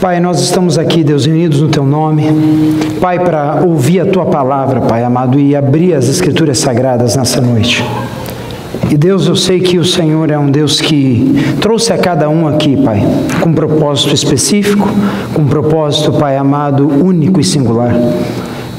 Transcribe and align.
Pai, 0.00 0.20
nós 0.20 0.40
estamos 0.40 0.78
aqui, 0.78 1.02
Deus, 1.02 1.26
unidos 1.26 1.60
no 1.60 1.68
Teu 1.68 1.84
nome. 1.84 2.24
Pai, 3.00 3.18
para 3.18 3.64
ouvir 3.66 3.98
a 4.00 4.06
Tua 4.06 4.26
palavra, 4.26 4.80
Pai 4.80 5.02
amado, 5.02 5.40
e 5.40 5.56
abrir 5.56 5.92
as 5.92 6.08
Escrituras 6.08 6.58
Sagradas 6.58 7.16
nessa 7.16 7.40
noite. 7.40 7.84
E 8.88 8.96
Deus, 8.96 9.26
eu 9.26 9.34
sei 9.34 9.58
que 9.58 9.76
o 9.76 9.84
Senhor 9.84 10.30
é 10.30 10.38
um 10.38 10.52
Deus 10.52 10.80
que 10.80 11.56
trouxe 11.60 11.92
a 11.92 11.98
cada 11.98 12.28
um 12.28 12.46
aqui, 12.46 12.76
Pai, 12.76 13.02
com 13.40 13.50
um 13.50 13.52
propósito 13.52 14.14
específico, 14.14 14.88
com 15.34 15.42
um 15.42 15.48
propósito, 15.48 16.12
Pai 16.12 16.36
amado, 16.36 16.86
único 16.86 17.40
e 17.40 17.44
singular. 17.44 17.92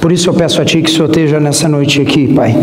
Por 0.01 0.13
isso 0.13 0.29
eu 0.29 0.33
peço 0.33 0.61
a 0.61 0.65
Ti 0.65 0.81
que 0.81 0.89
o 0.89 0.93
Senhor 0.93 1.07
esteja 1.07 1.39
nessa 1.41 1.67
noite 1.67 2.01
aqui, 2.01 2.33
Pai, 2.33 2.55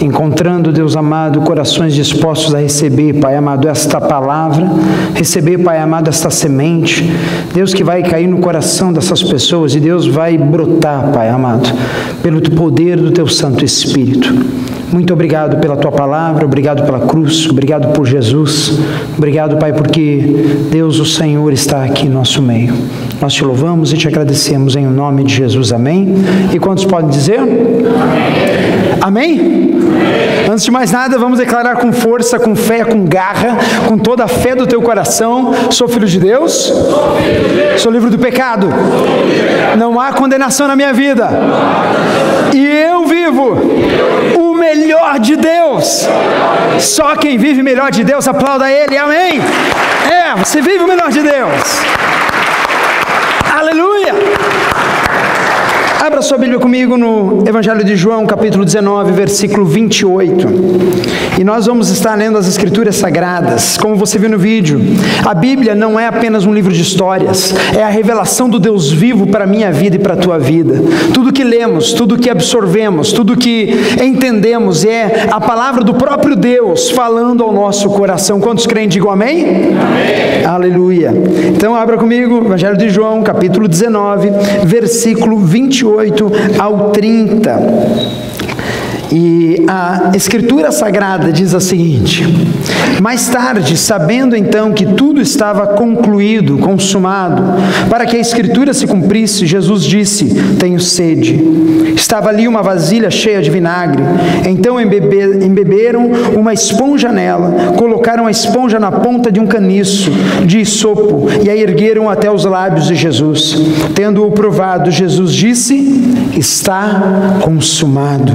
encontrando, 0.00 0.72
Deus 0.72 0.96
amado, 0.96 1.40
corações 1.42 1.94
dispostos 1.94 2.52
a 2.52 2.58
receber, 2.58 3.14
Pai 3.14 3.36
amado, 3.36 3.68
esta 3.68 4.00
palavra, 4.00 4.68
receber, 5.14 5.58
Pai 5.58 5.78
amado, 5.78 6.08
esta 6.08 6.30
semente, 6.30 7.08
Deus 7.54 7.72
que 7.72 7.84
vai 7.84 8.02
cair 8.02 8.26
no 8.26 8.38
coração 8.38 8.92
dessas 8.92 9.22
pessoas 9.22 9.74
e 9.76 9.80
Deus 9.80 10.06
vai 10.06 10.36
brotar, 10.36 11.12
Pai 11.12 11.28
amado, 11.28 11.72
pelo 12.24 12.40
poder 12.50 12.96
do 12.96 13.12
Teu 13.12 13.28
Santo 13.28 13.64
Espírito. 13.64 14.34
Muito 14.92 15.12
obrigado 15.12 15.60
pela 15.60 15.76
tua 15.76 15.92
palavra, 15.92 16.44
obrigado 16.44 16.84
pela 16.84 17.06
cruz, 17.06 17.48
obrigado 17.48 17.92
por 17.92 18.04
Jesus, 18.04 18.80
obrigado, 19.16 19.56
Pai, 19.58 19.72
porque 19.72 20.44
Deus, 20.72 20.98
o 20.98 21.06
Senhor, 21.06 21.52
está 21.52 21.84
aqui 21.84 22.06
em 22.06 22.10
nosso 22.10 22.42
meio. 22.42 22.74
Nós 23.20 23.34
te 23.34 23.44
louvamos 23.44 23.92
e 23.92 23.98
te 23.98 24.08
agradecemos 24.08 24.76
em 24.76 24.86
nome 24.86 25.24
de 25.24 25.34
Jesus, 25.34 25.72
amém. 25.72 26.14
E 26.54 26.58
quantos 26.58 26.86
podem 26.86 27.10
dizer? 27.10 27.38
Amém? 27.38 28.98
amém? 29.02 29.80
Antes 30.50 30.64
de 30.64 30.70
mais 30.70 30.90
nada, 30.90 31.18
vamos 31.18 31.38
declarar 31.38 31.76
com 31.76 31.92
força, 31.92 32.38
com 32.38 32.56
fé, 32.56 32.82
com 32.82 33.04
garra, 33.04 33.58
com 33.86 33.98
toda 33.98 34.24
a 34.24 34.28
fé 34.28 34.54
do 34.54 34.66
teu 34.66 34.80
coração: 34.80 35.52
sou 35.70 35.86
filho 35.86 36.06
de 36.06 36.18
Deus, 36.18 36.52
sou, 36.52 37.16
filho 37.16 37.48
de 37.48 37.54
Deus. 37.54 37.82
sou 37.82 37.92
livre 37.92 38.08
do 38.08 38.18
pecado, 38.18 38.68
não 39.78 40.00
há 40.00 40.12
condenação 40.12 40.66
na 40.66 40.74
minha 40.74 40.92
vida, 40.92 41.28
e 42.54 42.66
eu 42.66 43.04
vivo 43.04 43.58
o 44.38 44.54
melhor 44.54 45.18
de 45.18 45.36
Deus. 45.36 46.08
Só 46.78 47.14
quem 47.16 47.36
vive 47.36 47.62
melhor 47.62 47.90
de 47.90 48.02
Deus, 48.02 48.26
aplauda 48.26 48.70
Ele, 48.70 48.96
amém. 48.96 49.40
É, 50.10 50.34
você 50.36 50.62
vive 50.62 50.84
o 50.84 50.88
melhor 50.88 51.10
de 51.10 51.22
Deus. 51.22 51.80
Aleluia. 53.60 54.14
Abra 56.10 56.22
sua 56.22 56.38
Bíblia 56.38 56.58
comigo 56.58 56.98
no 56.98 57.44
Evangelho 57.46 57.84
de 57.84 57.94
João, 57.94 58.26
capítulo 58.26 58.64
19, 58.64 59.12
versículo 59.12 59.64
28. 59.64 60.48
E 61.38 61.44
nós 61.44 61.66
vamos 61.66 61.88
estar 61.88 62.16
lendo 62.16 62.36
as 62.36 62.48
Escrituras 62.48 62.96
Sagradas. 62.96 63.78
Como 63.78 63.94
você 63.94 64.18
viu 64.18 64.28
no 64.28 64.36
vídeo, 64.36 64.80
a 65.24 65.32
Bíblia 65.32 65.72
não 65.72 65.98
é 65.98 66.08
apenas 66.08 66.44
um 66.44 66.52
livro 66.52 66.72
de 66.72 66.82
histórias, 66.82 67.54
é 67.78 67.84
a 67.84 67.88
revelação 67.88 68.50
do 68.50 68.58
Deus 68.58 68.90
vivo 68.90 69.28
para 69.28 69.44
a 69.44 69.46
minha 69.46 69.70
vida 69.70 69.96
e 69.96 69.98
para 70.00 70.14
a 70.14 70.16
tua 70.16 70.36
vida. 70.36 70.82
Tudo 71.14 71.32
que 71.32 71.44
lemos, 71.44 71.92
tudo 71.92 72.18
que 72.18 72.28
absorvemos, 72.28 73.12
tudo 73.12 73.36
que 73.36 73.72
entendemos 74.02 74.84
é 74.84 75.28
a 75.30 75.40
palavra 75.40 75.84
do 75.84 75.94
próprio 75.94 76.34
Deus 76.34 76.90
falando 76.90 77.44
ao 77.44 77.52
nosso 77.52 77.88
coração. 77.88 78.40
Quantos 78.40 78.66
creem, 78.66 78.88
digam 78.88 79.12
amém? 79.12 79.44
Amém. 79.44 80.44
Aleluia. 80.44 81.14
Então, 81.54 81.76
abra 81.76 81.96
comigo, 81.96 82.44
Evangelho 82.44 82.76
de 82.76 82.88
João, 82.88 83.22
capítulo 83.22 83.68
19, 83.68 84.28
versículo 84.64 85.38
28. 85.38 85.99
28 86.00 86.58
ao 86.58 86.90
30. 86.90 88.29
E 89.12 89.64
a 89.66 90.12
Escritura 90.14 90.70
Sagrada 90.70 91.32
diz 91.32 91.52
a 91.54 91.60
seguinte: 91.60 92.24
Mais 93.00 93.28
tarde, 93.28 93.76
sabendo 93.76 94.36
então 94.36 94.72
que 94.72 94.86
tudo 94.86 95.20
estava 95.20 95.66
concluído, 95.68 96.58
consumado, 96.58 97.42
para 97.88 98.06
que 98.06 98.16
a 98.16 98.20
Escritura 98.20 98.72
se 98.72 98.86
cumprisse, 98.86 99.46
Jesus 99.46 99.82
disse: 99.82 100.26
Tenho 100.58 100.78
sede. 100.78 101.40
Estava 101.94 102.28
ali 102.28 102.46
uma 102.46 102.62
vasilha 102.62 103.10
cheia 103.10 103.42
de 103.42 103.50
vinagre. 103.50 104.02
Então 104.48 104.80
embeberam 104.80 106.10
uma 106.36 106.52
esponja 106.52 107.10
nela, 107.10 107.72
colocaram 107.76 108.26
a 108.26 108.30
esponja 108.30 108.78
na 108.78 108.92
ponta 108.92 109.32
de 109.32 109.40
um 109.40 109.46
caniço 109.46 110.10
de 110.46 110.64
sopo 110.64 111.28
e 111.42 111.50
a 111.50 111.56
ergueram 111.56 112.08
até 112.08 112.30
os 112.30 112.44
lábios 112.44 112.86
de 112.86 112.94
Jesus. 112.94 113.56
Tendo-o 113.94 114.30
provado, 114.30 114.90
Jesus 114.90 115.32
disse: 115.32 116.30
Está 116.36 117.40
consumado. 117.40 118.32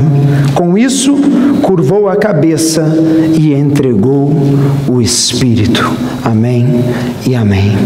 Com 0.53 0.64
isso, 0.77 1.15
curvou 1.61 2.09
a 2.09 2.15
cabeça 2.15 2.83
e 3.37 3.53
entregou 3.53 4.31
o 4.87 5.01
Espírito. 5.01 5.91
Amém 6.23 6.83
e 7.27 7.35
amém. 7.35 7.77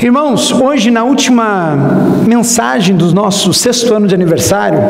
Irmãos, 0.00 0.50
hoje, 0.50 0.90
na 0.90 1.04
última 1.04 1.76
mensagem 2.26 2.96
do 2.96 3.14
nosso 3.14 3.52
sexto 3.52 3.94
ano 3.94 4.08
de 4.08 4.14
aniversário, 4.14 4.80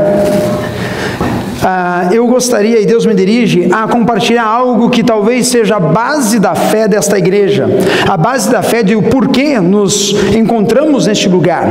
ah, 1.65 2.09
eu 2.12 2.27
gostaria, 2.27 2.81
e 2.81 2.87
Deus 2.87 3.06
me 3.06 3.15
dirige, 3.15 3.69
a 3.71 3.87
compartilhar 3.87 4.45
algo 4.45 4.91
que 4.91 5.03
talvez 5.03 5.47
seja 5.47 5.77
a 5.77 5.81
base 5.81 6.39
da 6.39 6.55
fé 6.55 6.89
desta 6.89 7.17
igreja, 7.19 7.69
a 8.09 8.17
base 8.17 8.50
da 8.50 8.62
fé 8.62 8.83
de 8.83 8.97
o 8.97 9.03
porquê 9.03 9.61
nos 9.61 10.15
encontramos 10.34 11.06
neste 11.06 11.28
lugar. 11.28 11.67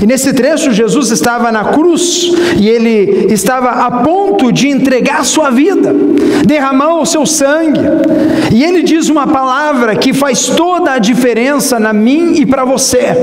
E 0.00 0.06
nesse 0.06 0.32
trecho, 0.32 0.72
Jesus 0.72 1.10
estava 1.10 1.50
na 1.50 1.64
cruz 1.64 2.30
e 2.56 2.68
ele 2.68 3.32
estava 3.32 3.70
a 3.70 3.90
ponto 3.90 4.52
de 4.52 4.68
entregar 4.68 5.24
sua 5.24 5.50
vida, 5.50 5.94
derramar 6.44 7.00
o 7.00 7.06
seu 7.06 7.24
sangue. 7.24 7.80
E 8.52 8.62
ele 8.62 8.82
diz 8.82 9.08
uma 9.08 9.26
palavra 9.26 9.96
que 9.96 10.12
faz 10.12 10.46
toda 10.48 10.92
a 10.92 10.98
diferença 10.98 11.80
na 11.80 11.92
mim 11.92 12.34
e 12.34 12.46
para 12.46 12.64
você. 12.64 13.14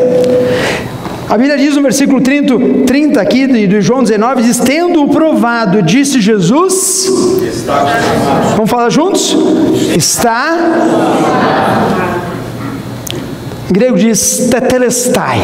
A 1.31 1.38
Bíblia 1.38 1.58
diz 1.58 1.78
no 1.78 1.81
versículo 1.81 2.19
30, 2.19 2.84
30 2.86 3.22
aqui 3.22 3.47
de 3.47 3.80
João 3.80 4.03
19, 4.03 4.44
diz, 4.44 4.59
tendo-o 4.59 5.08
provado, 5.08 5.81
disse 5.81 6.19
Jesus, 6.19 7.09
está 7.42 7.86
vamos 8.58 8.69
falar 8.69 8.90
juntos? 8.90 9.34
Está, 9.96 10.58
em 13.70 13.74
grego 13.74 13.97
diz, 13.97 14.50
tetelestai, 14.52 15.40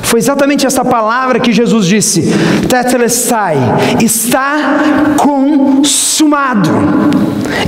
foi 0.00 0.18
exatamente 0.18 0.64
essa 0.64 0.82
palavra 0.82 1.40
que 1.40 1.52
Jesus 1.52 1.84
disse, 1.84 2.22
tetelestai, 2.66 3.58
está 4.00 5.14
consumado, 5.18 6.70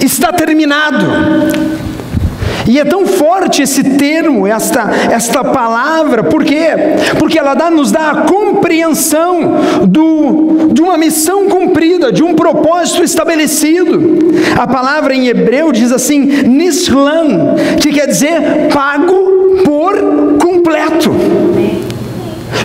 está 0.00 0.32
terminado, 0.32 1.04
e 2.69 2.78
é 2.78 2.84
tão 2.84 3.06
forte 3.06 3.62
esse 3.62 3.82
termo, 3.97 4.47
esta, 4.47 4.91
esta 5.10 5.44
palavra, 5.44 6.25
por 6.25 6.44
quê? 6.44 6.69
Porque 7.19 7.38
ela 7.38 7.54
dá, 7.54 7.71
nos 7.71 7.93
dá 7.93 8.10
a 8.10 8.22
compreensão 8.22 9.87
do, 9.87 10.69
de 10.72 10.82
uma 10.82 10.97
missão 10.97 11.49
cumprida, 11.49 12.12
de 12.12 12.22
um 12.22 12.34
propósito 12.34 13.04
estabelecido. 13.04 14.19
A 14.59 14.66
palavra 14.66 15.15
em 15.15 15.28
hebreu 15.28 15.71
diz 15.71 15.93
assim, 15.93 16.21
nislan, 16.21 17.54
que 17.81 17.93
quer 17.93 18.06
dizer 18.06 18.69
pago 18.72 19.62
por 19.65 20.38
completo. 20.41 21.10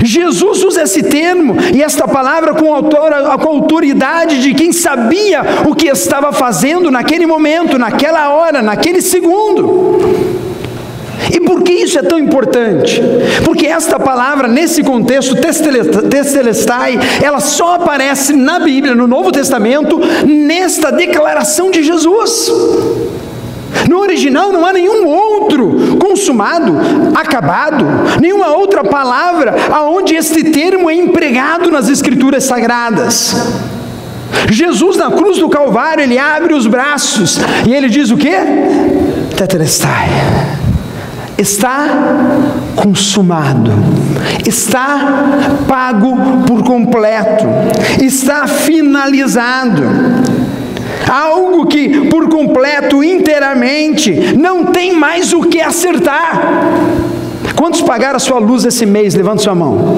Jesus 0.03 0.63
usa 0.63 0.83
esse 0.83 1.03
termo 1.03 1.55
e 1.73 1.81
esta 1.81 2.07
palavra 2.07 2.53
com, 2.53 2.67
com 2.83 3.49
autoridade 3.49 4.41
de 4.41 4.53
quem 4.53 4.71
sabia 4.71 5.41
o 5.67 5.75
que 5.75 5.87
estava 5.87 6.31
fazendo 6.31 6.89
naquele 6.89 7.25
momento, 7.25 7.77
naquela 7.77 8.29
hora, 8.29 8.61
naquele 8.61 9.01
segundo. 9.01 10.01
E 11.31 11.39
por 11.39 11.61
que 11.61 11.71
isso 11.71 11.99
é 11.99 12.01
tão 12.01 12.17
importante? 12.17 13.01
Porque 13.45 13.67
esta 13.67 13.99
palavra, 13.99 14.47
nesse 14.47 14.83
contexto, 14.83 15.35
testelestai, 16.09 16.99
ela 17.21 17.39
só 17.39 17.75
aparece 17.75 18.33
na 18.33 18.59
Bíblia, 18.59 18.95
no 18.95 19.07
Novo 19.07 19.31
Testamento, 19.31 19.99
nesta 20.25 20.91
declaração 20.91 21.69
de 21.69 21.83
Jesus. 21.83 22.51
No 23.89 23.99
original 23.99 24.51
não 24.51 24.65
há 24.65 24.73
nenhum 24.73 25.07
outro 25.07 25.97
consumado, 25.97 26.77
acabado, 27.15 27.85
nenhuma 28.19 28.47
outra 28.49 28.83
palavra 28.83 29.55
aonde 29.71 30.15
este 30.15 30.43
termo 30.45 30.89
é 30.89 30.95
empregado 30.95 31.71
nas 31.71 31.89
escrituras 31.89 32.43
sagradas. 32.43 33.35
Jesus 34.49 34.97
na 34.97 35.11
cruz 35.11 35.37
do 35.37 35.49
Calvário, 35.49 36.03
ele 36.03 36.17
abre 36.17 36.53
os 36.53 36.67
braços 36.67 37.39
e 37.67 37.73
ele 37.73 37.89
diz 37.89 38.11
o 38.11 38.17
que? 38.17 38.31
Tetelestai. 39.35 40.09
Está 41.37 41.87
consumado, 42.75 43.71
está 44.45 45.39
pago 45.67 46.43
por 46.45 46.63
completo, 46.63 47.45
está 47.99 48.45
finalizado 48.45 49.81
algo 51.09 51.65
que 51.65 52.07
por 52.07 52.29
completo, 52.29 53.03
inteiramente, 53.03 54.35
não 54.37 54.65
tem 54.65 54.93
mais 54.93 55.33
o 55.33 55.41
que 55.41 55.61
acertar. 55.61 56.41
Quantos 57.55 57.81
pagaram 57.81 58.15
a 58.15 58.19
sua 58.19 58.39
luz 58.39 58.65
esse 58.65 58.85
mês? 58.85 59.13
Levanta 59.13 59.43
sua 59.43 59.55
mão. 59.55 59.97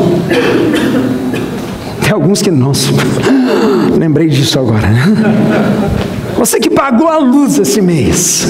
Tem 2.02 2.12
alguns 2.12 2.42
que, 2.42 2.52
nossa, 2.52 2.90
lembrei 3.98 4.28
disso 4.28 4.60
agora, 4.60 4.88
né? 4.88 5.04
Você 6.38 6.60
que 6.60 6.70
pagou 6.70 7.08
a 7.08 7.18
luz 7.18 7.58
esse 7.58 7.82
mês, 7.82 8.48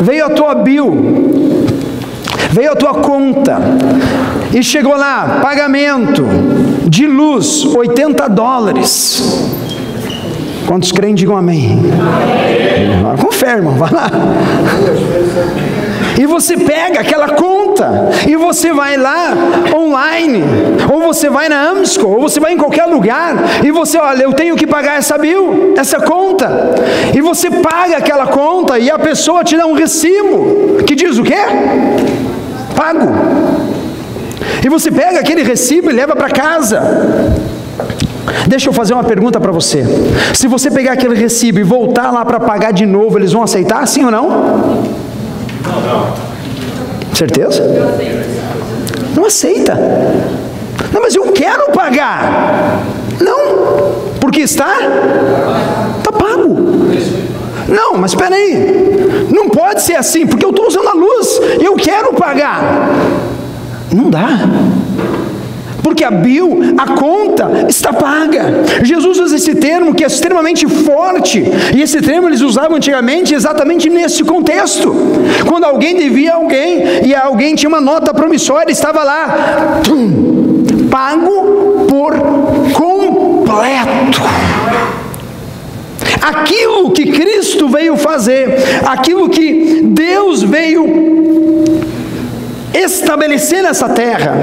veio 0.00 0.26
a 0.26 0.30
tua 0.30 0.54
bill, 0.54 1.30
veio 2.50 2.72
a 2.72 2.76
tua 2.76 2.94
conta 2.94 3.60
e 4.52 4.62
chegou 4.62 4.96
lá, 4.96 5.40
pagamento 5.42 6.24
de 6.86 7.06
luz, 7.06 7.64
80 7.64 8.28
dólares. 8.28 9.22
Quantos 10.66 10.92
creem, 10.92 11.14
digam 11.14 11.36
amém. 11.36 11.78
amém. 13.00 13.16
Confere, 13.18 13.58
irmão, 13.58 13.74
vai 13.74 13.90
lá. 13.90 14.10
E 16.18 16.26
você 16.26 16.56
pega 16.56 17.00
aquela 17.00 17.30
conta 17.30 18.10
e 18.26 18.36
você 18.36 18.72
vai 18.72 18.96
lá 18.96 19.34
online, 19.74 20.42
ou 20.92 21.02
você 21.02 21.28
vai 21.28 21.48
na 21.48 21.60
Amsco, 21.70 22.06
ou 22.06 22.20
você 22.20 22.38
vai 22.38 22.52
em 22.52 22.56
qualquer 22.56 22.86
lugar 22.86 23.34
e 23.64 23.70
você, 23.70 23.98
olha, 23.98 24.22
eu 24.22 24.32
tenho 24.32 24.54
que 24.54 24.66
pagar 24.66 24.96
essa 24.96 25.18
bill, 25.18 25.74
essa 25.76 26.00
conta. 26.00 26.74
E 27.12 27.20
você 27.20 27.50
paga 27.50 27.96
aquela 27.96 28.28
conta 28.28 28.78
e 28.78 28.90
a 28.90 28.98
pessoa 28.98 29.42
te 29.42 29.56
dá 29.56 29.66
um 29.66 29.74
recibo 29.74 30.82
que 30.86 30.94
diz 30.94 31.18
o 31.18 31.24
quê? 31.24 31.38
Pago. 32.76 33.08
E 34.64 34.68
você 34.68 34.90
pega 34.90 35.20
aquele 35.20 35.42
recibo 35.42 35.90
e 35.90 35.92
leva 35.92 36.14
para 36.14 36.30
casa. 36.30 36.80
Deixa 38.46 38.68
eu 38.68 38.72
fazer 38.72 38.94
uma 38.94 39.04
pergunta 39.04 39.40
para 39.40 39.52
você. 39.52 39.84
Se 40.34 40.46
você 40.46 40.70
pegar 40.70 40.92
aquele 40.92 41.14
recibo 41.14 41.58
e 41.58 41.62
voltar 41.62 42.10
lá 42.10 42.24
para 42.24 42.40
pagar 42.40 42.72
de 42.72 42.86
novo, 42.86 43.18
eles 43.18 43.32
vão 43.32 43.42
aceitar, 43.42 43.86
sim 43.86 44.04
ou 44.04 44.10
não? 44.10 44.28
Não, 44.28 45.80
não. 45.80 46.34
Certeza? 47.14 47.62
Não 49.14 49.26
aceita. 49.26 49.74
Não, 50.92 51.00
mas 51.00 51.14
eu 51.14 51.32
quero 51.32 51.70
pagar. 51.72 52.82
Não, 53.20 53.92
porque 54.20 54.40
está 54.40 54.74
está 55.98 56.12
pago. 56.12 56.54
Não, 57.68 57.96
mas 57.96 58.10
espera 58.12 58.34
aí. 58.34 59.28
Não 59.30 59.48
pode 59.48 59.82
ser 59.82 59.96
assim, 59.96 60.26
porque 60.26 60.44
eu 60.44 60.50
estou 60.50 60.66
usando 60.66 60.88
a 60.88 60.92
luz 60.92 61.40
eu 61.60 61.74
quero 61.76 62.12
pagar. 62.14 62.90
Não 63.92 64.10
dá 64.10 64.48
porque 65.84 66.02
a 66.02 66.10
bill, 66.10 66.74
a 66.78 66.94
conta 66.94 67.66
está 67.68 67.92
paga. 67.92 68.64
Jesus 68.82 69.18
usa 69.18 69.36
esse 69.36 69.54
termo 69.54 69.94
que 69.94 70.02
é 70.02 70.06
extremamente 70.06 70.66
forte, 70.66 71.44
e 71.76 71.82
esse 71.82 72.00
termo 72.00 72.26
eles 72.26 72.40
usavam 72.40 72.78
antigamente 72.78 73.34
exatamente 73.34 73.90
nesse 73.90 74.24
contexto. 74.24 74.92
Quando 75.46 75.64
alguém 75.64 75.94
devia 75.94 76.34
alguém 76.34 77.04
e 77.04 77.14
alguém 77.14 77.54
tinha 77.54 77.68
uma 77.68 77.82
nota 77.82 78.14
promissória, 78.14 78.72
estava 78.72 79.04
lá, 79.04 79.80
tum, 79.84 80.64
pago 80.90 81.86
por 81.86 82.18
completo 82.72 84.22
aquilo 86.24 86.90
que 86.90 87.12
Cristo 87.12 87.68
veio 87.68 87.96
fazer, 87.98 88.54
aquilo 88.86 89.28
que 89.28 89.82
Deus 89.84 90.42
veio 90.42 91.63
estabelecer 92.74 93.62
nessa 93.62 93.88
terra. 93.88 94.34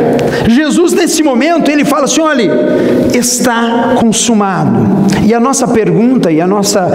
Jesus, 0.47 0.93
nesse 0.93 1.21
momento, 1.21 1.69
ele 1.69 1.83
fala 1.83 2.05
assim: 2.05 2.21
olha, 2.21 2.51
está 3.13 3.95
consumado. 3.99 5.05
E 5.23 5.33
a 5.33 5.39
nossa 5.39 5.67
pergunta 5.67 6.31
e 6.31 6.39
a 6.39 6.47
nossa 6.47 6.89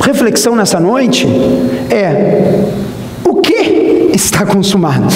reflexão 0.00 0.54
nessa 0.54 0.78
noite 0.78 1.26
é: 1.90 2.64
o 3.24 3.36
que 3.36 4.10
está 4.14 4.46
consumado? 4.46 5.06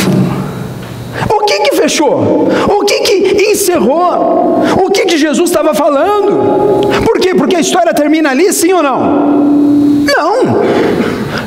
O 1.30 1.44
que 1.44 1.60
que 1.60 1.76
fechou? 1.76 2.48
O 2.68 2.84
que 2.84 3.00
que 3.00 3.50
encerrou? 3.50 4.62
O 4.84 4.90
que 4.90 5.06
que 5.06 5.16
Jesus 5.16 5.50
estava 5.50 5.74
falando? 5.74 6.88
Por 7.04 7.18
quê? 7.18 7.34
Porque 7.34 7.56
a 7.56 7.60
história 7.60 7.92
termina 7.94 8.30
ali, 8.30 8.52
sim 8.52 8.72
ou 8.72 8.82
não? 8.82 9.58
Não. 10.16 10.87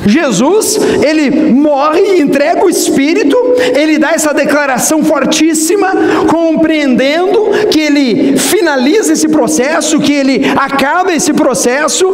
Jesus, 0.05 0.79
ele 1.03 1.51
morre 1.51 2.19
entrega 2.19 2.63
o 2.65 2.69
Espírito, 2.69 3.37
ele 3.75 3.97
dá 3.97 4.11
essa 4.11 4.33
declaração 4.33 5.03
fortíssima, 5.03 5.91
compreendendo 6.27 7.49
que 7.69 7.79
ele 7.79 8.37
finaliza 8.37 9.13
esse 9.13 9.27
processo, 9.27 9.99
que 9.99 10.13
ele 10.13 10.51
acaba 10.55 11.13
esse 11.13 11.33
processo, 11.33 12.07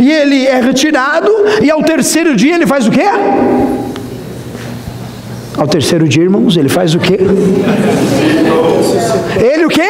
e 0.00 0.10
ele 0.10 0.46
é 0.46 0.60
retirado, 0.60 1.30
e 1.62 1.70
ao 1.70 1.82
terceiro 1.82 2.34
dia 2.34 2.54
ele 2.54 2.66
faz 2.66 2.86
o 2.86 2.90
quê? 2.90 3.06
Ao 5.56 5.66
terceiro 5.66 6.06
dia, 6.06 6.22
irmãos, 6.22 6.56
ele 6.56 6.68
faz 6.68 6.94
o 6.94 6.98
quê? 6.98 7.18
Ele 9.40 9.64
o 9.64 9.68
quê? 9.68 9.88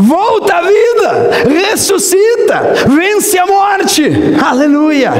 Volta 0.00 0.54
à 0.56 0.62
vida, 0.62 1.30
ressuscita, 1.48 2.72
vence 2.88 3.38
a 3.38 3.46
morte. 3.46 4.02
Aleluia. 4.42 5.12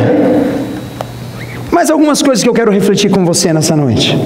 Mais 1.71 1.91
algumas 1.91 2.23
coisas 2.23 2.43
que 2.43 2.49
eu 2.49 2.55
quero 2.55 2.71
refletir 2.71 3.11
com 3.11 3.25
você 3.25 3.53
nessa 3.53 3.77
noite. 3.77 4.19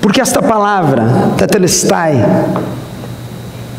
Porque 0.00 0.20
esta 0.20 0.40
palavra, 0.40 1.04
tetelestai, 1.36 2.24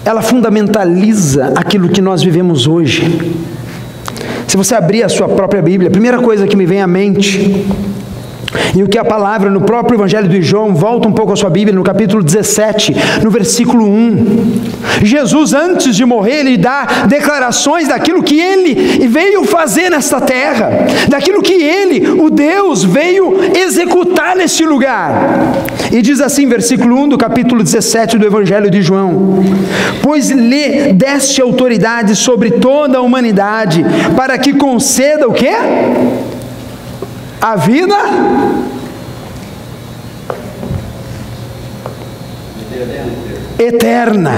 ela 0.03 0.21
fundamentaliza 0.21 1.53
aquilo 1.55 1.89
que 1.89 2.01
nós 2.01 2.21
vivemos 2.21 2.67
hoje. 2.67 3.35
Se 4.47 4.57
você 4.57 4.75
abrir 4.75 5.03
a 5.03 5.09
sua 5.09 5.27
própria 5.27 5.61
Bíblia, 5.61 5.89
a 5.89 5.91
primeira 5.91 6.19
coisa 6.19 6.47
que 6.47 6.55
me 6.55 6.65
vem 6.65 6.81
à 6.81 6.87
mente 6.87 7.65
e 8.75 8.83
o 8.83 8.87
que 8.87 8.97
a 8.97 9.05
palavra 9.05 9.49
no 9.49 9.61
próprio 9.61 9.97
Evangelho 9.97 10.27
de 10.27 10.41
João, 10.41 10.75
volta 10.75 11.07
um 11.07 11.13
pouco 11.13 11.33
a 11.33 11.35
sua 11.35 11.49
Bíblia, 11.49 11.75
no 11.75 11.83
capítulo 11.83 12.23
17, 12.23 12.95
no 13.23 13.29
versículo 13.29 13.85
1. 13.85 14.61
Jesus, 15.01 15.53
antes 15.53 15.95
de 15.95 16.05
morrer, 16.05 16.39
ele 16.39 16.57
dá 16.57 17.05
declarações 17.07 17.87
daquilo 17.87 18.23
que 18.23 18.39
ele 18.39 19.07
veio 19.07 19.43
fazer 19.43 19.89
nesta 19.89 20.19
terra, 20.21 20.69
daquilo 21.07 21.41
que 21.41 21.53
ele, 21.53 22.07
o 22.09 22.29
Deus, 22.29 22.83
veio 22.83 23.37
executar 23.55 24.35
neste 24.35 24.65
lugar. 24.65 25.53
E 25.91 26.01
diz 26.01 26.19
assim, 26.21 26.47
versículo 26.47 26.97
1 27.03 27.09
do 27.09 27.17
capítulo 27.17 27.63
17 27.63 28.17
do 28.17 28.25
Evangelho 28.25 28.69
de 28.69 28.81
João: 28.81 29.43
Pois 30.01 30.29
lhe 30.29 30.93
deste 30.93 31.41
autoridade 31.41 32.15
sobre 32.15 32.51
toda 32.51 32.97
a 32.97 33.01
humanidade, 33.01 33.85
para 34.15 34.37
que 34.37 34.53
conceda 34.53 35.27
o 35.27 35.33
quê? 35.33 35.53
A 37.45 37.55
vida 37.55 37.95
eterna. 43.59 44.31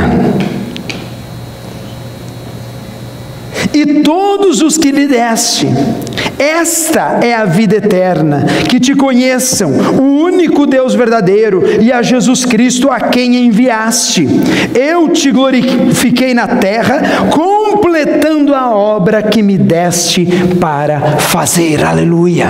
E 3.74 4.02
todos 4.02 4.62
os 4.62 4.78
que 4.78 4.92
lhe 4.92 5.08
deste, 5.08 5.68
esta 6.38 7.20
é 7.22 7.34
a 7.34 7.46
vida 7.46 7.78
eterna, 7.78 8.46
que 8.68 8.78
te 8.78 8.94
conheçam, 8.94 9.72
o 9.98 10.24
único 10.24 10.66
Deus 10.66 10.94
verdadeiro 10.94 11.64
e 11.82 11.94
a 11.94 12.02
Jesus 12.02 12.44
Cristo 12.44 12.92
a 12.92 13.00
quem 13.00 13.38
enviaste. 13.46 14.28
Eu 14.76 15.08
te 15.08 15.32
glorifiquei 15.32 16.34
na 16.34 16.48
terra, 16.48 17.30
completando 17.32 18.54
a 18.54 18.70
obra 18.70 19.24
que 19.24 19.42
me 19.42 19.58
deste 19.58 20.26
para 20.60 21.00
fazer. 21.20 21.86
Aleluia. 21.86 22.50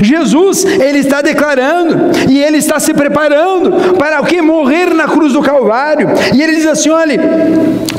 Jesus, 0.00 0.64
ele 0.64 0.98
está 0.98 1.20
declarando 1.20 2.12
e 2.28 2.40
ele 2.40 2.58
está 2.58 2.78
se 2.78 2.94
preparando 2.94 3.96
para 3.96 4.20
o 4.20 4.24
que 4.24 4.40
morrer 4.40 4.94
na 4.94 5.08
cruz 5.08 5.32
do 5.32 5.42
Calvário. 5.42 6.08
E 6.34 6.42
ele 6.42 6.56
diz 6.56 6.66
assim: 6.66 6.90
olha, 6.90 7.18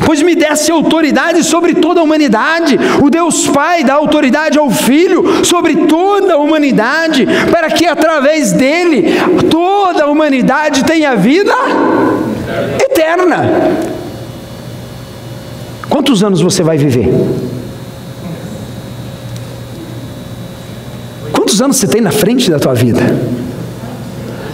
pois 0.06 0.22
me 0.22 0.36
desse 0.36 0.72
autoridade 0.72 1.44
sobre 1.44 1.76
toda 1.76 2.00
a 2.00 2.04
humanidade. 2.04 2.80
O 3.04 3.10
Deus 3.10 3.48
Pai 3.48 3.84
dá 3.84 3.96
autoridade 3.96 4.58
ao 4.58 4.70
Filho 4.70 5.46
sobre 5.46 5.76
toda 5.88 6.36
a 6.36 6.38
humanidade, 6.38 7.28
para 7.52 7.70
que 7.70 7.86
através 7.86 8.54
dele 8.54 9.16
toda 9.50 10.06
a 10.06 10.08
humanidade 10.08 10.86
tenha 10.86 11.16
vida 11.16 11.54
eterna. 12.82 13.50
Quantos 15.90 16.24
anos 16.24 16.42
você 16.42 16.64
vai 16.64 16.78
viver? 16.78 17.10
Quantos 21.60 21.66
anos 21.66 21.78
você 21.78 21.88
tem 21.88 22.00
na 22.00 22.12
frente 22.12 22.50
da 22.50 22.58
tua 22.58 22.74
vida? 22.74 23.02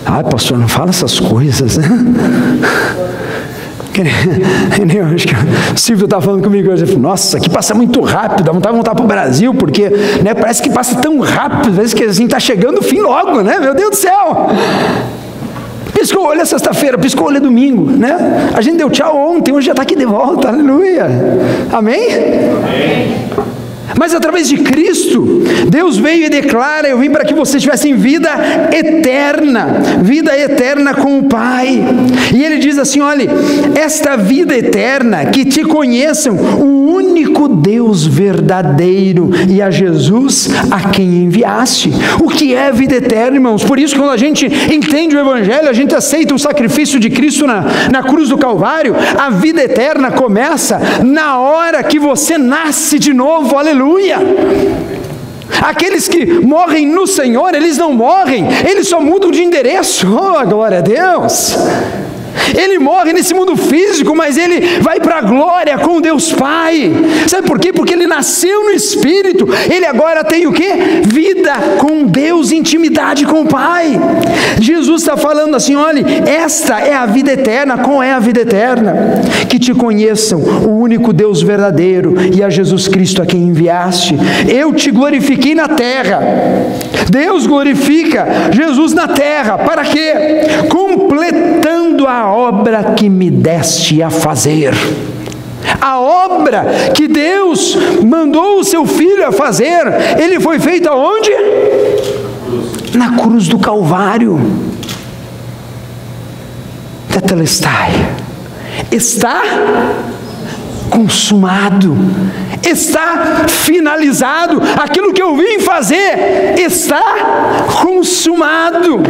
Ah, 0.03 0.23
pastor, 0.23 0.57
não 0.57 0.67
fala 0.67 0.89
essas 0.89 1.19
coisas, 1.19 1.77
né? 1.77 1.87
acho 5.13 5.27
que 5.27 5.35
o 5.75 5.77
Silvio 5.77 6.05
estava 6.05 6.23
falando 6.23 6.43
comigo 6.43 6.71
hoje, 6.71 6.97
nossa, 6.97 7.37
aqui 7.37 7.47
passa 7.47 7.75
muito 7.75 8.01
rápido, 8.01 8.43
dá 8.43 8.51
vontade 8.51 8.73
de 8.73 8.77
voltar 8.77 8.95
para 8.95 9.05
o 9.05 9.07
Brasil, 9.07 9.53
porque 9.53 9.87
né, 10.23 10.33
parece 10.33 10.63
que 10.63 10.69
passa 10.71 10.95
tão 10.95 11.19
rápido, 11.19 11.75
parece 11.75 11.95
que 11.95 12.03
assim 12.03 12.25
está 12.25 12.39
chegando 12.39 12.79
o 12.79 12.81
fim 12.81 13.01
logo, 13.01 13.41
né? 13.41 13.59
Meu 13.59 13.75
Deus 13.75 13.91
do 13.91 13.95
céu! 13.95 14.49
Piscou 15.93 16.23
o 16.23 16.27
olho 16.29 16.41
é 16.41 16.45
sexta-feira, 16.45 16.97
piscou 16.97 17.25
o 17.25 17.27
olho 17.27 17.37
é 17.37 17.39
domingo, 17.39 17.85
né? 17.85 18.49
A 18.55 18.61
gente 18.61 18.77
deu 18.77 18.89
tchau 18.89 19.15
ontem, 19.15 19.53
hoje 19.53 19.67
já 19.67 19.73
está 19.73 19.83
aqui 19.83 19.95
de 19.95 20.05
volta, 20.05 20.47
aleluia. 20.47 21.05
Amém? 21.71 22.07
Amém. 22.63 23.25
Mas 23.97 24.13
através 24.13 24.47
de 24.49 24.57
Cristo, 24.57 25.43
Deus 25.69 25.97
veio 25.97 26.25
e 26.25 26.29
declara: 26.29 26.87
Eu 26.87 26.99
vim 26.99 27.09
para 27.09 27.23
que 27.23 27.33
vocês 27.33 27.61
tivessem 27.61 27.95
vida 27.95 28.29
eterna, 28.71 29.81
vida 30.01 30.37
eterna 30.37 30.93
com 30.93 31.19
o 31.19 31.23
Pai. 31.23 31.83
E 32.33 32.43
Ele 32.43 32.57
diz 32.57 32.77
assim: 32.77 32.99
Olha, 32.99 33.29
esta 33.75 34.15
vida 34.15 34.57
eterna, 34.57 35.25
que 35.25 35.45
te 35.45 35.63
conheçam, 35.63 36.35
o 36.35 36.93
único 36.95 37.47
Deus 37.47 38.05
verdadeiro 38.05 39.31
e 39.49 39.61
a 39.61 39.69
Jesus 39.69 40.49
a 40.71 40.89
quem 40.89 41.23
enviaste. 41.23 41.91
O 42.19 42.29
que 42.29 42.53
é 42.53 42.71
vida 42.71 42.95
eterna, 42.95 43.37
irmãos? 43.37 43.63
Por 43.63 43.79
isso, 43.79 43.95
quando 43.95 44.11
a 44.11 44.17
gente 44.17 44.45
entende 44.45 45.15
o 45.15 45.19
Evangelho, 45.19 45.69
a 45.69 45.73
gente 45.73 45.95
aceita 45.95 46.33
o 46.33 46.39
sacrifício 46.39 46.99
de 46.99 47.09
Cristo 47.09 47.45
na, 47.45 47.65
na 47.91 48.03
cruz 48.03 48.29
do 48.29 48.37
Calvário, 48.37 48.95
a 49.17 49.29
vida 49.29 49.61
eterna 49.63 50.11
começa 50.11 50.79
na 51.03 51.37
hora 51.37 51.83
que 51.83 51.99
você 51.99 52.37
nasce 52.37 52.99
de 52.99 53.13
novo, 53.13 53.57
aleluia. 53.57 53.74
Aqueles 55.61 56.07
que 56.07 56.25
morrem 56.25 56.85
no 56.87 57.07
Senhor, 57.07 57.53
eles 57.53 57.77
não 57.77 57.93
morrem, 57.93 58.45
eles 58.69 58.87
só 58.87 58.99
mudam 58.99 59.31
de 59.31 59.43
endereço. 59.43 60.05
Oh, 60.15 60.45
glória 60.47 60.79
a 60.79 60.81
Deus! 60.81 61.55
Ele 62.57 62.79
morre 62.79 63.13
nesse 63.13 63.33
mundo 63.33 63.55
físico, 63.55 64.15
mas 64.15 64.37
ele 64.37 64.79
vai 64.81 64.99
para 64.99 65.17
a 65.17 65.21
glória 65.21 65.77
com 65.77 66.01
Deus 66.01 66.31
Pai. 66.33 66.91
Sabe 67.27 67.47
por 67.47 67.59
quê? 67.59 67.71
Porque 67.73 67.93
ele 67.93 68.07
nasceu 68.07 68.63
no 68.63 68.71
Espírito. 68.71 69.47
Ele 69.71 69.85
agora 69.85 70.23
tem 70.23 70.47
o 70.47 70.53
que? 70.53 70.67
Vida 71.05 71.53
com 71.79 72.05
Deus, 72.05 72.51
intimidade 72.51 73.25
com 73.25 73.41
o 73.41 73.47
Pai. 73.47 73.99
Jesus 74.59 75.01
está 75.01 75.17
falando 75.17 75.55
assim: 75.55 75.75
olha, 75.75 76.03
esta 76.27 76.79
é 76.79 76.93
a 76.93 77.05
vida 77.05 77.31
eterna. 77.31 77.77
Qual 77.77 78.01
é 78.01 78.11
a 78.11 78.19
vida 78.19 78.41
eterna? 78.41 79.21
Que 79.49 79.59
te 79.59 79.73
conheçam 79.73 80.39
o 80.39 80.79
único 80.79 81.13
Deus 81.13 81.41
verdadeiro 81.41 82.15
e 82.33 82.43
a 82.43 82.49
Jesus 82.49 82.87
Cristo 82.87 83.21
a 83.21 83.25
quem 83.25 83.41
enviaste. 83.41 84.15
Eu 84.47 84.73
te 84.73 84.91
glorifiquei 84.91 85.55
na 85.55 85.67
terra. 85.67 86.19
Deus 87.09 87.45
glorifica 87.45 88.25
Jesus 88.51 88.93
na 88.93 89.07
terra. 89.07 89.57
Para 89.57 89.83
quê? 89.83 90.13
Completando 90.69 92.07
a 92.07 92.24
obra 92.31 92.93
que 92.95 93.09
me 93.09 93.29
deste 93.29 94.01
a 94.01 94.09
fazer. 94.09 94.73
A 95.81 95.99
obra 95.99 96.91
que 96.93 97.07
Deus 97.07 97.77
mandou 98.03 98.59
o 98.59 98.63
seu 98.63 98.85
filho 98.85 99.27
a 99.27 99.31
fazer, 99.31 99.81
ele 100.19 100.39
foi 100.39 100.59
feito 100.59 100.87
aonde? 100.87 101.31
Na 102.93 103.17
cruz 103.17 103.47
do 103.47 103.59
Calvário. 103.59 104.39
Tetelestai. 107.09 107.91
Está 108.91 109.41
consumado, 110.89 111.97
está 112.63 113.45
finalizado, 113.47 114.61
vim 114.61 114.94
fazer 115.75 116.55
está 116.57 117.03
consumado. 117.81 119.01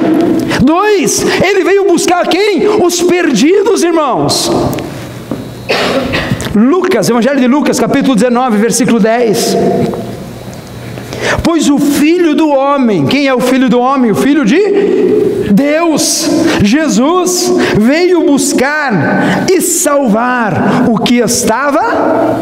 Dois, 0.63 1.23
ele 1.43 1.63
veio 1.63 1.85
buscar 1.85 2.27
quem? 2.27 2.67
Os 2.83 3.03
perdidos, 3.03 3.83
irmãos. 3.83 4.49
Lucas, 6.55 7.07
Evangelho 7.07 7.39
de 7.39 7.47
Lucas, 7.47 7.79
capítulo 7.79 8.15
19, 8.15 8.57
versículo 8.57 8.99
10. 8.99 9.57
Pois 11.43 11.69
o 11.69 11.77
filho 11.77 12.33
do 12.33 12.49
homem, 12.49 13.05
quem 13.05 13.27
é 13.27 13.33
o 13.33 13.39
filho 13.39 13.69
do 13.69 13.79
homem? 13.79 14.09
O 14.09 14.15
filho 14.15 14.43
de 14.43 14.59
Deus, 15.51 16.27
Jesus, 16.63 17.53
veio 17.77 18.25
buscar 18.25 19.45
e 19.51 19.61
salvar 19.61 20.87
o 20.89 20.97
que 20.97 21.17
estava 21.19 22.41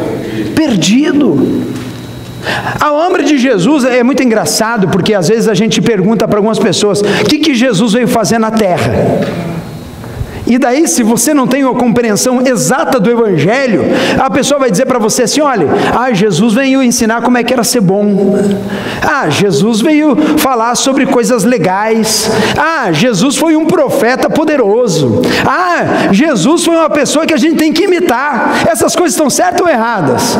perdido. 0.56 1.73
A 2.80 2.92
obra 2.92 3.24
de 3.24 3.38
Jesus 3.38 3.86
é 3.86 4.04
muito 4.04 4.24
engraçado 4.24 4.88
porque 4.90 5.14
às 5.14 5.28
vezes 5.28 5.48
a 5.48 5.54
gente 5.54 5.82
pergunta 5.82 6.28
para 6.28 6.40
algumas 6.40 6.60
pessoas: 6.60 7.02
o 7.02 7.26
que, 7.26 7.40
que 7.40 7.56
Jesus 7.56 7.94
veio 7.94 8.08
fazer 8.08 8.40
na 8.40 8.52
terra? 8.52 8.94
E 10.46 10.58
daí, 10.58 10.88
se 10.88 11.04
você 11.04 11.34
não 11.34 11.48
tem 11.48 11.64
uma 11.64 11.74
compreensão 11.74 12.42
exata 12.46 13.00
do 13.00 13.10
Evangelho, 13.10 13.84
a 14.20 14.30
pessoa 14.30 14.60
vai 14.60 14.70
dizer 14.70 14.86
para 14.86 15.00
você 15.00 15.24
assim: 15.24 15.42
olha, 15.42 15.68
ah, 15.98 16.14
Jesus 16.14 16.54
veio 16.54 16.84
ensinar 16.84 17.22
como 17.22 17.38
é 17.38 17.44
que 17.44 17.54
era 17.54 17.64
ser 17.64 17.80
bom. 17.80 18.38
Ah, 19.02 19.30
Jesus 19.30 19.80
veio 19.80 20.16
falar 20.38 20.76
sobre 20.76 21.06
coisas 21.06 21.44
legais. 21.46 22.30
Ah, 22.58 22.92
Jesus 22.92 23.38
foi 23.38 23.56
um 23.56 23.66
profeta 23.66 24.30
poderoso. 24.30 25.22
Ah, 25.48 26.12
Jesus 26.12 26.66
foi 26.66 26.76
uma 26.76 26.90
pessoa 26.90 27.26
que 27.26 27.34
a 27.34 27.38
gente 27.38 27.56
tem 27.56 27.72
que 27.72 27.86
imitar. 27.86 28.64
Essas 28.68 28.96
coisas 28.96 29.14
estão 29.14 29.30
certas 29.30 29.62
ou 29.62 29.70
erradas? 29.70 30.38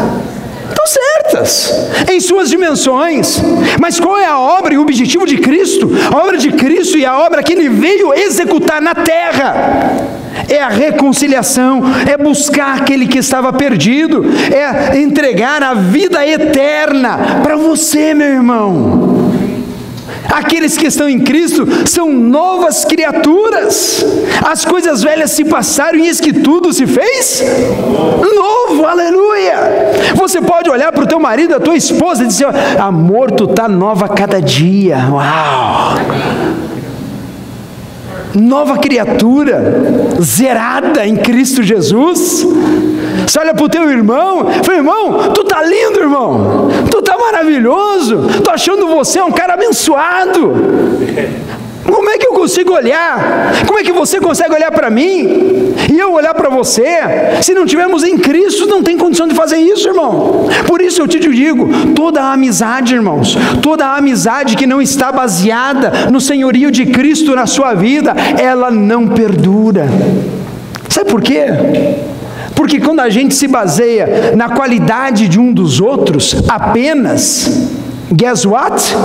Estão 0.70 0.88
certas, 0.88 1.90
em 2.12 2.20
suas 2.20 2.50
dimensões, 2.50 3.42
mas 3.80 4.00
qual 4.00 4.18
é 4.18 4.26
a 4.26 4.40
obra 4.40 4.74
e 4.74 4.78
o 4.78 4.82
objetivo 4.82 5.26
de 5.26 5.38
Cristo? 5.38 5.90
A 6.12 6.24
obra 6.24 6.38
de 6.38 6.52
Cristo 6.52 6.98
e 6.98 7.06
a 7.06 7.18
obra 7.18 7.44
que 7.44 7.54
Ele 7.54 7.70
veio 7.70 8.14
executar 8.14 8.82
na 8.82 8.96
terra 8.96 10.14
é 10.50 10.62
a 10.62 10.68
reconciliação, 10.68 11.82
é 12.10 12.18
buscar 12.18 12.78
aquele 12.78 13.08
que 13.08 13.20
estava 13.20 13.54
perdido, 13.54 14.26
é 14.52 15.00
entregar 15.00 15.62
a 15.62 15.74
vida 15.74 16.26
eterna 16.26 17.42
para 17.44 17.56
você, 17.56 18.14
meu 18.14 18.28
irmão. 18.28 19.13
Aqueles 20.32 20.78
que 20.78 20.88
estão 20.88 21.08
em 21.08 21.20
Cristo 21.20 21.68
são 21.86 22.12
novas 22.12 22.86
criaturas. 22.86 24.06
As 24.46 24.66
coisas 24.66 25.04
velhas 25.04 25.32
se 25.32 25.46
passaram 25.46 26.00
e 26.00 26.08
eis 26.08 26.20
que 26.20 26.34
tudo 26.34 26.74
se 26.74 26.88
fez 26.88 27.44
novo. 28.74 28.86
Aleluia! 28.86 29.56
Você 30.16 30.42
pode 30.42 30.70
olhar 30.70 30.92
para 30.92 31.04
o 31.04 31.08
teu 31.08 31.20
marido, 31.20 31.56
a 31.56 31.60
tua 31.60 31.76
esposa 31.76 32.24
e 32.24 32.28
dizer: 32.28 32.48
"Amor, 32.80 33.32
tu 33.32 33.48
tá 33.48 33.68
nova 33.68 34.08
cada 34.10 34.42
dia". 34.42 34.98
Uau! 35.10 35.94
nova 38.36 38.80
criatura, 38.80 40.18
zerada 40.20 41.06
em 41.06 41.16
Cristo 41.16 41.62
Jesus. 41.62 42.44
Você 43.28 43.40
olha 43.40 43.54
para 43.54 43.64
o 43.64 43.70
teu 43.70 43.90
irmão, 43.92 44.48
fala, 44.64 44.78
irmão, 44.78 45.32
tu 45.34 45.44
tá 45.44 45.62
lindo, 45.64 46.00
irmão, 46.00 46.68
tu 46.90 47.02
maravilhoso, 47.26 48.42
tô 48.44 48.52
achando 48.52 48.88
você 48.88 49.22
um 49.22 49.32
cara 49.32 49.54
abençoado. 49.54 50.54
Como 51.86 52.10
é 52.10 52.18
que 52.18 52.26
eu 52.26 52.34
consigo 52.34 52.74
olhar? 52.74 53.52
Como 53.68 53.78
é 53.78 53.84
que 53.84 53.92
você 53.92 54.20
consegue 54.20 54.54
olhar 54.54 54.72
para 54.72 54.90
mim 54.90 55.76
e 55.94 56.00
eu 56.00 56.14
olhar 56.14 56.34
para 56.34 56.50
você? 56.50 56.86
Se 57.42 57.54
não 57.54 57.66
tivermos 57.66 58.04
em 58.04 58.18
Cristo, 58.18 58.66
não 58.66 58.82
tem 58.82 58.98
condição 58.98 59.28
de 59.28 59.36
fazer 59.36 59.58
isso, 59.58 59.88
irmão. 59.88 60.48
Por 60.66 60.82
isso 60.82 61.02
eu 61.02 61.08
te 61.08 61.20
digo: 61.20 61.68
toda 61.94 62.22
a 62.22 62.34
amizade, 62.34 62.96
irmãos, 62.96 63.38
toda 63.62 63.86
a 63.86 63.98
amizade 63.98 64.56
que 64.56 64.66
não 64.66 64.82
está 64.82 65.12
baseada 65.12 66.10
no 66.10 66.22
senhorio 66.22 66.72
de 66.72 66.86
Cristo 66.86 67.36
na 67.36 67.46
sua 67.46 67.74
vida, 67.74 68.16
ela 68.40 68.72
não 68.72 69.08
perdura. 69.08 69.86
Sabe 70.90 71.10
por 71.10 71.22
quê? 71.22 71.48
Porque 72.56 72.80
quando 72.80 73.00
a 73.00 73.10
gente 73.10 73.36
se 73.36 73.48
baseia 73.48 74.34
na 74.36 74.50
qualidade 74.50 75.28
de 75.28 75.40
um 75.40 75.52
dos 75.52 75.82
outros 75.82 76.36
apenas, 76.48 77.70
guess 78.12 78.46
what? 78.46 78.96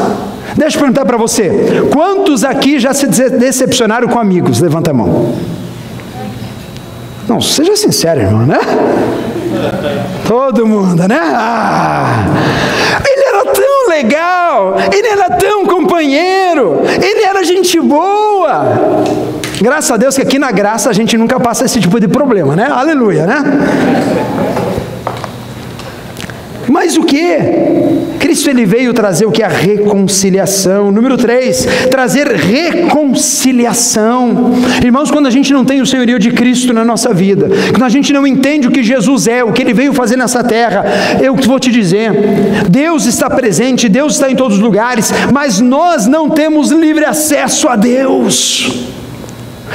Deixa 0.56 0.76
eu 0.76 0.80
perguntar 0.80 1.04
para 1.04 1.16
você: 1.16 1.86
quantos 1.92 2.44
aqui 2.44 2.78
já 2.78 2.92
se 2.92 3.06
decepcionaram 3.06 4.08
com 4.08 4.18
amigos? 4.18 4.60
Levanta 4.60 4.90
a 4.90 4.94
mão. 4.94 5.34
Não, 7.28 7.40
seja 7.40 7.76
sincero, 7.76 8.20
irmão, 8.20 8.46
né? 8.46 8.58
Todo 10.26 10.66
mundo, 10.66 11.06
né? 11.06 11.18
Ah, 11.20 12.24
ele 13.06 13.22
era 13.22 13.44
tão 13.44 13.88
legal, 13.88 14.76
ele 14.92 15.08
era 15.08 15.30
tão 15.30 15.66
companheiro, 15.66 16.80
ele 17.02 17.22
era 17.22 17.44
gente 17.44 17.78
boa. 17.80 19.04
Graças 19.60 19.90
a 19.90 19.96
Deus 19.96 20.14
que 20.14 20.22
aqui 20.22 20.38
na 20.38 20.52
graça 20.52 20.88
a 20.88 20.92
gente 20.92 21.16
nunca 21.16 21.40
passa 21.40 21.64
esse 21.64 21.80
tipo 21.80 21.98
de 21.98 22.06
problema, 22.06 22.54
né? 22.54 22.68
Aleluia, 22.70 23.26
né? 23.26 23.42
Mas 26.68 26.96
o 26.96 27.02
que? 27.02 27.36
Cristo 28.20 28.48
ele 28.50 28.64
veio 28.66 28.92
trazer 28.92 29.24
o 29.24 29.32
que? 29.32 29.42
A 29.42 29.48
reconciliação. 29.48 30.92
Número 30.92 31.16
3, 31.16 31.66
trazer 31.90 32.28
reconciliação. 32.28 34.52
Irmãos, 34.84 35.10
quando 35.10 35.26
a 35.26 35.30
gente 35.30 35.50
não 35.52 35.64
tem 35.64 35.80
o 35.80 35.86
senhorio 35.86 36.18
de 36.18 36.30
Cristo 36.30 36.74
na 36.74 36.84
nossa 36.84 37.14
vida, 37.14 37.48
quando 37.70 37.84
a 37.84 37.88
gente 37.88 38.12
não 38.12 38.26
entende 38.26 38.68
o 38.68 38.70
que 38.70 38.82
Jesus 38.82 39.26
é, 39.26 39.42
o 39.42 39.52
que 39.52 39.62
ele 39.62 39.72
veio 39.72 39.94
fazer 39.94 40.16
nessa 40.16 40.44
terra, 40.44 40.84
eu 41.22 41.34
vou 41.34 41.58
te 41.58 41.72
dizer, 41.72 42.12
Deus 42.68 43.06
está 43.06 43.30
presente, 43.30 43.88
Deus 43.88 44.12
está 44.14 44.30
em 44.30 44.36
todos 44.36 44.58
os 44.58 44.62
lugares, 44.62 45.10
mas 45.32 45.60
nós 45.60 46.06
não 46.06 46.28
temos 46.28 46.70
livre 46.70 47.06
acesso 47.06 47.66
a 47.66 47.76
Deus. 47.76 48.98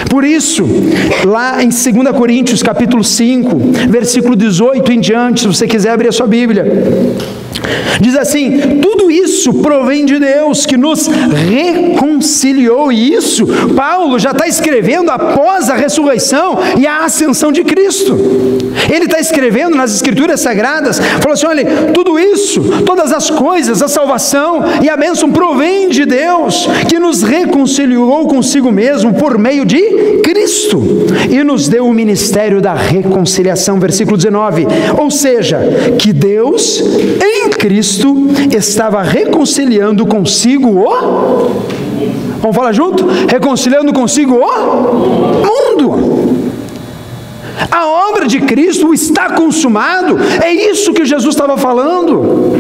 Por 0.10 0.24
isso, 0.24 0.66
lá 1.26 1.64
em 1.64 1.70
2 1.70 2.16
Coríntios, 2.16 2.62
capítulo 2.62 3.04
5, 3.04 3.58
versículo 3.90 4.36
18 4.36 4.92
em 4.92 5.00
diante, 5.00 5.42
se 5.42 5.48
você 5.48 5.68
quiser 5.68 5.92
abrir 5.92 6.10
a 6.10 6.12
sua 6.12 6.28
Bíblia, 6.28 6.66
diz 8.00 8.16
assim: 8.16 8.80
tudo 8.82 9.10
isso 9.10 9.54
provém 9.56 10.06
de 10.06 10.20
Deus 10.20 10.66
que 10.66 10.78
nos 10.78 11.08
reconciliou, 11.08 12.92
e 12.92 13.14
isso 13.14 13.46
Paulo 13.76 14.20
já 14.20 14.32
está 14.32 14.48
escrevendo 14.48 15.10
após 15.10 15.70
a 15.70 15.76
ressurreição 15.76 16.60
e 16.78 16.86
a 16.86 17.06
ascensão 17.06 17.52
de 17.52 17.64
Cristo. 17.64 18.18
Ele 18.92 19.06
está 19.06 19.20
escrevendo 19.20 19.76
nas 19.76 19.94
Escrituras 19.94 20.42
Sagradas, 20.42 21.00
falou 21.00 21.34
assim: 21.34 21.46
olha, 21.46 21.66
tudo 21.94 22.20
isso, 22.20 22.62
todas 22.86 23.12
as 23.12 23.30
coisas, 23.30 23.82
a 23.82 23.88
salvação 23.88 24.64
e 24.82 24.90
a 24.90 24.98
bênção 24.98 25.32
provém 25.32 25.90
de 25.90 26.06
Deus 26.06 26.68
que 26.88 27.00
nos 27.00 27.24
reconciliou 27.24 28.28
consigo 28.28 28.72
mesmo 28.72 29.14
por 29.14 29.38
meio 29.38 29.66
de 29.66 29.83
Cristo 30.24 30.82
e 31.30 31.44
nos 31.44 31.68
deu 31.68 31.86
o 31.86 31.94
ministério 31.94 32.62
da 32.62 32.74
reconciliação, 32.74 33.80
versículo 33.80 34.18
19. 34.18 34.68
Ou 34.98 35.10
seja, 35.12 35.60
que 35.98 36.12
Deus 36.12 36.82
em 37.22 37.50
Cristo 37.50 38.28
estava 38.52 39.02
reconciliando 39.02 40.06
consigo 40.06 40.70
o 40.70 41.84
Vamos 42.44 42.58
falar 42.58 42.74
junto? 42.74 43.06
Reconciliando 43.26 43.94
consigo 43.94 44.36
o 44.36 45.80
mundo. 45.80 46.44
A 47.72 47.88
obra 48.10 48.28
de 48.28 48.42
Cristo 48.42 48.94
está 48.94 49.32
consumado. 49.32 50.18
É 50.42 50.52
isso 50.52 50.94
que 50.94 51.06
Jesus 51.06 51.36
estava 51.36 51.58
falando. 51.58 52.54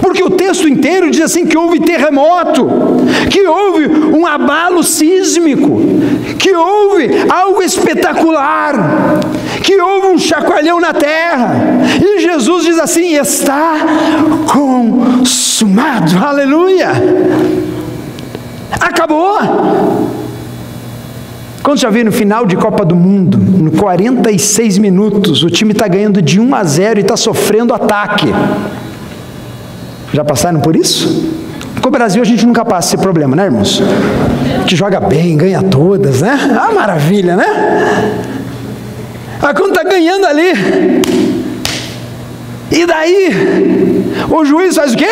Porque 0.00 0.22
o 0.22 0.30
texto 0.30 0.68
inteiro 0.68 1.10
diz 1.10 1.20
assim 1.20 1.46
que 1.46 1.56
houve 1.56 1.80
terremoto, 1.80 2.68
que 3.30 3.46
houve 3.46 3.86
um 3.86 4.26
abalo 4.26 4.82
sísmico, 4.82 5.80
que 6.38 6.54
houve 6.54 7.08
algo 7.28 7.62
espetacular, 7.62 9.20
que 9.62 9.80
houve 9.80 10.08
um 10.08 10.18
chacoalhão 10.18 10.80
na 10.80 10.92
terra. 10.92 11.54
E 12.02 12.20
Jesus 12.20 12.64
diz 12.64 12.78
assim: 12.78 13.14
está 13.14 13.76
consumado. 14.52 16.18
Aleluia! 16.24 16.90
Acabou. 18.80 20.25
Quando 21.66 21.80
já 21.80 21.90
no 21.90 22.12
final 22.12 22.46
de 22.46 22.54
Copa 22.54 22.84
do 22.84 22.94
Mundo, 22.94 23.36
no 23.38 23.72
46 23.72 24.78
minutos, 24.78 25.42
o 25.42 25.50
time 25.50 25.72
está 25.72 25.88
ganhando 25.88 26.22
de 26.22 26.38
1 26.38 26.54
a 26.54 26.62
0 26.62 27.00
e 27.00 27.02
está 27.02 27.16
sofrendo 27.16 27.74
ataque. 27.74 28.32
Já 30.12 30.24
passaram 30.24 30.60
por 30.60 30.76
isso? 30.76 31.28
Com 31.82 31.88
o 31.88 31.90
Brasil 31.90 32.22
a 32.22 32.24
gente 32.24 32.46
nunca 32.46 32.64
passa 32.64 32.94
esse 32.94 33.02
problema, 33.02 33.34
né, 33.34 33.46
irmãos? 33.46 33.82
Gente 34.60 34.76
joga 34.76 35.00
bem, 35.00 35.36
ganha 35.36 35.60
todas, 35.60 36.22
né? 36.22 36.38
Ah, 36.56 36.72
maravilha, 36.72 37.34
né? 37.34 38.22
Mas 39.42 39.52
quando 39.58 39.76
está 39.76 39.82
ganhando 39.82 40.24
ali, 40.24 41.02
e 42.70 42.86
daí, 42.86 44.14
o 44.30 44.44
juiz 44.44 44.76
faz 44.76 44.94
o 44.94 44.96
quê? 44.96 45.10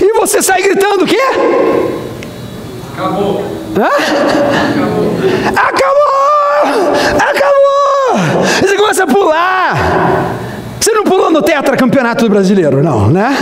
E 0.00 0.12
você 0.18 0.42
sai 0.42 0.62
gritando 0.62 1.04
o 1.04 1.06
quê? 1.06 2.02
Acabou. 2.96 3.44
Hã? 3.76 3.88
Acabou! 5.56 6.92
Acabou! 7.16 8.44
E 8.62 8.68
você 8.68 8.76
começa 8.76 9.02
a 9.02 9.06
pular. 9.06 9.76
Você 10.78 10.92
não 10.92 11.02
pulou 11.02 11.28
no 11.28 11.42
tetra 11.42 11.76
campeonato 11.76 12.28
brasileiro, 12.28 12.84
não, 12.84 13.10
né? 13.10 13.36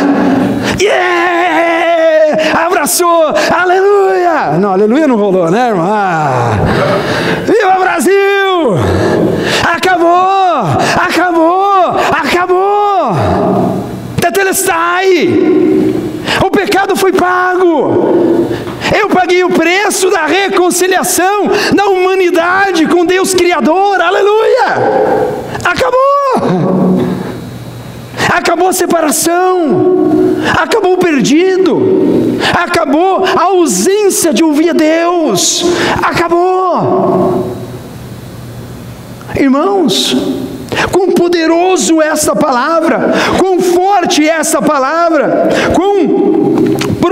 Yeah! 0.80 2.64
Abraçou! 2.66 3.26
Aleluia! 3.54 4.58
Não, 4.58 4.72
aleluia 4.72 5.06
não 5.06 5.16
rolou, 5.16 5.50
né, 5.50 5.68
irmão? 5.68 5.86
Ah. 5.86 6.52
Viva 7.44 7.78
Brasil! 7.78 8.78
Acabou! 9.70 10.64
Acabou! 10.96 11.90
Acabou! 12.10 13.14
Tetelestai! 14.18 15.28
O 16.42 16.50
pecado 16.50 16.96
foi 16.96 17.12
pago. 17.12 18.31
Eu 18.98 19.08
paguei 19.08 19.42
o 19.44 19.50
preço 19.50 20.10
da 20.10 20.26
reconciliação 20.26 21.48
da 21.74 21.86
humanidade 21.86 22.86
com 22.86 23.06
Deus 23.06 23.34
Criador. 23.34 24.00
Aleluia! 24.00 24.66
Acabou! 25.64 27.02
Acabou 28.28 28.68
a 28.68 28.72
separação, 28.72 30.02
acabou 30.58 30.94
o 30.94 30.98
perdido, 30.98 32.38
acabou 32.54 33.24
a 33.24 33.42
ausência 33.44 34.32
de 34.32 34.42
ouvir 34.42 34.70
a 34.70 34.72
Deus, 34.72 35.64
acabou. 36.02 37.56
Irmãos, 39.36 40.16
Quão 40.90 41.10
poderoso 41.10 42.00
é 42.00 42.08
essa 42.08 42.34
palavra, 42.34 43.12
quão 43.38 43.60
forte 43.60 44.26
é 44.28 44.32
essa 44.32 44.60
palavra, 44.60 45.48
quão 45.74 46.21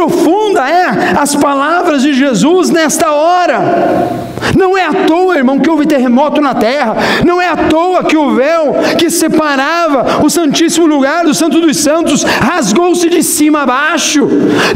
profunda 0.01 0.67
é 0.67 1.19
as 1.19 1.35
palavras 1.37 2.03
de 2.03 2.15
Jesus 2.15 2.71
nesta 2.71 3.13
hora. 3.13 4.30
Não 4.57 4.77
é 4.77 4.85
à 4.85 4.93
toa, 5.07 5.37
irmão, 5.37 5.59
que 5.59 5.71
houve 5.71 5.87
terremoto 5.87 6.41
na 6.41 6.55
terra. 6.55 6.97
Não 7.25 7.41
é 7.41 7.49
à 7.49 7.57
toa 7.57 8.05
que 8.05 8.17
o 8.17 8.35
véu 8.35 8.75
que 8.99 9.11
separava 9.11 10.25
o 10.25 10.31
Santíssimo 10.31 10.87
Lugar 10.87 11.25
do 11.25 11.35
Santo 11.35 11.61
dos 11.61 11.79
Santos 11.79 12.23
rasgou-se 12.23 13.09
de 13.09 13.23
cima 13.23 13.63
a 13.63 13.67
baixo. 13.67 14.29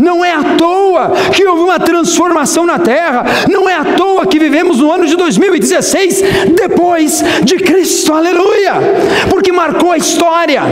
Não 0.02 0.24
é 0.24 0.32
à 0.32 0.42
toa 0.56 1.12
que 1.32 1.46
houve 1.46 1.62
uma 1.62 1.78
transformação 1.78 2.66
na 2.66 2.78
terra. 2.78 3.24
Não 3.48 3.68
é 3.68 3.74
à 3.74 3.84
toa 3.84 4.26
que 4.26 4.38
vivemos 4.38 4.78
no 4.78 4.90
ano 4.90 5.06
de 5.06 5.16
2016 5.16 6.22
depois 6.54 7.22
de 7.42 7.56
Cristo. 7.56 8.12
Aleluia! 8.12 8.74
Porque 9.28 9.52
marcou 9.52 9.92
a 9.92 9.96
história. 9.96 10.62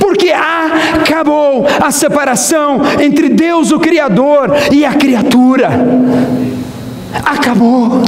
Porque 0.00 0.30
acabou 0.30 1.66
a 1.80 1.90
separação 1.90 2.80
entre 3.00 3.28
Deus, 3.28 3.70
o 3.70 3.78
Criador, 3.78 4.50
e 4.72 4.84
a 4.84 4.94
criatura. 4.94 5.70
Acabou. 7.24 8.02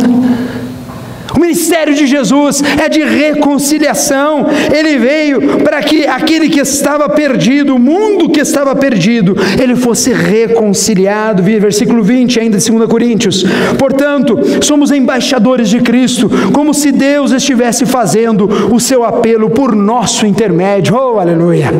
O 1.34 1.40
ministério 1.40 1.94
de 1.94 2.06
Jesus 2.06 2.62
é 2.78 2.88
de 2.88 3.02
reconciliação. 3.02 4.46
Ele 4.72 4.98
veio 4.98 5.58
para 5.60 5.80
que 5.82 6.06
aquele 6.06 6.48
que 6.48 6.60
estava 6.60 7.08
perdido, 7.08 7.76
o 7.76 7.78
mundo 7.78 8.28
que 8.30 8.40
estava 8.40 8.74
perdido, 8.74 9.36
ele 9.60 9.76
fosse 9.76 10.12
reconciliado. 10.12 11.42
Versículo 11.42 12.02
20 12.02 12.40
ainda 12.40 12.58
de 12.58 12.70
2 12.70 12.88
Coríntios. 12.88 13.44
Portanto, 13.78 14.38
somos 14.62 14.90
embaixadores 14.90 15.68
de 15.68 15.80
Cristo, 15.80 16.30
como 16.52 16.74
se 16.74 16.90
Deus 16.90 17.32
estivesse 17.32 17.86
fazendo 17.86 18.48
o 18.72 18.80
seu 18.80 19.04
apelo 19.04 19.50
por 19.50 19.74
nosso 19.74 20.26
intermédio. 20.26 20.96
Oh, 20.96 21.18
aleluia! 21.18 21.70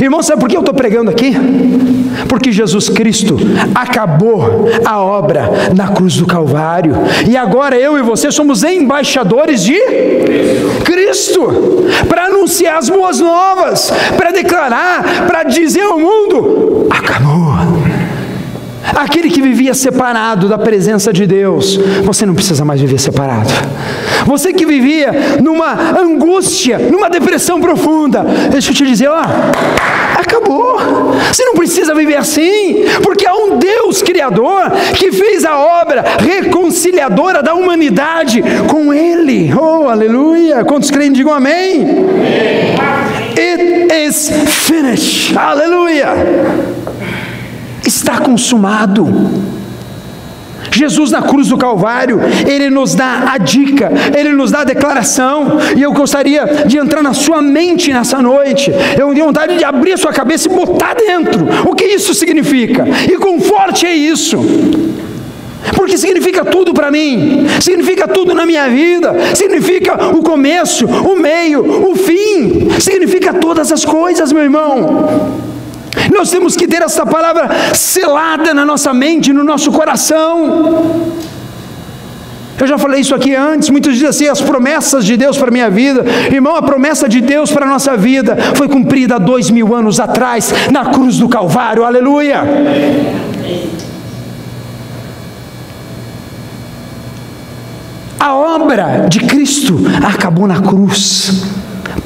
Irmão, 0.00 0.22
sabe 0.22 0.40
por 0.40 0.48
que 0.48 0.56
eu 0.56 0.60
estou 0.60 0.74
pregando 0.74 1.10
aqui? 1.10 1.34
Porque 2.28 2.52
Jesus 2.52 2.88
Cristo 2.88 3.36
acabou 3.74 4.68
a 4.84 5.00
obra 5.00 5.50
na 5.74 5.88
cruz 5.88 6.16
do 6.16 6.26
Calvário, 6.26 6.94
e 7.28 7.36
agora 7.36 7.76
eu 7.78 7.98
e 7.98 8.02
você 8.02 8.30
somos 8.30 8.62
embaixadores 8.62 9.62
de 9.62 9.78
Cristo 10.84 11.86
para 12.08 12.26
anunciar 12.26 12.78
as 12.78 12.88
boas 12.88 13.20
novas, 13.20 13.92
para 14.16 14.30
declarar, 14.30 15.26
para 15.26 15.44
dizer 15.44 15.82
ao 15.82 15.98
mundo: 15.98 16.86
acabou. 16.90 17.89
Aquele 18.82 19.30
que 19.30 19.40
vivia 19.40 19.74
separado 19.74 20.48
da 20.48 20.58
presença 20.58 21.12
de 21.12 21.26
Deus, 21.26 21.78
você 22.02 22.24
não 22.24 22.34
precisa 22.34 22.64
mais 22.64 22.80
viver 22.80 22.98
separado. 22.98 23.50
Você 24.26 24.52
que 24.52 24.66
vivia 24.66 25.12
numa 25.42 25.98
angústia, 25.98 26.78
numa 26.78 27.08
depressão 27.08 27.60
profunda, 27.60 28.24
deixa 28.50 28.70
eu 28.70 28.74
te 28.74 28.86
dizer, 28.86 29.08
ó, 29.08 29.22
acabou. 30.18 30.78
Você 31.32 31.44
não 31.44 31.54
precisa 31.54 31.94
viver 31.94 32.16
assim, 32.16 32.84
porque 33.02 33.26
há 33.26 33.34
um 33.34 33.58
Deus 33.58 34.02
criador 34.02 34.70
que 34.96 35.12
fez 35.12 35.44
a 35.44 35.58
obra 35.58 36.04
reconciliadora 36.18 37.42
da 37.42 37.54
humanidade 37.54 38.42
com 38.68 38.92
Ele. 38.92 39.52
Oh, 39.54 39.88
aleluia! 39.88 40.64
Quantos 40.64 40.90
creem, 40.90 41.12
digam 41.12 41.32
amém. 41.32 41.82
amém. 41.82 42.80
It 43.36 43.92
is 44.06 44.30
finished. 44.46 45.36
Aleluia 45.36 46.08
está 47.90 48.18
consumado. 48.18 49.06
Jesus 50.72 51.10
na 51.10 51.22
cruz 51.22 51.48
do 51.48 51.56
Calvário, 51.56 52.20
Ele 52.46 52.70
nos 52.70 52.94
dá 52.94 53.32
a 53.32 53.38
dica, 53.38 53.90
Ele 54.16 54.30
nos 54.30 54.50
dá 54.50 54.60
a 54.60 54.64
declaração, 54.64 55.58
e 55.76 55.82
eu 55.82 55.92
gostaria 55.92 56.64
de 56.66 56.78
entrar 56.78 57.02
na 57.02 57.12
sua 57.12 57.42
mente 57.42 57.92
nessa 57.92 58.22
noite, 58.22 58.72
eu 58.98 59.12
tenho 59.12 59.26
vontade 59.26 59.56
de 59.56 59.64
abrir 59.64 59.92
a 59.92 59.96
sua 59.96 60.12
cabeça 60.12 60.48
e 60.48 60.54
botar 60.54 60.94
dentro, 60.94 61.46
o 61.68 61.74
que 61.74 61.84
isso 61.84 62.14
significa, 62.14 62.86
e 63.10 63.16
quão 63.16 63.40
forte 63.40 63.86
é 63.86 63.94
isso, 63.94 64.38
porque 65.74 65.98
significa 65.98 66.44
tudo 66.44 66.72
para 66.72 66.90
mim, 66.90 67.46
significa 67.60 68.06
tudo 68.06 68.34
na 68.34 68.46
minha 68.46 68.68
vida, 68.68 69.14
significa 69.34 70.14
o 70.14 70.22
começo, 70.22 70.86
o 70.86 71.16
meio, 71.16 71.90
o 71.90 71.96
fim, 71.96 72.68
significa 72.78 73.34
todas 73.34 73.72
as 73.72 73.84
coisas, 73.84 74.32
meu 74.32 74.42
irmão. 74.42 75.50
Nós 76.20 76.28
temos 76.28 76.54
que 76.54 76.68
ter 76.68 76.82
essa 76.82 77.06
palavra 77.06 77.48
selada 77.74 78.52
na 78.52 78.62
nossa 78.62 78.92
mente, 78.92 79.32
no 79.32 79.42
nosso 79.42 79.72
coração. 79.72 81.14
Eu 82.58 82.66
já 82.66 82.76
falei 82.76 83.00
isso 83.00 83.14
aqui 83.14 83.34
antes, 83.34 83.70
muitos 83.70 83.94
dizem 83.94 84.08
assim, 84.08 84.28
as 84.28 84.42
promessas 84.42 85.06
de 85.06 85.16
Deus 85.16 85.38
para 85.38 85.48
a 85.48 85.50
minha 85.50 85.70
vida. 85.70 86.04
Irmão, 86.30 86.56
a 86.56 86.60
promessa 86.60 87.08
de 87.08 87.22
Deus 87.22 87.50
para 87.50 87.64
a 87.64 87.68
nossa 87.70 87.96
vida 87.96 88.36
foi 88.54 88.68
cumprida 88.68 89.14
há 89.14 89.18
dois 89.18 89.48
mil 89.48 89.74
anos 89.74 89.98
atrás, 89.98 90.52
na 90.70 90.84
cruz 90.90 91.16
do 91.16 91.26
Calvário, 91.26 91.84
aleluia. 91.84 92.42
A 98.18 98.34
obra 98.34 99.06
de 99.08 99.20
Cristo 99.20 99.80
acabou 100.06 100.46
na 100.46 100.60
cruz 100.60 101.46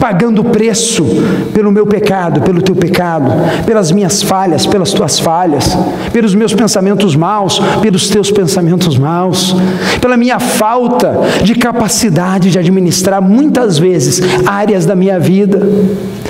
pagando 0.05 0.45
preço 0.45 1.03
pelo 1.55 1.73
meu 1.73 1.87
pecado, 1.87 2.43
pelo 2.43 2.61
teu 2.61 2.77
pecado, 2.77 3.33
pelas 3.65 3.91
minhas 3.91 4.23
falhas, 4.23 4.67
pelas 4.67 4.93
tuas 4.93 5.19
falhas, 5.19 5.75
pelos 6.13 6.35
meus 6.35 6.53
pensamentos 6.53 7.17
maus, 7.17 7.59
pelos 7.81 8.11
teus 8.11 8.31
pensamentos 8.31 8.99
maus, 8.99 9.57
pela 10.03 10.15
minha 10.15 10.39
falta 10.39 11.23
de 11.43 11.55
capacidade 11.55 12.51
de 12.51 12.59
administrar 12.59 13.23
muitas 13.23 13.79
vezes 13.79 14.21
áreas 14.45 14.85
da 14.85 14.95
minha 14.95 15.19
vida, 15.19 15.67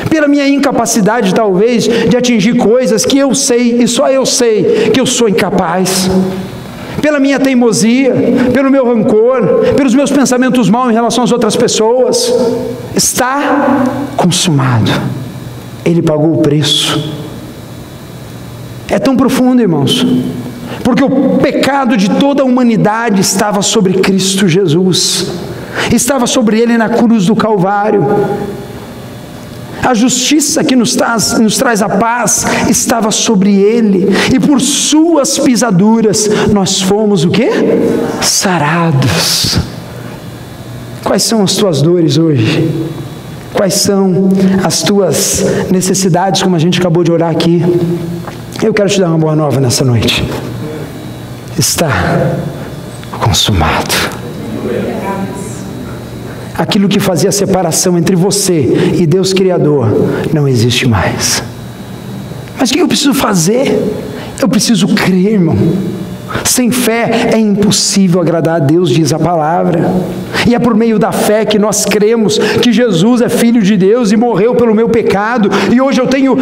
pela 0.08 0.28
minha 0.28 0.46
incapacidade 0.48 1.34
talvez 1.34 1.88
de 2.08 2.16
atingir 2.16 2.54
coisas 2.56 3.04
que 3.04 3.18
eu 3.18 3.34
sei 3.34 3.82
e 3.82 3.88
só 3.88 4.08
eu 4.08 4.24
sei 4.24 4.90
que 4.94 5.00
eu 5.00 5.06
sou 5.06 5.28
incapaz 5.28 6.08
pela 7.04 7.20
minha 7.20 7.38
teimosia, 7.38 8.14
pelo 8.50 8.70
meu 8.70 8.86
rancor, 8.86 9.74
pelos 9.76 9.94
meus 9.94 10.10
pensamentos 10.10 10.70
mal 10.70 10.90
em 10.90 10.94
relação 10.94 11.22
às 11.22 11.30
outras 11.30 11.54
pessoas. 11.54 12.32
Está 12.96 13.84
consumado. 14.16 14.90
Ele 15.84 16.00
pagou 16.00 16.32
o 16.32 16.38
preço. 16.38 17.12
É 18.88 18.98
tão 18.98 19.14
profundo, 19.18 19.60
irmãos, 19.60 20.02
porque 20.82 21.04
o 21.04 21.36
pecado 21.36 21.94
de 21.94 22.08
toda 22.08 22.40
a 22.40 22.46
humanidade 22.46 23.20
estava 23.20 23.60
sobre 23.60 24.00
Cristo 24.00 24.48
Jesus, 24.48 25.30
estava 25.92 26.26
sobre 26.26 26.58
Ele 26.58 26.78
na 26.78 26.88
cruz 26.88 27.26
do 27.26 27.36
Calvário. 27.36 28.02
A 29.84 29.92
justiça 29.92 30.64
que 30.64 30.74
nos 30.74 30.96
traz, 30.96 31.38
nos 31.38 31.58
traz 31.58 31.82
a 31.82 31.88
paz 31.88 32.46
estava 32.70 33.10
sobre 33.10 33.54
ele, 33.54 34.08
e 34.34 34.40
por 34.40 34.60
suas 34.60 35.38
pisaduras 35.38 36.26
nós 36.50 36.80
fomos 36.80 37.24
o 37.24 37.30
quê? 37.30 37.50
Sarados. 38.22 39.58
Quais 41.04 41.22
são 41.22 41.42
as 41.42 41.54
tuas 41.54 41.82
dores 41.82 42.16
hoje? 42.16 42.72
Quais 43.52 43.74
são 43.74 44.30
as 44.64 44.82
tuas 44.82 45.44
necessidades, 45.70 46.42
como 46.42 46.56
a 46.56 46.58
gente 46.58 46.80
acabou 46.80 47.04
de 47.04 47.12
orar 47.12 47.30
aqui? 47.30 47.62
Eu 48.62 48.72
quero 48.72 48.88
te 48.88 48.98
dar 48.98 49.08
uma 49.08 49.18
boa 49.18 49.36
nova 49.36 49.60
nessa 49.60 49.84
noite. 49.84 50.24
Está 51.58 51.88
consumado 53.20 54.14
aquilo 56.54 56.88
que 56.88 57.00
fazia 57.00 57.32
separação 57.32 57.98
entre 57.98 58.14
você 58.14 58.92
e 58.94 59.06
Deus 59.06 59.32
Criador 59.32 59.88
não 60.32 60.46
existe 60.46 60.86
mais. 60.86 61.42
Mas 62.58 62.70
o 62.70 62.72
que 62.72 62.80
eu 62.80 62.88
preciso 62.88 63.12
fazer? 63.12 63.78
Eu 64.40 64.48
preciso 64.48 64.88
crer, 64.88 65.34
irmão. 65.34 65.56
Sem 66.44 66.70
fé 66.70 67.30
é 67.32 67.38
impossível 67.38 68.20
agradar 68.20 68.56
a 68.56 68.58
Deus, 68.58 68.90
diz 68.90 69.12
a 69.12 69.18
palavra. 69.18 69.92
E 70.46 70.54
é 70.54 70.58
por 70.58 70.74
meio 70.74 70.98
da 70.98 71.12
fé 71.12 71.44
que 71.44 71.58
nós 71.58 71.84
cremos 71.84 72.38
que 72.38 72.72
Jesus 72.72 73.20
é 73.20 73.28
Filho 73.28 73.62
de 73.62 73.76
Deus 73.76 74.12
e 74.12 74.16
morreu 74.16 74.54
pelo 74.54 74.74
meu 74.74 74.88
pecado, 74.88 75.50
e 75.72 75.80
hoje 75.80 76.00
eu 76.00 76.06
tenho 76.06 76.36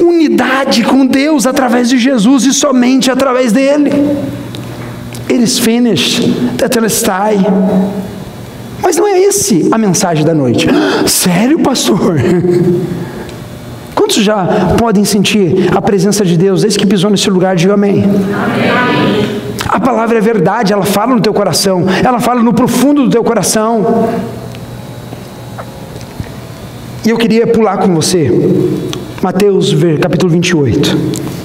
unidade 0.00 0.82
com 0.84 1.06
Deus 1.06 1.46
através 1.46 1.88
de 1.88 1.98
Jesus 1.98 2.44
e 2.44 2.52
somente 2.52 3.10
através 3.10 3.52
dele. 3.52 3.90
It 5.28 5.42
is 5.42 5.58
finished, 5.58 6.22
tetelestai. 6.56 7.38
Mas 8.82 8.96
não 8.96 9.06
é 9.06 9.20
esse 9.20 9.68
a 9.70 9.78
mensagem 9.78 10.24
da 10.24 10.34
noite. 10.34 10.66
Sério, 11.06 11.58
pastor? 11.58 12.16
Quantos 13.94 14.22
já 14.22 14.76
podem 14.78 15.04
sentir 15.04 15.70
a 15.74 15.80
presença 15.80 16.24
de 16.24 16.36
Deus 16.36 16.62
desde 16.62 16.78
que 16.78 16.86
pisou 16.86 17.10
nesse 17.10 17.28
lugar? 17.30 17.56
Diga 17.56 17.74
amém. 17.74 18.04
amém. 18.04 19.36
A 19.68 19.80
palavra 19.80 20.18
é 20.18 20.20
verdade, 20.20 20.72
ela 20.72 20.84
fala 20.84 21.14
no 21.14 21.20
teu 21.20 21.34
coração, 21.34 21.84
ela 22.04 22.20
fala 22.20 22.42
no 22.42 22.52
profundo 22.52 23.04
do 23.04 23.10
teu 23.10 23.24
coração. 23.24 24.08
E 27.04 27.10
eu 27.10 27.16
queria 27.16 27.46
pular 27.46 27.78
com 27.78 27.94
você, 27.94 28.30
Mateus 29.22 29.74
capítulo 30.00 30.32
28. 30.32 31.35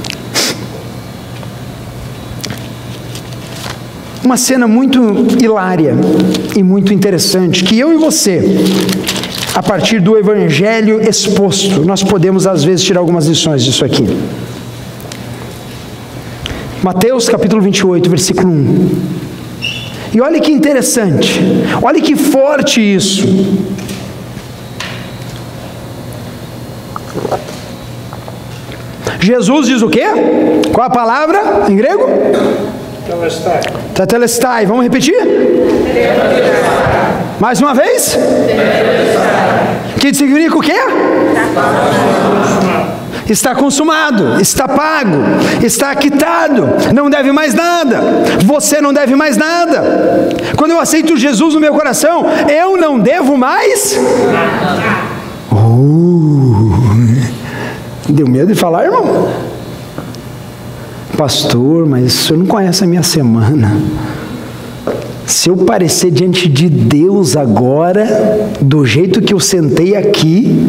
Uma 4.24 4.38
cena 4.38 4.68
muito 4.68 5.00
hilária 5.42 5.96
e 6.56 6.62
muito 6.62 6.94
interessante 6.94 7.64
que 7.64 7.80
eu 7.80 7.94
e 7.94 7.98
você, 7.98 8.42
a 9.54 9.64
partir 9.64 10.00
do 10.00 10.18
evangelho 10.18 11.02
exposto, 11.02 11.84
nós 11.84 12.04
podemos 12.04 12.46
às 12.46 12.64
vezes 12.64 12.86
tirar 12.86 13.00
algumas 13.00 13.26
lições 13.26 13.64
disso 13.64 13.84
aqui. 13.84 14.06
Mateus 16.84 17.28
capítulo 17.28 17.62
28, 17.62 18.10
versículo 18.10 18.52
1. 18.52 18.90
E 20.14 20.22
olha 20.22 20.40
que 20.40 20.52
interessante, 20.52 21.40
olha 21.82 22.02
que 22.02 22.16
forte 22.16 22.80
isso. 22.80 23.26
Jesus 29.20 29.68
diz 29.68 29.82
o 29.82 29.90
quê? 29.90 30.04
Qual 30.74 30.86
a 30.86 30.90
palavra 30.90 31.66
em 31.70 31.76
grego? 31.76 32.06
Tetelestai. 33.94 34.66
Vamos 34.66 34.84
repetir? 34.84 35.16
Mais 37.40 37.60
uma 37.60 37.74
vez? 37.74 38.18
Que 40.00 40.14
significa 40.14 40.58
o 40.58 40.62
quê? 40.62 40.76
Está 43.30 43.56
consumado, 43.56 44.42
está 44.42 44.68
pago, 44.68 45.18
está 45.64 45.96
quitado, 45.96 46.68
não 46.94 47.10
deve 47.10 47.32
mais 47.32 47.54
nada. 47.54 48.00
Você 48.44 48.82
não 48.82 48.94
deve 48.94 49.16
mais 49.16 49.38
nada. 49.38 50.30
Quando 50.58 50.72
eu 50.72 50.80
aceito 50.80 51.16
Jesus 51.16 51.54
no 51.54 51.60
meu 51.60 51.74
coração, 51.74 52.26
eu 52.50 52.76
não 52.78 53.00
devo 53.00 53.38
mais. 53.38 53.98
Uh, 55.52 56.72
deu 58.10 58.28
medo 58.28 58.54
de 58.54 58.60
falar, 58.60 58.86
irmão? 58.86 59.51
Pastor, 61.22 61.86
mas 61.86 62.06
o 62.06 62.18
senhor 62.18 62.40
não 62.40 62.48
conhece 62.48 62.84
a 62.84 62.88
minha 62.88 63.04
semana. 63.04 63.78
Se 65.28 65.50
eu 65.50 65.56
parecer 65.56 66.10
diante 66.10 66.50
de 66.50 66.68
Deus 66.68 67.38
agora, 67.38 68.50
do 68.60 68.84
jeito 68.88 69.22
que 69.22 69.32
eu 69.32 69.40
sentei 69.40 69.96
aqui, 69.96 70.68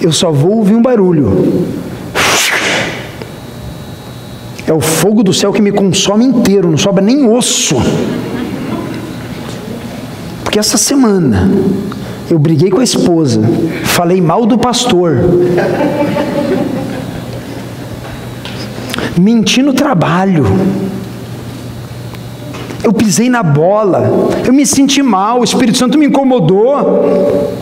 eu 0.00 0.10
só 0.10 0.32
vou 0.32 0.52
ouvir 0.52 0.74
um 0.74 0.80
barulho. 0.80 1.66
É 4.66 4.72
o 4.72 4.80
fogo 4.80 5.22
do 5.22 5.34
céu 5.34 5.52
que 5.52 5.60
me 5.60 5.70
consome 5.70 6.24
inteiro, 6.24 6.70
não 6.70 6.78
sobra 6.78 7.04
nem 7.04 7.28
osso. 7.28 7.76
Porque 10.42 10.58
essa 10.58 10.78
semana 10.78 11.50
eu 12.30 12.38
briguei 12.38 12.70
com 12.70 12.80
a 12.80 12.84
esposa, 12.84 13.42
falei 13.84 14.18
mal 14.18 14.46
do 14.46 14.56
pastor. 14.56 15.18
Menti 19.18 19.62
no 19.62 19.72
trabalho, 19.72 20.46
eu 22.82 22.92
pisei 22.92 23.28
na 23.28 23.42
bola, 23.42 24.10
eu 24.46 24.52
me 24.52 24.66
senti 24.66 25.02
mal, 25.02 25.40
o 25.40 25.44
Espírito 25.44 25.78
Santo 25.78 25.98
me 25.98 26.06
incomodou, 26.06 27.52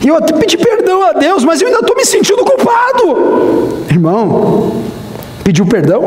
e 0.00 0.08
eu 0.08 0.16
até 0.16 0.32
pedi 0.32 0.56
perdão 0.56 1.02
a 1.08 1.12
Deus, 1.12 1.44
mas 1.44 1.60
eu 1.60 1.68
ainda 1.68 1.80
estou 1.80 1.96
me 1.96 2.04
sentindo 2.04 2.44
culpado. 2.44 3.84
Irmão, 3.88 4.82
pediu 5.44 5.64
perdão? 5.64 6.02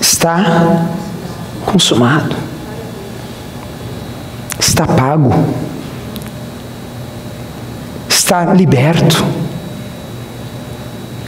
Está 0.00 0.86
consumado, 1.64 2.34
está 4.58 4.86
pago, 4.86 5.32
está 8.08 8.52
liberto 8.52 9.45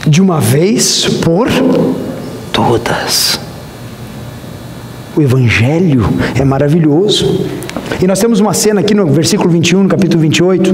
de 0.07 0.21
uma 0.21 0.39
vez 0.39 1.05
por 1.21 1.47
todas. 2.51 3.39
O 5.15 5.21
Evangelho 5.21 6.07
é 6.39 6.45
maravilhoso. 6.45 7.45
E 8.01 8.07
nós 8.07 8.19
temos 8.19 8.39
uma 8.39 8.53
cena 8.53 8.81
aqui 8.81 8.93
no 8.93 9.05
versículo 9.07 9.49
21, 9.49 9.83
no 9.83 9.89
capítulo 9.89 10.21
28 10.21 10.73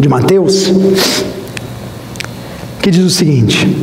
de 0.00 0.08
Mateus, 0.08 0.72
que 2.80 2.90
diz 2.90 3.04
o 3.04 3.10
seguinte: 3.10 3.76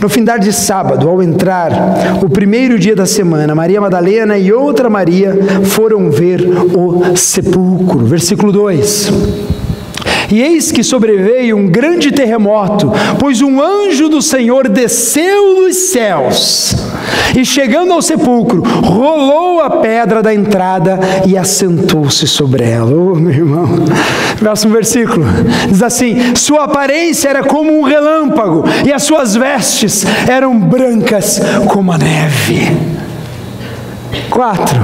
No 0.00 0.08
fim 0.08 0.24
de 0.24 0.52
sábado, 0.52 1.08
ao 1.08 1.22
entrar 1.22 2.18
o 2.22 2.28
primeiro 2.28 2.78
dia 2.78 2.96
da 2.96 3.04
semana, 3.04 3.54
Maria 3.54 3.80
Madalena 3.80 4.38
e 4.38 4.52
outra 4.52 4.88
Maria 4.88 5.36
foram 5.64 6.10
ver 6.10 6.40
o 6.74 7.16
sepulcro. 7.16 8.06
Versículo 8.06 8.50
2. 8.50 9.47
E 10.30 10.42
eis 10.42 10.70
que 10.70 10.82
sobreveio 10.82 11.56
um 11.56 11.66
grande 11.66 12.12
terremoto, 12.12 12.92
pois 13.18 13.40
um 13.40 13.62
anjo 13.62 14.08
do 14.08 14.20
Senhor 14.20 14.68
desceu 14.68 15.54
dos 15.56 15.76
céus 15.76 16.76
e, 17.36 17.44
chegando 17.44 17.92
ao 17.92 18.02
sepulcro, 18.02 18.62
rolou 18.62 19.60
a 19.60 19.70
pedra 19.70 20.22
da 20.22 20.34
entrada 20.34 20.98
e 21.26 21.36
assentou-se 21.36 22.26
sobre 22.26 22.64
ela. 22.64 22.90
Oh, 22.90 23.14
meu 23.14 23.32
irmão, 23.32 23.68
próximo 24.38 24.72
versículo 24.72 25.24
diz 25.68 25.82
assim: 25.82 26.34
Sua 26.34 26.64
aparência 26.64 27.28
era 27.28 27.42
como 27.42 27.78
um 27.78 27.82
relâmpago 27.82 28.64
e 28.86 28.92
as 28.92 29.02
suas 29.02 29.34
vestes 29.34 30.04
eram 30.28 30.58
brancas 30.58 31.40
como 31.68 31.92
a 31.92 31.98
neve. 31.98 32.97
Quatro. 34.30 34.78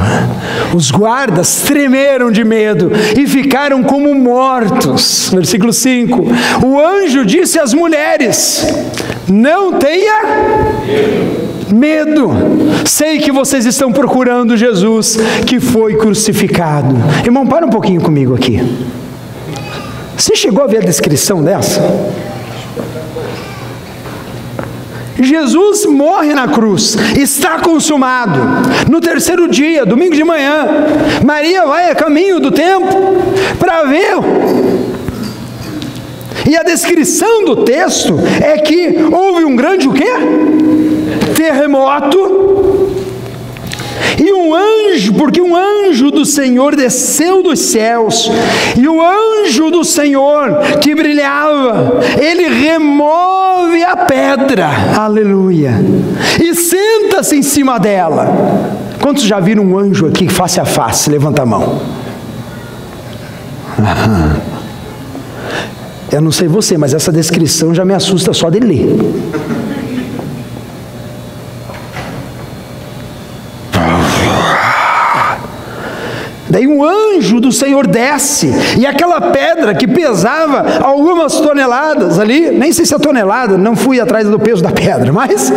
Os 0.74 0.90
guardas 0.90 1.62
tremeram 1.62 2.30
de 2.30 2.44
medo 2.44 2.90
e 3.16 3.26
ficaram 3.26 3.82
como 3.82 4.14
mortos. 4.14 5.30
Versículo 5.32 5.72
5. 5.72 6.24
O 6.64 6.80
anjo 6.80 7.24
disse 7.24 7.58
às 7.58 7.72
mulheres: 7.72 8.66
Não 9.28 9.74
tenha 9.74 10.20
medo. 11.72 12.30
Sei 12.84 13.18
que 13.18 13.32
vocês 13.32 13.66
estão 13.66 13.92
procurando 13.92 14.56
Jesus 14.56 15.18
que 15.46 15.58
foi 15.58 15.96
crucificado. 15.96 16.94
Irmão, 17.24 17.46
para 17.46 17.66
um 17.66 17.70
pouquinho 17.70 18.00
comigo 18.00 18.34
aqui. 18.34 18.60
Você 20.16 20.36
chegou 20.36 20.62
a 20.62 20.66
ver 20.66 20.78
a 20.78 20.86
descrição 20.86 21.42
dessa? 21.42 21.82
Jesus 25.20 25.86
morre 25.86 26.34
na 26.34 26.48
cruz, 26.48 26.96
está 27.16 27.58
consumado. 27.60 28.40
No 28.90 29.00
terceiro 29.00 29.48
dia, 29.48 29.86
domingo 29.86 30.14
de 30.14 30.24
manhã, 30.24 30.66
Maria 31.24 31.64
vai 31.64 31.90
a 31.90 31.94
caminho 31.94 32.40
do 32.40 32.50
templo 32.50 33.16
para 33.58 33.84
ver. 33.84 34.14
E 36.48 36.56
a 36.56 36.62
descrição 36.62 37.44
do 37.44 37.64
texto 37.64 38.18
é 38.42 38.58
que 38.58 38.96
houve 39.10 39.44
um 39.44 39.56
grande 39.56 39.88
o 39.88 39.92
quê? 39.92 40.12
Terremoto 41.34 42.53
e 44.18 44.32
um 44.32 44.54
anjo, 44.54 45.14
porque 45.14 45.40
um 45.40 45.54
anjo 45.56 46.10
do 46.10 46.24
Senhor 46.24 46.76
desceu 46.76 47.42
dos 47.42 47.58
céus, 47.60 48.30
e 48.76 48.88
o 48.88 49.00
anjo 49.00 49.70
do 49.70 49.84
Senhor 49.84 50.58
que 50.80 50.94
brilhava, 50.94 52.00
ele 52.20 52.48
remove 52.48 53.82
a 53.84 53.96
pedra, 53.96 54.68
aleluia, 54.96 55.74
e 56.42 56.54
senta-se 56.54 57.36
em 57.36 57.42
cima 57.42 57.78
dela. 57.78 58.84
Quantos 59.00 59.24
já 59.24 59.38
viram 59.40 59.64
um 59.64 59.78
anjo 59.78 60.06
aqui 60.06 60.28
face 60.28 60.58
a 60.60 60.64
face? 60.64 61.10
Levanta 61.10 61.42
a 61.42 61.46
mão. 61.46 61.82
Eu 66.10 66.20
não 66.20 66.30
sei 66.30 66.46
você, 66.46 66.78
mas 66.78 66.94
essa 66.94 67.10
descrição 67.10 67.74
já 67.74 67.84
me 67.84 67.92
assusta 67.92 68.32
só 68.32 68.48
de 68.48 68.60
ler. 68.60 68.86
Daí 76.54 76.68
um 76.68 76.84
anjo 76.84 77.40
do 77.40 77.50
Senhor 77.50 77.84
desce, 77.84 78.48
e 78.78 78.86
aquela 78.86 79.20
pedra 79.20 79.74
que 79.74 79.88
pesava 79.88 80.64
algumas 80.84 81.40
toneladas 81.40 82.20
ali, 82.20 82.52
nem 82.52 82.72
sei 82.72 82.86
se 82.86 82.94
é 82.94 82.98
tonelada, 82.98 83.58
não 83.58 83.74
fui 83.74 83.98
atrás 84.00 84.28
do 84.28 84.38
peso 84.38 84.62
da 84.62 84.70
pedra, 84.70 85.10
mas 85.12 85.52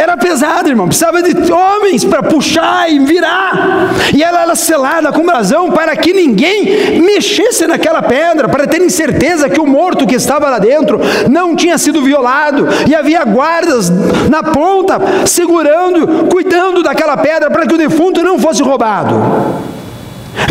era 0.00 0.16
pesada, 0.16 0.68
irmão, 0.68 0.86
precisava 0.86 1.20
de 1.20 1.52
homens 1.52 2.04
para 2.04 2.22
puxar 2.22 2.88
e 2.88 3.00
virar, 3.00 3.90
e 4.14 4.22
ela 4.22 4.42
era 4.42 4.54
selada 4.54 5.10
com 5.10 5.26
brasão 5.26 5.72
para 5.72 5.96
que 5.96 6.12
ninguém 6.12 7.00
mexesse 7.02 7.66
naquela 7.66 8.00
pedra, 8.00 8.48
para 8.48 8.68
terem 8.68 8.88
certeza 8.88 9.48
que 9.48 9.60
o 9.60 9.66
morto 9.66 10.06
que 10.06 10.14
estava 10.14 10.48
lá 10.48 10.60
dentro 10.60 11.00
não 11.28 11.56
tinha 11.56 11.76
sido 11.76 12.02
violado, 12.02 12.68
e 12.88 12.94
havia 12.94 13.24
guardas 13.24 13.90
na 14.30 14.44
ponta 14.44 15.26
segurando, 15.26 16.28
cuidando 16.28 16.84
daquela 16.84 17.16
pedra 17.16 17.50
para 17.50 17.66
que 17.66 17.74
o 17.74 17.78
defunto 17.78 18.22
não 18.22 18.38
fosse 18.38 18.62
roubado. 18.62 19.79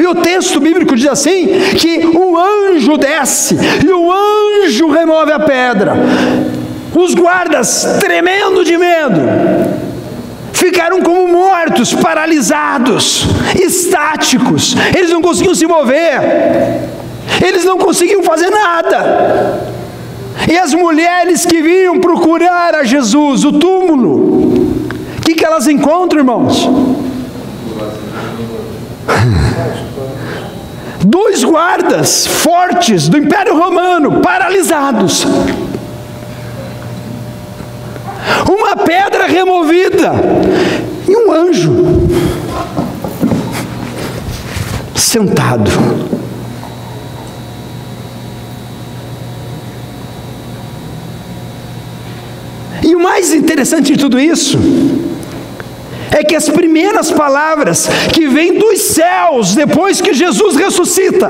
E 0.01 0.07
o 0.07 0.15
texto 0.15 0.59
bíblico 0.59 0.95
diz 0.95 1.07
assim: 1.07 1.47
que 1.77 2.05
o 2.05 2.37
anjo 2.37 2.97
desce 2.97 3.57
e 3.85 3.91
o 3.91 4.11
anjo 4.11 4.89
remove 4.89 5.31
a 5.31 5.39
pedra. 5.39 5.93
Os 6.95 7.13
guardas, 7.13 7.97
tremendo 7.99 8.63
de 8.65 8.77
medo, 8.77 9.21
ficaram 10.53 11.01
como 11.01 11.27
mortos, 11.27 11.93
paralisados, 11.93 13.25
estáticos. 13.55 14.75
Eles 14.95 15.09
não 15.09 15.21
conseguiam 15.21 15.55
se 15.55 15.65
mover, 15.65 16.89
eles 17.45 17.63
não 17.63 17.77
conseguiam 17.77 18.23
fazer 18.23 18.49
nada. 18.49 19.69
E 20.47 20.57
as 20.57 20.73
mulheres 20.73 21.45
que 21.45 21.61
vinham 21.61 21.99
procurar 21.99 22.75
a 22.75 22.83
Jesus, 22.83 23.43
o 23.43 23.53
túmulo, 23.53 24.11
o 25.17 25.21
que, 25.23 25.35
que 25.35 25.45
elas 25.45 25.67
encontram, 25.67 26.19
irmãos? 26.19 26.67
Dois 31.05 31.43
guardas 31.43 32.27
fortes 32.27 33.07
do 33.07 33.17
Império 33.17 33.57
Romano, 33.57 34.21
paralisados. 34.21 35.25
Uma 38.47 38.75
pedra 38.75 39.27
removida 39.27 40.11
e 41.07 41.15
um 41.15 41.31
anjo 41.31 41.73
sentado. 44.95 45.71
E 52.83 52.95
o 52.95 52.99
mais 52.99 53.33
interessante 53.33 53.93
de 53.93 53.99
tudo 53.99 54.19
isso 54.19 54.57
é 56.11 56.23
que 56.23 56.35
as 56.35 56.49
primeiras 56.49 57.11
palavras 57.11 57.87
que 58.13 58.27
vêm 58.27 58.57
dos 58.57 58.79
céus 58.81 59.55
depois 59.55 60.01
que 60.01 60.13
Jesus 60.13 60.55
ressuscita, 60.55 61.29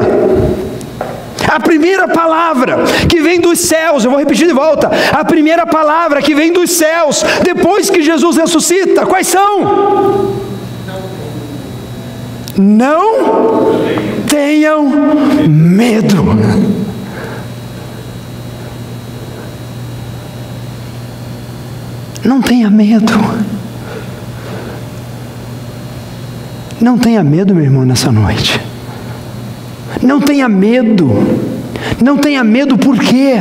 a 1.48 1.60
primeira 1.60 2.08
palavra 2.08 2.78
que 3.08 3.20
vem 3.22 3.40
dos 3.40 3.60
céus, 3.60 4.04
eu 4.04 4.12
vou 4.12 4.20
repetir 4.20 4.48
de 4.48 4.54
volta, 4.54 4.90
a 5.12 5.26
primeira 5.26 5.66
palavra 5.66 6.22
que 6.22 6.36
vem 6.36 6.54
dos 6.54 6.72
céus 6.72 7.24
depois 7.44 7.90
que 7.90 8.02
Jesus 8.02 8.38
ressuscita, 8.38 9.06
quais 9.06 9.28
são? 9.28 10.38
Não 12.56 13.80
tenham 14.28 14.86
medo. 15.48 16.18
Não 22.24 22.42
tenha 22.42 22.70
medo. 22.70 23.14
Não 26.82 26.98
tenha 26.98 27.24
medo, 27.24 27.54
meu 27.54 27.64
irmão, 27.64 27.84
nessa 27.84 28.12
noite. 28.12 28.60
Não 30.02 30.22
tenha 30.22 30.48
medo. 30.48 31.10
Não 32.02 32.18
tenha 32.18 32.42
medo 32.44 32.78
por 32.78 32.98
quê? 32.98 33.36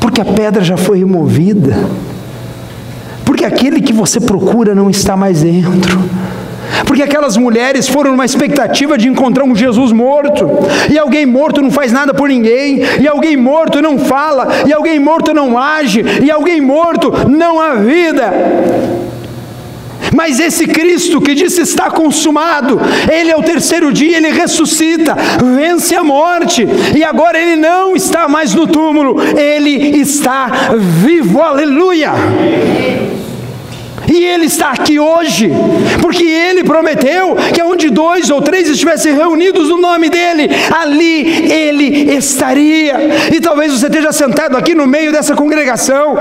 Porque 0.00 0.20
a 0.20 0.24
pedra 0.24 0.64
já 0.64 0.76
foi 0.76 0.98
removida. 0.98 1.76
Porque 3.24 3.44
aquele 3.44 3.80
que 3.80 3.92
você 3.92 4.18
procura 4.18 4.74
não 4.74 4.90
está 4.90 5.16
mais 5.16 5.42
dentro. 5.42 6.00
Porque 6.84 7.02
aquelas 7.02 7.36
mulheres 7.36 7.88
foram 7.88 8.10
numa 8.10 8.24
expectativa 8.24 8.98
de 8.98 9.08
encontrar 9.08 9.44
um 9.44 9.54
Jesus 9.54 9.92
morto, 9.92 10.48
e 10.90 10.98
alguém 10.98 11.24
morto 11.24 11.62
não 11.62 11.70
faz 11.70 11.92
nada 11.92 12.12
por 12.12 12.28
ninguém, 12.28 12.80
e 13.00 13.06
alguém 13.06 13.36
morto 13.36 13.80
não 13.80 13.98
fala, 13.98 14.48
e 14.66 14.72
alguém 14.72 14.98
morto 14.98 15.32
não 15.32 15.56
age, 15.56 16.04
e 16.22 16.30
alguém 16.30 16.60
morto 16.60 17.28
não 17.28 17.60
há 17.60 17.74
vida. 17.74 18.32
Mas 20.16 20.40
esse 20.40 20.66
Cristo 20.66 21.20
que 21.20 21.34
disse 21.34 21.60
está 21.60 21.90
consumado, 21.90 22.80
ele 23.12 23.30
é 23.30 23.36
o 23.36 23.42
terceiro 23.42 23.92
dia, 23.92 24.16
ele 24.16 24.30
ressuscita, 24.30 25.14
vence 25.54 25.94
a 25.94 26.02
morte, 26.02 26.66
e 26.96 27.04
agora 27.04 27.38
ele 27.38 27.56
não 27.56 27.94
está 27.94 28.26
mais 28.26 28.54
no 28.54 28.66
túmulo, 28.66 29.16
ele 29.36 30.00
está 30.00 30.50
vivo, 30.78 31.42
aleluia. 31.42 32.12
E 34.08 34.24
Ele 34.24 34.46
está 34.46 34.70
aqui 34.70 35.00
hoje, 35.00 35.50
porque 36.00 36.22
Ele 36.22 36.62
prometeu 36.62 37.36
que 37.52 37.60
onde 37.60 37.90
dois 37.90 38.30
ou 38.30 38.40
três 38.40 38.68
estivessem 38.68 39.12
reunidos 39.14 39.68
no 39.68 39.78
nome 39.78 40.08
dEle, 40.08 40.48
ali 40.70 41.52
Ele 41.52 42.14
estaria. 42.14 42.94
E 43.34 43.40
talvez 43.40 43.72
você 43.72 43.86
esteja 43.86 44.12
sentado 44.12 44.56
aqui 44.56 44.76
no 44.76 44.86
meio 44.86 45.10
dessa 45.10 45.34
congregação. 45.34 46.16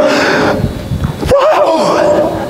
Uau! 1.31 2.45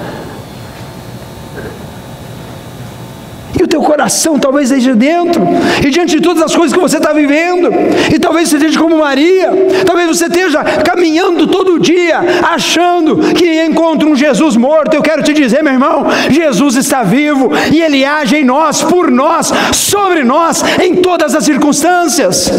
E 3.59 3.63
o 3.63 3.64
teu 3.75 3.81
coração 3.81 4.39
talvez 4.39 4.71
esteja 4.71 4.95
dentro, 4.95 5.41
e 5.85 5.89
diante 5.89 6.15
de 6.15 6.21
todas 6.21 6.41
as 6.41 6.55
coisas 6.55 6.73
que 6.73 6.81
você 6.81 6.95
está 6.95 7.11
vivendo, 7.11 7.69
e 8.13 8.17
talvez 8.17 8.47
você 8.47 8.55
esteja 8.55 8.79
como 8.79 8.97
Maria, 8.97 9.51
talvez 9.85 10.07
você 10.07 10.27
esteja 10.27 10.63
caminhando 10.63 11.45
todo 11.47 11.77
dia, 11.77 12.19
achando 12.41 13.17
que 13.33 13.65
encontra 13.65 14.07
um 14.07 14.15
Jesus 14.15 14.55
morto. 14.55 14.93
Eu 14.93 15.01
quero 15.01 15.21
te 15.23 15.33
dizer, 15.33 15.61
meu 15.61 15.73
irmão, 15.73 16.05
Jesus 16.29 16.77
está 16.77 17.03
vivo 17.03 17.51
e 17.69 17.81
Ele 17.81 18.05
age 18.05 18.37
em 18.37 18.45
nós, 18.45 18.81
por 18.81 19.11
nós, 19.11 19.51
sobre 19.73 20.23
nós, 20.23 20.63
em 20.81 20.95
todas 20.95 21.35
as 21.35 21.43
circunstâncias. 21.43 22.49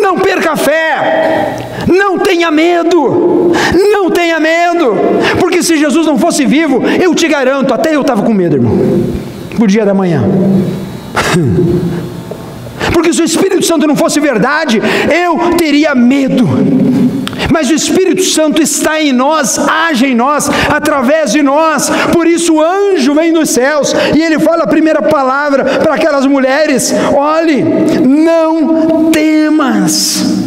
Não 0.00 0.16
perca 0.16 0.54
fé, 0.54 1.56
não 1.88 2.20
tenha 2.20 2.52
medo, 2.52 3.52
não 3.92 4.10
tenha 4.10 4.38
medo, 4.38 4.94
porque 5.40 5.60
se 5.60 5.76
Jesus 5.76 6.06
não 6.06 6.16
fosse 6.16 6.46
vivo, 6.46 6.82
eu 7.02 7.12
te 7.16 7.26
garanto, 7.26 7.74
até 7.74 7.96
eu 7.96 8.02
estava 8.02 8.22
com 8.22 8.32
medo, 8.32 8.54
irmão 8.54 9.33
por 9.56 9.68
dia 9.68 9.84
da 9.84 9.94
manhã. 9.94 10.22
Porque 12.92 13.12
se 13.12 13.22
o 13.22 13.24
Espírito 13.24 13.64
Santo 13.64 13.86
não 13.86 13.96
fosse 13.96 14.20
verdade, 14.20 14.80
eu 15.12 15.56
teria 15.56 15.94
medo. 15.94 16.46
mas 17.50 17.68
o 17.70 17.74
Espírito 17.74 18.22
Santo 18.22 18.62
está 18.62 19.00
em 19.00 19.12
nós, 19.12 19.58
age 19.58 20.06
em 20.06 20.14
nós, 20.14 20.48
através 20.68 21.32
de 21.32 21.42
nós. 21.42 21.90
Por 22.12 22.26
isso 22.26 22.54
o 22.54 22.62
anjo 22.62 23.14
vem 23.14 23.32
dos 23.32 23.50
céus 23.50 23.92
e 24.14 24.22
ele 24.22 24.38
fala 24.38 24.64
a 24.64 24.68
primeira 24.68 25.02
palavra 25.02 25.64
para 25.80 25.94
aquelas 25.94 26.26
mulheres: 26.26 26.94
olhe, 27.14 27.62
não 28.06 29.10
temas. 29.10 30.43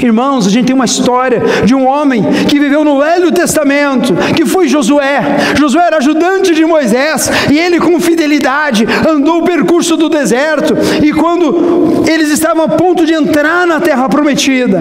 Irmãos, 0.00 0.46
a 0.46 0.50
gente 0.50 0.66
tem 0.66 0.74
uma 0.74 0.84
história 0.84 1.42
de 1.64 1.74
um 1.74 1.86
homem 1.86 2.22
que 2.48 2.60
viveu 2.60 2.84
no 2.84 3.00
Velho 3.00 3.32
Testamento, 3.32 4.14
que 4.34 4.46
foi 4.46 4.68
Josué. 4.68 5.20
Josué 5.56 5.86
era 5.86 5.96
ajudante 5.96 6.54
de 6.54 6.64
Moisés 6.64 7.30
e 7.50 7.58
ele, 7.58 7.80
com 7.80 8.00
fidelidade, 8.00 8.86
andou 9.08 9.38
o 9.38 9.44
percurso 9.44 9.96
do 9.96 10.08
deserto. 10.08 10.74
E 11.02 11.12
quando 11.12 12.04
eles 12.06 12.30
estavam 12.30 12.64
a 12.64 12.68
ponto 12.68 13.04
de 13.04 13.12
entrar 13.12 13.66
na 13.66 13.80
terra 13.80 14.08
prometida, 14.08 14.80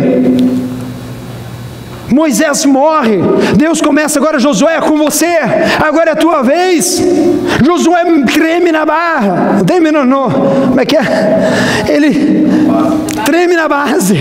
Moisés 2.10 2.66
morre, 2.66 3.20
Deus 3.56 3.82
começa 3.82 4.18
agora, 4.18 4.40
Josué 4.40 4.78
é 4.78 4.82
com 4.82 4.98
você, 4.98 5.38
agora 5.86 6.12
é 6.12 6.14
a 6.14 6.16
tua 6.16 6.42
vez. 6.42 7.02
Josué 7.66 8.04
treme 8.34 8.72
na 8.72 8.86
barra, 8.86 9.62
treme 9.66 9.92
no, 9.92 10.06
no 10.06 10.30
como 10.30 10.80
é 10.80 10.86
que 10.86 10.96
é? 10.96 11.84
Ele 11.88 12.48
treme 13.26 13.56
na 13.56 13.68
base. 13.68 14.16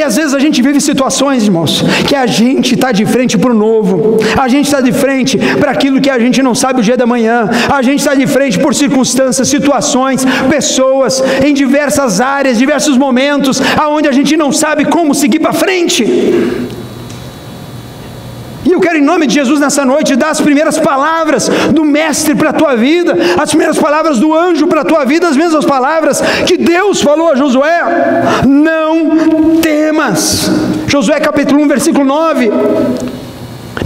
E 0.00 0.02
às 0.02 0.16
vezes 0.16 0.32
a 0.32 0.38
gente 0.38 0.62
vive 0.62 0.80
situações, 0.80 1.44
irmãos, 1.44 1.84
que 2.08 2.16
a 2.16 2.26
gente 2.26 2.74
está 2.74 2.90
de 2.90 3.04
frente 3.04 3.36
para 3.36 3.50
o 3.50 3.54
novo, 3.54 4.18
a 4.34 4.48
gente 4.48 4.64
está 4.64 4.80
de 4.80 4.92
frente 4.92 5.36
para 5.60 5.72
aquilo 5.72 6.00
que 6.00 6.08
a 6.08 6.18
gente 6.18 6.42
não 6.42 6.54
sabe 6.54 6.80
o 6.80 6.82
dia 6.82 6.96
da 6.96 7.04
manhã, 7.04 7.50
a 7.70 7.82
gente 7.82 7.98
está 7.98 8.14
de 8.14 8.26
frente 8.26 8.58
por 8.58 8.74
circunstâncias, 8.74 9.46
situações, 9.46 10.24
pessoas, 10.48 11.22
em 11.44 11.52
diversas 11.52 12.18
áreas, 12.18 12.56
diversos 12.56 12.96
momentos, 12.96 13.60
aonde 13.76 14.08
a 14.08 14.12
gente 14.12 14.38
não 14.38 14.50
sabe 14.50 14.86
como 14.86 15.14
seguir 15.14 15.38
para 15.38 15.52
frente. 15.52 16.02
E 18.70 18.72
eu 18.72 18.78
quero, 18.78 18.98
em 18.98 19.02
nome 19.02 19.26
de 19.26 19.34
Jesus, 19.34 19.58
nessa 19.58 19.84
noite, 19.84 20.14
dar 20.14 20.30
as 20.30 20.40
primeiras 20.40 20.78
palavras 20.78 21.48
do 21.72 21.84
Mestre 21.84 22.36
para 22.36 22.50
a 22.50 22.52
tua 22.52 22.76
vida, 22.76 23.16
as 23.36 23.50
primeiras 23.50 23.76
palavras 23.76 24.20
do 24.20 24.32
anjo 24.32 24.68
para 24.68 24.82
a 24.82 24.84
tua 24.84 25.04
vida, 25.04 25.26
as 25.26 25.36
mesmas 25.36 25.64
palavras 25.64 26.20
que 26.46 26.56
Deus 26.56 27.02
falou 27.02 27.32
a 27.32 27.34
Josué: 27.34 27.82
Não 28.46 29.56
temas. 29.60 30.48
Josué 30.86 31.18
capítulo 31.18 31.60
1, 31.62 31.66
versículo 31.66 32.04
9. 32.04 32.48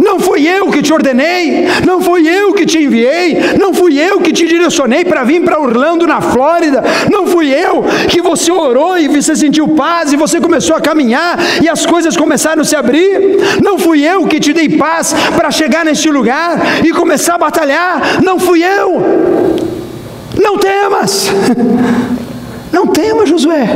Não 0.05 0.21
fui 0.21 0.47
eu 0.47 0.71
que 0.71 0.83
te 0.83 0.93
ordenei, 0.93 1.67
não 1.87 1.99
fui 2.03 2.29
eu 2.29 2.53
que 2.53 2.67
te 2.67 2.79
enviei, 2.79 3.57
não 3.59 3.73
fui 3.73 3.99
eu 3.99 4.21
que 4.21 4.35
te 4.35 4.47
direcionei 4.47 5.03
para 5.03 5.25
vir 5.25 5.43
para 5.43 5.59
Orlando, 5.59 6.07
na 6.07 6.21
Flórida, 6.21 6.85
não 7.11 7.27
fui 7.27 7.49
eu 7.49 7.83
que 8.11 8.21
você 8.21 8.53
orou 8.53 8.99
e 8.99 9.09
você 9.09 9.35
sentiu 9.35 9.67
paz 9.69 10.13
e 10.13 10.17
você 10.17 10.43
começou 10.43 10.77
a 10.77 10.81
caminhar 10.81 11.39
e 11.63 11.71
as 11.71 11.87
coisas 11.87 12.19
começaram 12.19 12.61
a 12.61 12.65
se 12.67 12.77
abrir, 12.77 13.39
não 13.63 13.79
fui 13.79 14.05
eu 14.05 14.27
que 14.27 14.39
te 14.39 14.53
dei 14.53 14.69
paz 14.69 15.15
para 15.35 15.51
chegar 15.51 15.87
neste 15.87 16.11
lugar 16.11 16.85
e 16.85 16.93
começar 16.93 17.37
a 17.37 17.39
batalhar, 17.39 18.23
não 18.23 18.39
fui 18.39 18.63
eu. 18.63 19.57
Não 20.39 20.59
temas, 20.59 21.31
não 22.71 22.89
temas, 22.89 23.27
Josué. 23.27 23.69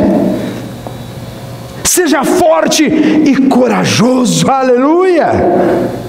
Seja 1.84 2.22
forte 2.22 2.84
e 2.84 3.48
corajoso, 3.48 4.50
aleluia. 4.50 6.07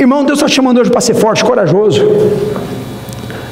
Irmão, 0.00 0.24
Deus 0.24 0.38
está 0.38 0.48
chamando 0.48 0.80
hoje 0.80 0.90
para 0.90 1.00
ser 1.00 1.14
forte, 1.14 1.44
corajoso. 1.44 2.02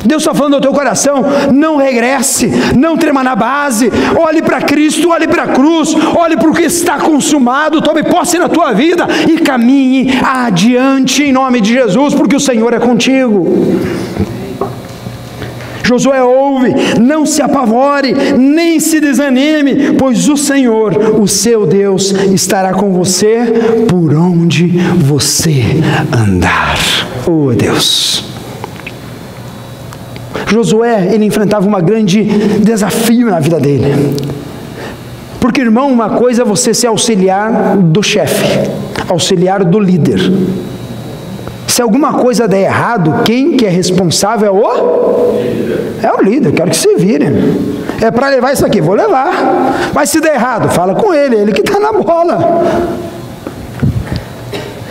Deus 0.05 0.23
está 0.23 0.35
falando 0.35 0.55
ao 0.55 0.61
teu 0.61 0.73
coração: 0.73 1.23
não 1.53 1.77
regresse, 1.77 2.51
não 2.75 2.97
trema 2.97 3.23
na 3.23 3.37
base, 3.37 3.93
olhe 4.17 4.41
para 4.41 4.63
Cristo, 4.63 5.11
olhe 5.11 5.29
para 5.29 5.43
a 5.43 5.49
cruz, 5.49 5.95
olhe 6.17 6.39
para 6.39 6.49
o 6.49 6.55
que 6.55 6.63
está 6.63 6.99
consumado, 6.99 7.83
tome 7.83 8.03
posse 8.03 8.39
na 8.39 8.49
tua 8.49 8.73
vida 8.73 9.07
e 9.29 9.39
caminhe 9.39 10.19
adiante 10.23 11.25
em 11.25 11.33
nome 11.33 11.61
de 11.61 11.75
Jesus, 11.75 12.15
porque 12.15 12.37
o 12.37 12.41
Senhor 12.41 12.73
é 12.73 12.79
contigo. 12.79 13.47
Josué 15.89 16.23
ouve, 16.23 16.75
não 17.01 17.25
se 17.25 17.41
apavore, 17.41 18.13
nem 18.37 18.79
se 18.79 19.01
desanime, 19.01 19.95
pois 19.99 20.29
o 20.29 20.37
Senhor, 20.37 20.95
o 21.19 21.27
seu 21.27 21.67
Deus, 21.67 22.11
estará 22.31 22.75
com 22.75 22.93
você 22.93 23.55
por 23.89 24.15
onde 24.15 24.67
você 24.99 25.65
andar. 26.13 26.77
Oh 27.27 27.55
Deus. 27.55 28.23
Josué, 30.47 31.09
ele 31.11 31.25
enfrentava 31.25 31.67
um 31.67 31.83
grande 31.83 32.23
desafio 32.63 33.31
na 33.31 33.41
vida 33.41 33.59
dele. 33.59 34.15
Porque, 35.41 35.63
irmão, 35.63 35.91
uma 35.91 36.11
coisa 36.11 36.43
é 36.43 36.45
você 36.45 36.75
ser 36.75 36.89
auxiliar 36.89 37.79
do 37.79 38.03
chefe, 38.03 38.45
auxiliar 39.09 39.65
do 39.65 39.81
líder. 39.81 40.21
Se 41.79 41.83
alguma 41.83 42.13
coisa 42.13 42.49
der 42.49 42.63
errado, 42.63 43.23
quem 43.25 43.57
que 43.57 43.65
é 43.65 43.69
responsável 43.69 44.49
é 44.49 44.51
o? 44.51 45.39
É 46.03 46.13
o 46.13 46.21
líder, 46.21 46.51
quero 46.51 46.71
que 46.71 46.77
se 46.77 46.97
vire. 46.97 47.27
É 48.03 48.11
para 48.11 48.31
levar 48.31 48.53
isso 48.53 48.67
aqui, 48.67 48.81
vou 48.81 48.97
levar. 48.97 49.93
Mas 49.95 50.11
se 50.11 50.21
der 50.21 50.35
errado, 50.35 50.69
fala 50.71 50.97
com 50.97 51.15
ele, 51.15 51.37
ele 51.37 51.53
que 51.53 51.61
está 51.61 51.79
na 51.79 51.93
bola. 51.93 52.99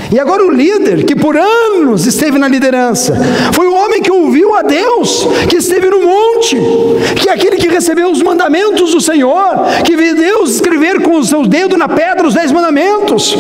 E 0.10 0.18
agora 0.18 0.46
o 0.46 0.50
líder, 0.50 1.04
que 1.04 1.14
por 1.14 1.36
anos 1.36 2.06
esteve 2.06 2.38
na 2.38 2.48
liderança, 2.48 3.18
foi 3.52 3.68
o 3.68 3.74
homem 3.74 4.02
que 4.02 4.10
ouviu 4.10 4.56
a 4.56 4.62
Deus, 4.62 5.28
que 5.50 5.58
esteve 5.58 5.90
no 5.90 6.00
monte, 6.00 6.56
que 7.18 7.28
é 7.28 7.34
aquele 7.34 7.58
que 7.58 7.68
recebeu 7.68 8.10
os 8.10 8.24
mandamentos 8.24 8.94
do 8.94 9.02
Senhor, 9.02 9.58
que 9.84 9.98
viu 9.98 10.16
Deus 10.16 10.52
escrever 10.52 11.02
com 11.02 11.18
o 11.18 11.26
seu 11.26 11.46
dedo 11.46 11.76
na 11.76 11.90
pedra 11.90 12.26
os 12.26 12.34
dez 12.34 12.50
mandamentos. 12.50 13.38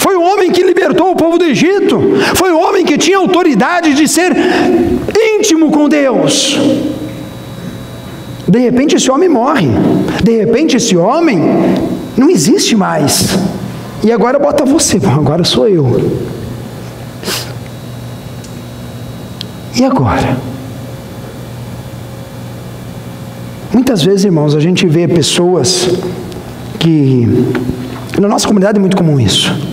Foi 0.00 0.16
o 0.16 0.22
homem 0.22 0.50
que 0.50 0.62
libertou 0.62 1.10
o 1.10 1.14
povo 1.14 1.36
do 1.36 1.44
Egito. 1.44 2.00
Foi 2.34 2.50
o 2.50 2.58
homem 2.58 2.86
que 2.86 2.96
tinha 2.96 3.18
autoridade 3.18 3.92
de 3.92 4.08
ser 4.08 4.32
íntimo 5.36 5.70
com 5.70 5.90
Deus. 5.90 6.58
De 8.48 8.58
repente 8.58 8.96
esse 8.96 9.10
homem 9.10 9.28
morre. 9.28 9.68
De 10.24 10.38
repente 10.38 10.74
esse 10.78 10.96
homem 10.96 11.38
não 12.16 12.30
existe 12.30 12.74
mais. 12.74 13.38
E 14.02 14.10
agora 14.10 14.38
bota 14.38 14.64
você, 14.64 14.98
agora 15.04 15.44
sou 15.44 15.68
eu. 15.68 16.10
E 19.76 19.84
agora? 19.84 20.38
Muitas 23.70 24.02
vezes, 24.02 24.24
irmãos, 24.24 24.54
a 24.54 24.60
gente 24.60 24.86
vê 24.86 25.06
pessoas 25.06 25.90
que 26.78 27.28
na 28.18 28.28
nossa 28.28 28.46
comunidade 28.46 28.78
é 28.78 28.80
muito 28.80 28.96
comum 28.96 29.20
isso. 29.20 29.69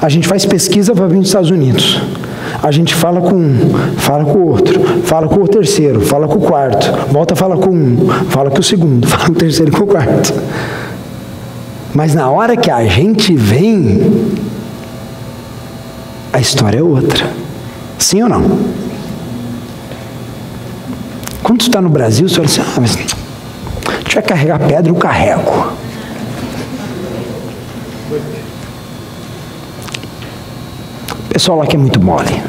A 0.00 0.08
gente 0.08 0.26
faz 0.26 0.44
pesquisa 0.44 0.94
para 0.94 1.06
vir 1.06 1.18
dos 1.18 1.28
Estados 1.28 1.50
Unidos. 1.50 2.00
A 2.62 2.70
gente 2.70 2.94
fala 2.94 3.20
com 3.20 3.34
um, 3.34 3.70
fala 3.96 4.24
com 4.24 4.38
o 4.38 4.48
outro, 4.48 4.80
fala 5.04 5.28
com 5.28 5.42
o 5.42 5.48
terceiro, 5.48 6.00
fala 6.00 6.26
com 6.26 6.36
o 6.36 6.40
quarto, 6.40 6.90
volta 7.10 7.34
fala 7.34 7.56
com 7.56 7.70
um, 7.70 8.08
fala 8.30 8.50
com 8.50 8.60
o 8.60 8.62
segundo, 8.62 9.06
fala 9.08 9.26
com 9.26 9.32
o 9.32 9.34
terceiro 9.34 9.72
e 9.72 9.76
com 9.76 9.84
o 9.84 9.86
quarto. 9.86 10.32
Mas 11.94 12.14
na 12.14 12.30
hora 12.30 12.56
que 12.56 12.70
a 12.70 12.84
gente 12.86 13.34
vem, 13.34 14.30
a 16.32 16.40
história 16.40 16.78
é 16.78 16.82
outra. 16.82 17.30
Sim 17.98 18.22
ou 18.22 18.28
não? 18.28 18.42
Quando 21.42 21.58
tu 21.58 21.66
está 21.66 21.80
no 21.80 21.88
Brasil, 21.88 22.28
você 22.28 22.34
fala 22.34 22.46
assim, 22.46 22.60
ah, 22.62 22.80
mas 22.80 22.96
deixa 24.04 24.18
eu 24.18 24.22
carregar 24.22 24.58
pedra, 24.58 24.90
eu 24.90 24.96
carrego. 24.96 25.83
Pessoal 31.34 31.58
lá 31.58 31.66
que 31.66 31.74
é 31.74 31.78
muito 31.78 32.00
mole. 32.00 32.40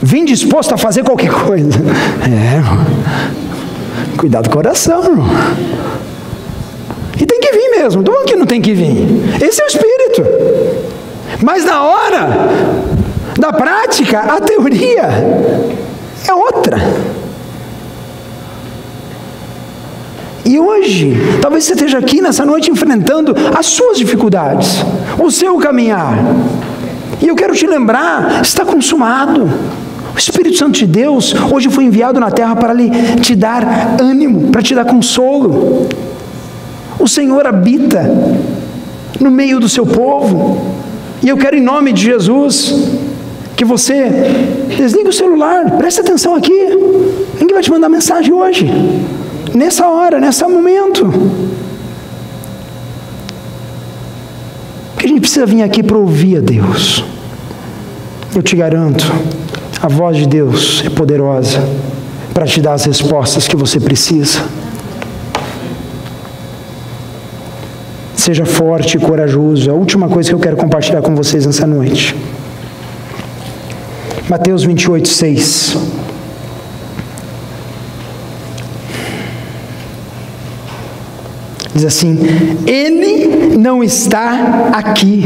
Vim 0.00 0.24
disposto 0.24 0.72
a 0.72 0.78
fazer 0.78 1.02
qualquer 1.02 1.32
coisa. 1.32 1.80
É, 2.24 2.62
cuidado 4.16 4.44
do 4.44 4.50
coração, 4.50 5.02
irmão. 5.02 5.26
E 7.20 7.26
tem 7.26 7.40
que 7.40 7.52
vir 7.52 7.70
mesmo. 7.70 8.04
Falando 8.04 8.24
que 8.24 8.36
não 8.36 8.46
tem 8.46 8.62
que 8.62 8.72
vir. 8.72 9.42
Esse 9.42 9.62
é 9.62 9.64
o 9.64 9.68
espírito. 9.68 10.22
Mas 11.42 11.64
na 11.64 11.82
hora 11.82 12.28
da 13.36 13.52
prática, 13.52 14.20
a 14.20 14.40
teoria 14.40 15.08
é 16.28 16.32
outra. 16.32 16.78
E 20.44 20.58
hoje, 20.58 21.16
talvez 21.40 21.64
você 21.64 21.72
esteja 21.72 21.98
aqui 21.98 22.20
nessa 22.20 22.44
noite 22.44 22.70
enfrentando 22.70 23.34
as 23.56 23.66
suas 23.66 23.96
dificuldades, 23.96 24.84
o 25.18 25.30
seu 25.30 25.56
caminhar. 25.56 26.18
E 27.22 27.28
eu 27.28 27.34
quero 27.34 27.54
te 27.54 27.66
lembrar: 27.66 28.42
está 28.42 28.64
consumado. 28.64 29.50
O 30.14 30.18
Espírito 30.18 30.56
Santo 30.56 30.78
de 30.78 30.86
Deus 30.86 31.34
hoje 31.50 31.68
foi 31.70 31.84
enviado 31.84 32.20
na 32.20 32.30
terra 32.30 32.54
para 32.54 32.72
lhe, 32.72 32.90
te 33.20 33.34
dar 33.34 33.96
ânimo, 34.00 34.50
para 34.52 34.62
te 34.62 34.74
dar 34.74 34.84
consolo. 34.84 35.88
O 36.98 37.08
Senhor 37.08 37.46
habita 37.46 38.02
no 39.18 39.30
meio 39.30 39.58
do 39.58 39.68
seu 39.68 39.86
povo. 39.86 40.74
E 41.22 41.28
eu 41.28 41.36
quero, 41.36 41.56
em 41.56 41.62
nome 41.62 41.92
de 41.92 42.02
Jesus, 42.02 42.74
que 43.56 43.64
você 43.64 44.04
desligue 44.76 45.08
o 45.08 45.12
celular, 45.12 45.78
preste 45.78 46.00
atenção 46.00 46.34
aqui. 46.34 46.52
Ninguém 47.40 47.54
vai 47.54 47.62
te 47.62 47.70
mandar 47.70 47.88
mensagem 47.88 48.32
hoje. 48.32 48.70
Nessa 49.54 49.88
hora, 49.88 50.20
nesse 50.20 50.44
momento. 50.44 51.10
Que 54.98 55.06
a 55.06 55.08
gente 55.08 55.20
precisa 55.20 55.46
vir 55.46 55.62
aqui 55.62 55.82
para 55.82 55.96
ouvir 55.96 56.38
a 56.38 56.40
Deus. 56.40 57.04
Eu 58.34 58.42
te 58.42 58.56
garanto, 58.56 59.04
a 59.80 59.86
voz 59.86 60.16
de 60.16 60.26
Deus 60.26 60.82
é 60.84 60.90
poderosa 60.90 61.62
para 62.32 62.46
te 62.46 62.60
dar 62.60 62.72
as 62.72 62.84
respostas 62.84 63.46
que 63.46 63.54
você 63.54 63.78
precisa. 63.78 64.42
Seja 68.16 68.44
forte 68.44 68.96
e 68.96 69.00
corajoso. 69.00 69.68
É 69.68 69.72
a 69.72 69.76
última 69.76 70.08
coisa 70.08 70.28
que 70.28 70.34
eu 70.34 70.40
quero 70.40 70.56
compartilhar 70.56 71.02
com 71.02 71.14
vocês 71.14 71.46
nessa 71.46 71.66
noite. 71.66 72.16
Mateus 74.28 74.64
28, 74.64 75.06
6. 75.06 76.03
Diz 81.74 81.84
assim: 81.84 82.18
Ele 82.66 83.56
não 83.56 83.82
está 83.82 84.70
aqui, 84.72 85.24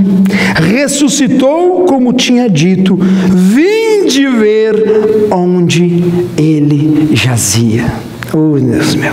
ressuscitou 0.54 1.84
como 1.84 2.12
tinha 2.12 2.48
dito, 2.48 2.96
vinde 2.96 4.26
ver 4.26 5.28
onde 5.30 6.04
ele 6.38 7.10
jazia. 7.14 7.84
Oh, 8.32 8.58
Deus 8.58 8.94
meu. 8.94 9.12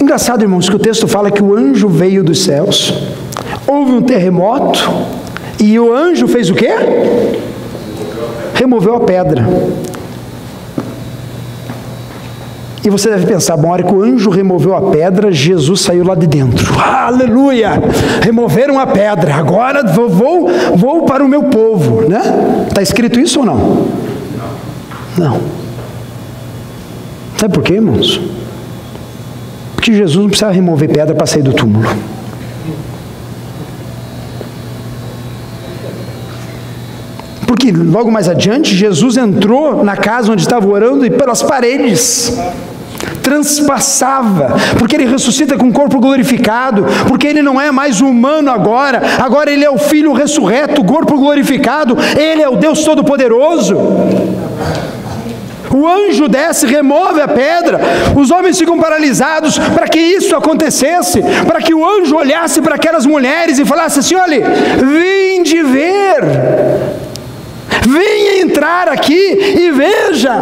Engraçado, 0.00 0.42
irmãos, 0.42 0.68
que 0.68 0.76
o 0.76 0.78
texto 0.78 1.06
fala 1.06 1.30
que 1.30 1.42
o 1.42 1.54
anjo 1.54 1.88
veio 1.88 2.24
dos 2.24 2.42
céus, 2.42 2.94
houve 3.66 3.92
um 3.92 4.00
terremoto, 4.00 4.90
e 5.58 5.78
o 5.78 5.92
anjo 5.94 6.26
fez 6.26 6.48
o 6.48 6.54
quê? 6.54 6.70
Removeu 8.54 8.94
a 8.94 9.00
pedra. 9.00 9.46
E 12.82 12.88
você 12.88 13.10
deve 13.10 13.26
pensar, 13.26 13.58
bom, 13.58 13.68
a 13.68 13.72
hora 13.72 13.82
que 13.82 13.92
o 13.92 14.02
anjo 14.02 14.30
removeu 14.30 14.74
a 14.74 14.90
pedra, 14.90 15.30
Jesus 15.30 15.82
saiu 15.82 16.02
lá 16.02 16.14
de 16.14 16.26
dentro. 16.26 16.78
Aleluia! 16.80 17.72
Removeram 18.22 18.78
a 18.78 18.86
pedra, 18.86 19.34
agora 19.34 19.84
vou, 19.84 20.08
vou, 20.08 20.48
vou 20.76 21.02
para 21.02 21.22
o 21.22 21.28
meu 21.28 21.44
povo, 21.44 22.08
né? 22.08 22.66
Está 22.68 22.80
escrito 22.80 23.20
isso 23.20 23.40
ou 23.40 23.44
não? 23.46 23.86
Não. 25.18 25.40
Sabe 27.36 27.52
por 27.52 27.62
quê, 27.62 27.74
irmãos? 27.74 28.18
Porque 29.74 29.92
Jesus 29.92 30.16
não 30.16 30.28
precisava 30.28 30.52
remover 30.52 30.88
pedra 30.88 31.14
para 31.14 31.26
sair 31.26 31.42
do 31.42 31.52
túmulo. 31.52 31.86
Porque 37.46 37.72
logo 37.72 38.10
mais 38.10 38.26
adiante, 38.26 38.74
Jesus 38.74 39.18
entrou 39.18 39.84
na 39.84 39.96
casa 39.96 40.32
onde 40.32 40.40
estava 40.40 40.66
orando 40.66 41.04
e 41.04 41.10
pelas 41.10 41.42
paredes 41.42 42.38
transpassava, 43.22 44.56
porque 44.78 44.96
ele 44.96 45.06
ressuscita 45.06 45.56
com 45.56 45.68
o 45.68 45.72
corpo 45.72 46.00
glorificado, 46.00 46.84
porque 47.06 47.26
ele 47.26 47.42
não 47.42 47.60
é 47.60 47.70
mais 47.70 48.00
humano 48.00 48.50
agora, 48.50 49.02
agora 49.18 49.50
ele 49.50 49.64
é 49.64 49.70
o 49.70 49.78
Filho 49.78 50.12
ressurreto, 50.12 50.84
corpo 50.84 51.16
glorificado, 51.16 51.96
ele 52.18 52.42
é 52.42 52.48
o 52.48 52.56
Deus 52.56 52.84
Todo-Poderoso. 52.84 53.76
O 55.72 55.86
anjo 55.86 56.28
desce, 56.28 56.66
remove 56.66 57.20
a 57.20 57.28
pedra, 57.28 57.80
os 58.16 58.30
homens 58.32 58.58
ficam 58.58 58.76
paralisados 58.78 59.56
para 59.56 59.86
que 59.86 60.00
isso 60.00 60.34
acontecesse, 60.34 61.22
para 61.46 61.60
que 61.62 61.72
o 61.72 61.88
anjo 61.88 62.16
olhasse 62.16 62.60
para 62.60 62.74
aquelas 62.74 63.06
mulheres 63.06 63.58
e 63.58 63.64
falasse 63.64 64.00
assim: 64.00 64.16
olha, 64.16 64.40
vim 64.40 65.44
de 65.44 65.62
ver, 65.62 66.24
venha 67.86 68.42
entrar 68.42 68.88
aqui 68.88 69.14
e 69.14 69.70
veja. 69.70 70.32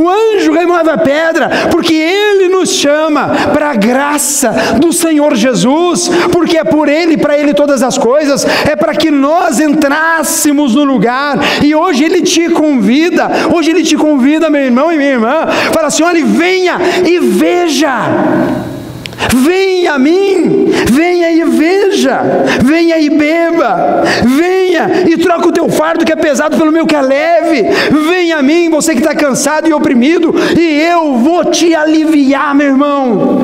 O 0.00 0.08
anjo 0.08 0.52
remove 0.52 0.90
a 0.90 0.98
pedra, 0.98 1.48
porque 1.70 1.94
ele 1.94 2.48
nos 2.48 2.70
chama 2.70 3.28
para 3.52 3.70
a 3.70 3.76
graça 3.76 4.50
do 4.78 4.92
Senhor 4.92 5.34
Jesus, 5.34 6.10
porque 6.32 6.58
é 6.58 6.64
por 6.64 6.88
ele, 6.88 7.16
para 7.16 7.38
ele 7.38 7.54
todas 7.54 7.82
as 7.82 7.96
coisas, 7.96 8.46
é 8.66 8.76
para 8.76 8.94
que 8.94 9.10
nós 9.10 9.60
entrássemos 9.60 10.74
no 10.74 10.84
lugar. 10.84 11.38
E 11.62 11.74
hoje 11.74 12.04
ele 12.04 12.22
te 12.22 12.48
convida, 12.50 13.30
hoje 13.54 13.70
ele 13.70 13.82
te 13.82 13.96
convida, 13.96 14.50
meu 14.50 14.62
irmão 14.62 14.92
e 14.92 14.96
minha 14.96 15.10
irmã, 15.10 15.46
fala 15.72 15.88
assim: 15.88 16.02
olha, 16.02 16.24
venha 16.24 16.76
e 17.06 17.18
veja. 17.18 17.90
Venha 19.32 19.92
a 19.92 19.98
mim, 19.98 20.66
venha 20.90 21.30
e 21.30 21.44
veja, 21.44 22.20
venha 22.64 22.98
e 22.98 23.10
beba, 23.10 24.02
e 25.08 25.16
troca 25.16 25.48
o 25.48 25.52
teu 25.52 25.68
fardo 25.68 26.04
que 26.04 26.12
é 26.12 26.16
pesado 26.16 26.56
pelo 26.56 26.72
meu 26.72 26.86
que 26.86 26.94
é 26.94 27.02
leve, 27.02 27.62
venha 28.08 28.38
a 28.38 28.42
mim, 28.42 28.70
você 28.70 28.92
que 28.92 29.00
está 29.00 29.14
cansado 29.14 29.68
e 29.68 29.72
oprimido, 29.72 30.34
e 30.58 30.80
eu 30.82 31.16
vou 31.16 31.44
te 31.44 31.74
aliviar, 31.74 32.54
meu 32.54 32.68
irmão. 32.68 33.40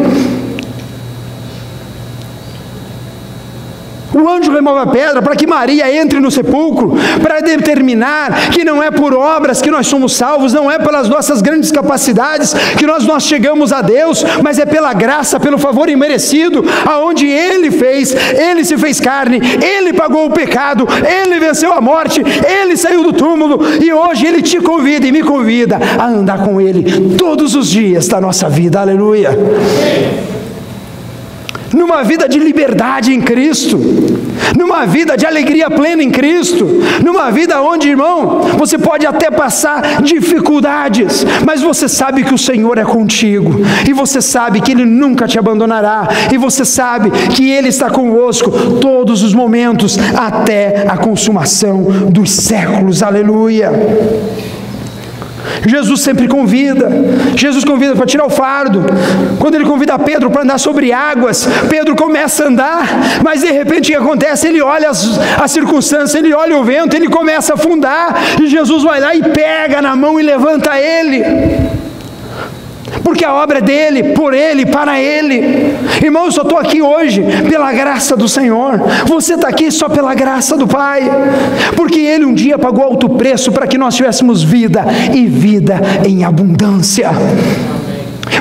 O 4.17 4.29
anjo 4.31 4.51
remove 4.51 4.81
a 4.81 4.87
pedra 4.87 5.21
para 5.21 5.37
que 5.37 5.47
Maria 5.47 5.95
entre 5.95 6.19
no 6.19 6.31
sepulcro, 6.31 6.95
para 7.23 7.41
determinar 7.41 8.51
que 8.51 8.65
não 8.65 8.83
é 8.83 8.91
por 8.91 9.13
obras 9.13 9.61
que 9.61 9.71
nós 9.71 9.87
somos 9.87 10.17
salvos, 10.17 10.55
não 10.55 10.71
é 10.71 10.79
pelas 10.79 11.07
nossas 11.07 11.43
grandes 11.43 11.71
capacidades 11.71 12.55
que 12.79 12.87
nós, 12.87 13.05
nós 13.05 13.25
chegamos 13.25 13.75
a 13.75 13.83
Deus, 13.83 14.25
mas 14.43 14.59
é 14.59 14.65
pela 14.65 14.95
graça, 14.95 15.39
pelo 15.39 15.59
favor 15.59 15.91
imerecido, 15.91 16.65
aonde 16.87 17.27
Ele 17.27 17.71
fez, 17.71 18.15
Ele 18.15 18.65
se 18.65 18.79
fez 18.79 18.99
carne, 18.99 19.39
Ele 19.63 19.93
pagou 19.93 20.25
o 20.25 20.31
pecado, 20.31 20.89
Ele 21.05 21.39
venceu 21.39 21.75
a 21.75 21.81
morte, 21.83 22.23
Ele 22.23 22.75
saiu 22.75 23.03
do 23.03 23.13
túmulo 23.13 23.61
e 23.83 23.93
hoje 23.93 24.27
Ele 24.27 24.41
te 24.41 24.59
convida 24.61 25.07
e 25.07 25.13
me 25.13 25.23
convida 25.23 25.79
a 25.99 26.07
andar 26.07 26.43
com 26.43 26.59
Ele 26.59 27.17
todos 27.17 27.55
os 27.55 27.69
dias 27.69 28.09
da 28.09 28.19
nossa 28.19 28.49
vida, 28.49 28.81
aleluia 28.81 30.36
numa 31.73 32.03
vida 32.03 32.29
de 32.29 32.39
liberdade 32.39 33.13
em 33.13 33.21
Cristo, 33.21 33.79
numa 34.57 34.87
vida 34.87 35.17
de 35.17 35.27
alegria 35.27 35.71
plena 35.71 36.03
em 36.03 36.11
Cristo, 36.11 36.67
numa 37.03 37.31
vida 37.31 37.61
onde, 37.61 37.89
irmão, 37.89 38.41
você 38.57 38.79
pode 38.79 39.07
até 39.07 39.31
passar 39.31 40.03
dificuldades, 40.03 41.25
mas 41.45 41.63
você 41.63 41.89
sabe 41.89 42.25
que 42.25 42.35
o 42.35 42.39
Senhor 42.39 42.79
é 42.79 42.85
contigo, 42.85 43.61
e 43.89 43.93
você 43.93 44.21
sabe 44.21 44.61
que 44.61 44.73
Ele 44.73 44.85
nunca 44.85 45.27
te 45.27 45.39
abandonará, 45.39 46.09
e 46.33 46.39
você 46.39 46.65
sabe 46.65 47.11
que 47.11 47.51
Ele 47.51 47.69
está 47.69 47.91
convosco 47.91 48.51
todos 48.81 49.23
os 49.23 49.35
momentos, 49.35 49.99
até 50.17 50.87
a 50.89 50.97
consumação 50.97 51.83
dos 52.11 52.31
séculos, 52.31 53.03
aleluia. 53.03 53.71
Jesus 55.65 56.01
sempre 56.01 56.29
convida. 56.29 56.91
Jesus 57.37 57.65
convida 57.65 57.95
para 57.95 58.07
tirar 58.07 58.27
o 58.27 58.31
fardo. 58.31 58.85
Quando 59.39 59.55
ele 59.55 59.65
convida 59.65 59.99
Pedro 59.99 60.31
para 60.31 60.43
andar 60.43 60.59
sobre 60.59 60.93
águas, 60.93 61.47
Pedro 61.69 61.95
começa 61.95 62.45
a 62.45 62.49
andar, 62.49 62.87
mas 63.23 63.41
de 63.41 63.51
repente 63.51 63.93
o 63.93 63.97
que 63.97 64.03
acontece? 64.03 64.49
Ele 64.49 64.61
olha 64.61 64.91
as, 64.91 65.19
as 65.41 65.51
circunstâncias, 65.51 66.15
ele 66.15 66.35
olha 66.35 66.59
o 66.59 66.65
vento, 66.65 66.95
ele 66.95 67.09
começa 67.09 67.53
a 67.53 67.55
afundar, 67.55 68.15
e 68.43 68.47
Jesus 68.47 68.83
vai 68.83 69.01
lá 69.01 69.15
e 69.15 69.23
pega 69.23 69.81
na 69.81 69.95
mão 69.95 70.19
e 70.19 70.23
levanta 70.23 70.79
ele 70.79 71.86
porque 73.07 73.25
a 73.25 73.33
obra 73.33 73.59
é 73.59 73.61
dele, 73.61 74.03
por 74.15 74.35
ele, 74.35 74.67
para 74.67 75.01
ele. 75.01 75.77
Irmão, 76.03 76.25
eu 76.25 76.33
só 76.33 76.43
estou 76.43 76.59
aqui 76.59 76.83
hoje 76.83 77.23
pela 77.49 77.73
graça 77.73 78.17
do 78.17 78.29
Senhor. 78.29 78.81
Você 79.07 79.35
está 79.35 79.47
aqui 79.47 79.71
só 79.71 79.89
pela 79.89 80.13
graça 80.13 80.57
do 80.57 80.67
Pai, 80.67 81.09
porque 81.77 82.01
ele 82.01 82.25
um 82.25 82.35
dia 82.35 82.59
pagou 82.59 82.83
alto 82.83 83.11
preço 83.11 83.53
para 83.53 83.69
que 83.69 83.79
nós 83.79 83.95
tivéssemos 83.95 84.43
vida 84.43 84.85
e 85.15 85.25
vida 85.25 85.81
em 86.05 86.25
abundância 86.25 87.13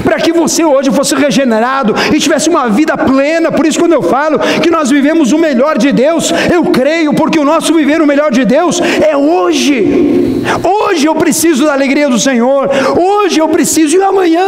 para 0.04 0.18
que 0.18 0.32
você 0.34 0.64
hoje 0.64 0.92
fosse 0.92 1.16
regenerado 1.16 1.96
e 2.14 2.20
tivesse 2.20 2.50
uma 2.50 2.70
vida 2.70 2.98
plena. 2.98 3.52
Por 3.52 3.66
isso, 3.66 3.80
quando 3.80 3.94
eu 3.94 4.02
falo 4.02 4.40
que 4.62 4.72
nós 4.72 4.90
vivemos 4.90 5.32
o 5.32 5.38
melhor 5.38 5.78
de 5.78 5.92
Deus, 5.92 6.32
eu 6.52 6.66
creio, 6.66 7.14
porque 7.14 7.40
o 7.40 7.44
nosso 7.44 7.74
viver 7.74 8.02
o 8.02 8.08
melhor 8.08 8.32
de 8.32 8.46
Deus 8.46 8.82
é 8.82 9.16
hoje. 9.16 10.42
Hoje 10.64 11.06
eu 11.06 11.16
preciso 11.16 11.66
da 11.66 11.74
alegria 11.74 12.10
do 12.10 12.20
Senhor, 12.20 12.70
hoje 12.98 13.40
eu 13.40 13.48
preciso, 13.50 13.98
e 13.98 14.02
amanhã? 14.04 14.44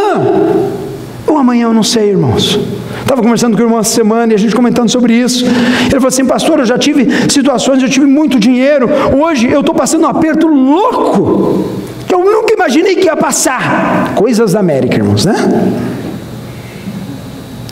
Ou 1.26 1.36
amanhã 1.36 1.66
eu 1.66 1.74
não 1.74 1.82
sei, 1.82 2.10
irmãos. 2.10 2.58
Estava 3.00 3.22
conversando 3.22 3.56
com 3.56 3.62
o 3.62 3.66
irmão 3.66 3.78
essa 3.78 3.94
semana 3.94 4.32
e 4.32 4.36
a 4.36 4.38
gente 4.38 4.54
comentando 4.54 4.88
sobre 4.90 5.14
isso. 5.14 5.44
Ele 5.44 5.90
falou 5.92 6.08
assim: 6.08 6.24
Pastor, 6.24 6.60
eu 6.60 6.66
já 6.66 6.78
tive 6.78 7.06
situações, 7.30 7.82
eu 7.82 7.88
tive 7.88 8.06
muito 8.06 8.38
dinheiro. 8.38 8.88
Hoje 9.18 9.50
eu 9.50 9.60
estou 9.60 9.74
passando 9.74 10.04
um 10.04 10.08
aperto 10.08 10.46
louco 10.46 11.87
que 12.08 12.14
eu 12.14 12.24
nunca 12.24 12.54
imaginei 12.54 12.96
que 12.96 13.04
ia 13.04 13.16
passar. 13.16 14.14
Coisas 14.14 14.52
da 14.52 14.60
América, 14.60 14.96
irmãos, 14.96 15.26
né? 15.26 15.34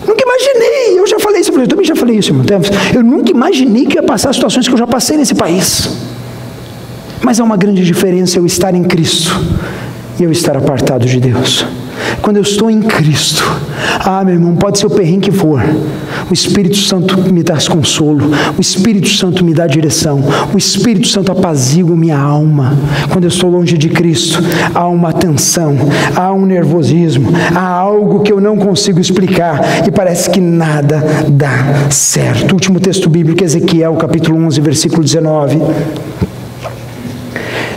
Nunca 0.06 0.22
imaginei, 0.22 1.00
eu 1.00 1.06
já 1.06 1.18
falei 1.18 1.40
isso, 1.40 1.50
eu 1.50 1.66
também 1.66 1.84
já 1.84 1.96
falei 1.96 2.18
isso, 2.18 2.30
irmão. 2.30 2.44
Eu 2.94 3.02
nunca 3.02 3.30
imaginei 3.30 3.86
que 3.86 3.96
ia 3.96 4.02
passar 4.02 4.32
situações 4.32 4.68
que 4.68 4.74
eu 4.74 4.78
já 4.78 4.86
passei 4.86 5.16
nesse 5.16 5.34
país. 5.34 5.88
Mas 7.22 7.40
é 7.40 7.42
uma 7.42 7.56
grande 7.56 7.82
diferença 7.82 8.38
eu 8.38 8.46
estar 8.46 8.74
em 8.74 8.84
Cristo 8.84 9.32
e 10.20 10.22
eu 10.22 10.30
estar 10.30 10.56
apartado 10.56 11.06
de 11.06 11.18
Deus. 11.18 11.66
Quando 12.22 12.36
eu 12.36 12.42
estou 12.42 12.70
em 12.70 12.80
Cristo, 12.80 13.44
ah, 14.00 14.24
meu 14.24 14.34
irmão, 14.34 14.56
pode 14.56 14.78
ser 14.78 14.86
o 14.86 14.90
perrengue 14.90 15.26
que 15.26 15.32
for, 15.32 15.62
o 16.30 16.32
Espírito 16.32 16.76
Santo 16.76 17.18
me 17.32 17.42
dá 17.42 17.56
consolo, 17.68 18.30
o 18.56 18.60
Espírito 18.60 19.08
Santo 19.08 19.44
me 19.44 19.54
dá 19.54 19.66
direção, 19.66 20.22
o 20.52 20.58
Espírito 20.58 21.08
Santo 21.08 21.32
apazigua 21.32 21.96
minha 21.96 22.18
alma. 22.18 22.76
Quando 23.10 23.24
eu 23.24 23.28
estou 23.28 23.50
longe 23.50 23.76
de 23.76 23.88
Cristo, 23.88 24.42
há 24.74 24.86
uma 24.88 25.12
tensão, 25.12 25.76
há 26.14 26.32
um 26.32 26.46
nervosismo, 26.46 27.30
há 27.54 27.66
algo 27.66 28.20
que 28.20 28.32
eu 28.32 28.40
não 28.40 28.56
consigo 28.56 29.00
explicar 29.00 29.86
e 29.86 29.90
parece 29.90 30.30
que 30.30 30.40
nada 30.40 31.02
dá 31.28 31.90
certo. 31.90 32.52
Último 32.52 32.78
texto 32.78 33.08
bíblico, 33.08 33.42
Ezequiel, 33.42 33.94
capítulo 33.94 34.38
11, 34.46 34.60
versículo 34.60 35.02
19. 35.02 35.60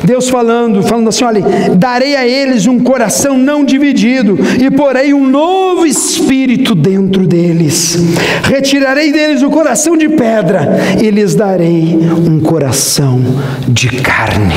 Deus 0.04 0.30
falando, 0.30 0.82
falando 0.84 1.10
assim: 1.10 1.24
olha, 1.24 1.42
darei 1.76 2.16
a 2.16 2.26
eles 2.28 2.66
um 2.68 2.80
coração 2.80 3.38
não 3.38 3.64
dividido, 3.64 4.38
e 4.60 4.72
porei 4.72 5.14
um 5.14 5.28
novo 5.28 5.86
espírito 5.86 6.74
dentro 6.74 7.28
deles. 7.28 7.98
Retirarei 8.44 9.12
deles 9.12 9.42
o 9.42 9.50
coração 9.50 9.98
de 9.98 10.10
pedra, 10.10 10.80
e 11.02 11.10
lhes 11.10 11.36
darei 11.36 11.98
um 12.28 12.40
coração 12.40 13.22
de 13.68 13.90
carne. 13.90 14.56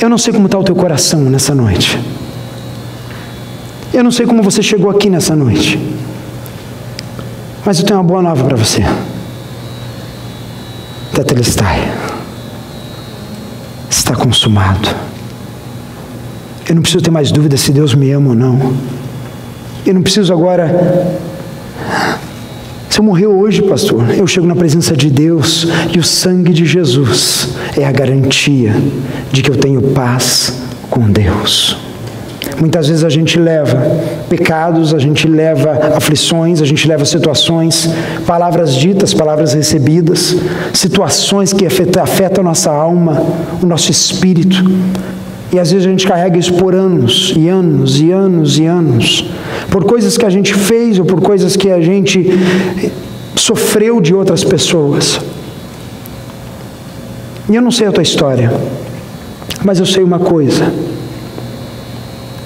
Eu 0.00 0.08
não 0.08 0.18
sei 0.18 0.32
como 0.32 0.46
está 0.46 0.58
o 0.58 0.64
teu 0.64 0.74
coração 0.76 1.20
nessa 1.20 1.54
noite. 1.54 1.98
Eu 3.92 4.04
não 4.04 4.10
sei 4.10 4.26
como 4.26 4.42
você 4.42 4.62
chegou 4.62 4.90
aqui 4.90 5.08
nessa 5.08 5.34
noite. 5.34 5.80
Mas 7.64 7.80
eu 7.80 7.86
tenho 7.86 7.98
uma 7.98 8.04
boa 8.04 8.22
nova 8.22 8.44
para 8.44 8.56
você. 8.56 8.84
Tetelestai. 11.16 11.90
Está 13.88 14.14
consumado. 14.14 14.86
Eu 16.68 16.74
não 16.74 16.82
preciso 16.82 17.02
ter 17.02 17.10
mais 17.10 17.32
dúvida 17.32 17.56
se 17.56 17.72
Deus 17.72 17.94
me 17.94 18.10
ama 18.10 18.28
ou 18.28 18.34
não. 18.34 18.76
Eu 19.86 19.94
não 19.94 20.02
preciso 20.02 20.30
agora. 20.30 21.08
Se 22.90 22.98
eu 22.98 23.02
morrer 23.02 23.28
hoje, 23.28 23.62
pastor, 23.62 24.10
eu 24.10 24.26
chego 24.26 24.46
na 24.46 24.54
presença 24.54 24.94
de 24.94 25.08
Deus 25.08 25.66
e 25.94 25.98
o 25.98 26.02
sangue 26.02 26.52
de 26.52 26.66
Jesus 26.66 27.48
é 27.78 27.86
a 27.86 27.92
garantia 27.92 28.74
de 29.32 29.40
que 29.40 29.50
eu 29.50 29.56
tenho 29.56 29.80
paz 29.80 30.52
com 30.90 31.10
Deus. 31.10 31.78
Muitas 32.60 32.88
vezes 32.88 33.04
a 33.04 33.08
gente 33.08 33.38
leva 33.38 33.90
pecados, 34.28 34.94
a 34.94 34.98
gente 34.98 35.26
leva 35.28 35.96
aflições, 35.96 36.60
a 36.60 36.64
gente 36.64 36.86
leva 36.86 37.04
situações, 37.04 37.88
palavras 38.26 38.74
ditas, 38.74 39.14
palavras 39.14 39.54
recebidas, 39.54 40.36
situações 40.72 41.52
que 41.52 41.64
afetam, 41.64 42.02
afetam 42.02 42.42
a 42.42 42.48
nossa 42.48 42.70
alma, 42.70 43.22
o 43.62 43.66
nosso 43.66 43.90
espírito. 43.90 44.64
E 45.52 45.58
às 45.58 45.70
vezes 45.70 45.86
a 45.86 45.90
gente 45.90 46.06
carrega 46.06 46.38
isso 46.38 46.54
por 46.54 46.74
anos, 46.74 47.32
e 47.36 47.48
anos, 47.48 48.00
e 48.00 48.10
anos, 48.10 48.58
e 48.58 48.66
anos, 48.66 49.30
por 49.70 49.84
coisas 49.84 50.18
que 50.18 50.26
a 50.26 50.30
gente 50.30 50.52
fez 50.54 50.98
ou 50.98 51.04
por 51.04 51.20
coisas 51.20 51.56
que 51.56 51.70
a 51.70 51.80
gente 51.80 52.28
sofreu 53.36 54.00
de 54.00 54.14
outras 54.14 54.42
pessoas. 54.42 55.20
E 57.48 57.54
eu 57.54 57.62
não 57.62 57.70
sei 57.70 57.86
a 57.86 57.92
tua 57.92 58.02
história, 58.02 58.52
mas 59.64 59.78
eu 59.78 59.86
sei 59.86 60.02
uma 60.02 60.18
coisa 60.18 60.64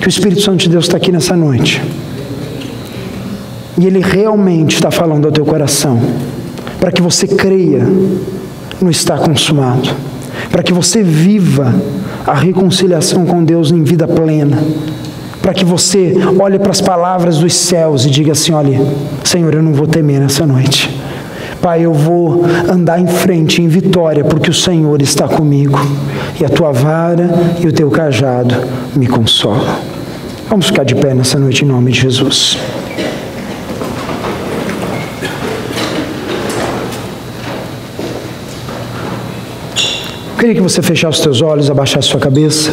que 0.01 0.07
o 0.07 0.09
Espírito 0.09 0.40
Santo 0.40 0.61
de 0.61 0.70
Deus 0.70 0.86
está 0.86 0.96
aqui 0.96 1.12
nessa 1.12 1.36
noite. 1.36 1.80
E 3.78 3.86
Ele 3.86 4.01
realmente 4.01 4.74
está 4.74 4.90
falando 4.90 5.26
ao 5.26 5.32
teu 5.32 5.44
coração, 5.44 6.01
para 6.80 6.90
que 6.90 7.03
você 7.03 7.26
creia 7.26 7.86
no 8.80 8.90
estar 8.90 9.18
consumado, 9.18 9.90
para 10.51 10.62
que 10.62 10.72
você 10.72 11.03
viva 11.03 11.74
a 12.26 12.34
reconciliação 12.34 13.26
com 13.26 13.44
Deus 13.44 13.70
em 13.70 13.82
vida 13.82 14.09
plena, 14.09 14.59
para 15.42 15.53
que 15.53 15.64
você 15.64 16.14
olhe 16.38 16.59
para 16.59 16.70
as 16.70 16.80
palavras 16.80 17.38
dos 17.38 17.55
céus 17.55 18.05
e 18.05 18.11
diga 18.11 18.32
assim: 18.32 18.53
olha, 18.53 18.80
Senhor, 19.22 19.55
eu 19.55 19.62
não 19.62 19.72
vou 19.72 19.86
temer 19.86 20.20
nessa 20.20 20.46
noite. 20.46 20.98
Pai, 21.61 21.84
eu 21.84 21.92
vou 21.92 22.42
andar 22.70 22.98
em 22.98 23.07
frente, 23.07 23.61
em 23.61 23.68
vitória, 23.68 24.24
porque 24.24 24.48
o 24.48 24.55
Senhor 24.55 25.03
está 25.03 25.28
comigo, 25.28 25.78
e 26.40 26.44
a 26.44 26.48
tua 26.48 26.72
vara 26.72 27.28
e 27.61 27.66
o 27.66 27.72
teu 27.72 27.90
cajado 27.90 28.55
me 28.96 29.07
consolam. 29.07 29.89
Vamos 30.51 30.66
ficar 30.66 30.82
de 30.82 30.96
pé 30.96 31.14
nessa 31.14 31.38
noite 31.38 31.64
em 31.64 31.68
nome 31.68 31.92
de 31.92 32.01
Jesus. 32.01 32.59
Eu 40.28 40.36
queria 40.36 40.55
que 40.57 40.61
você 40.61 40.82
fechasse 40.82 41.18
os 41.18 41.22
teus 41.22 41.40
olhos, 41.40 41.70
abaixasse 41.70 42.09
sua 42.09 42.18
cabeça. 42.18 42.72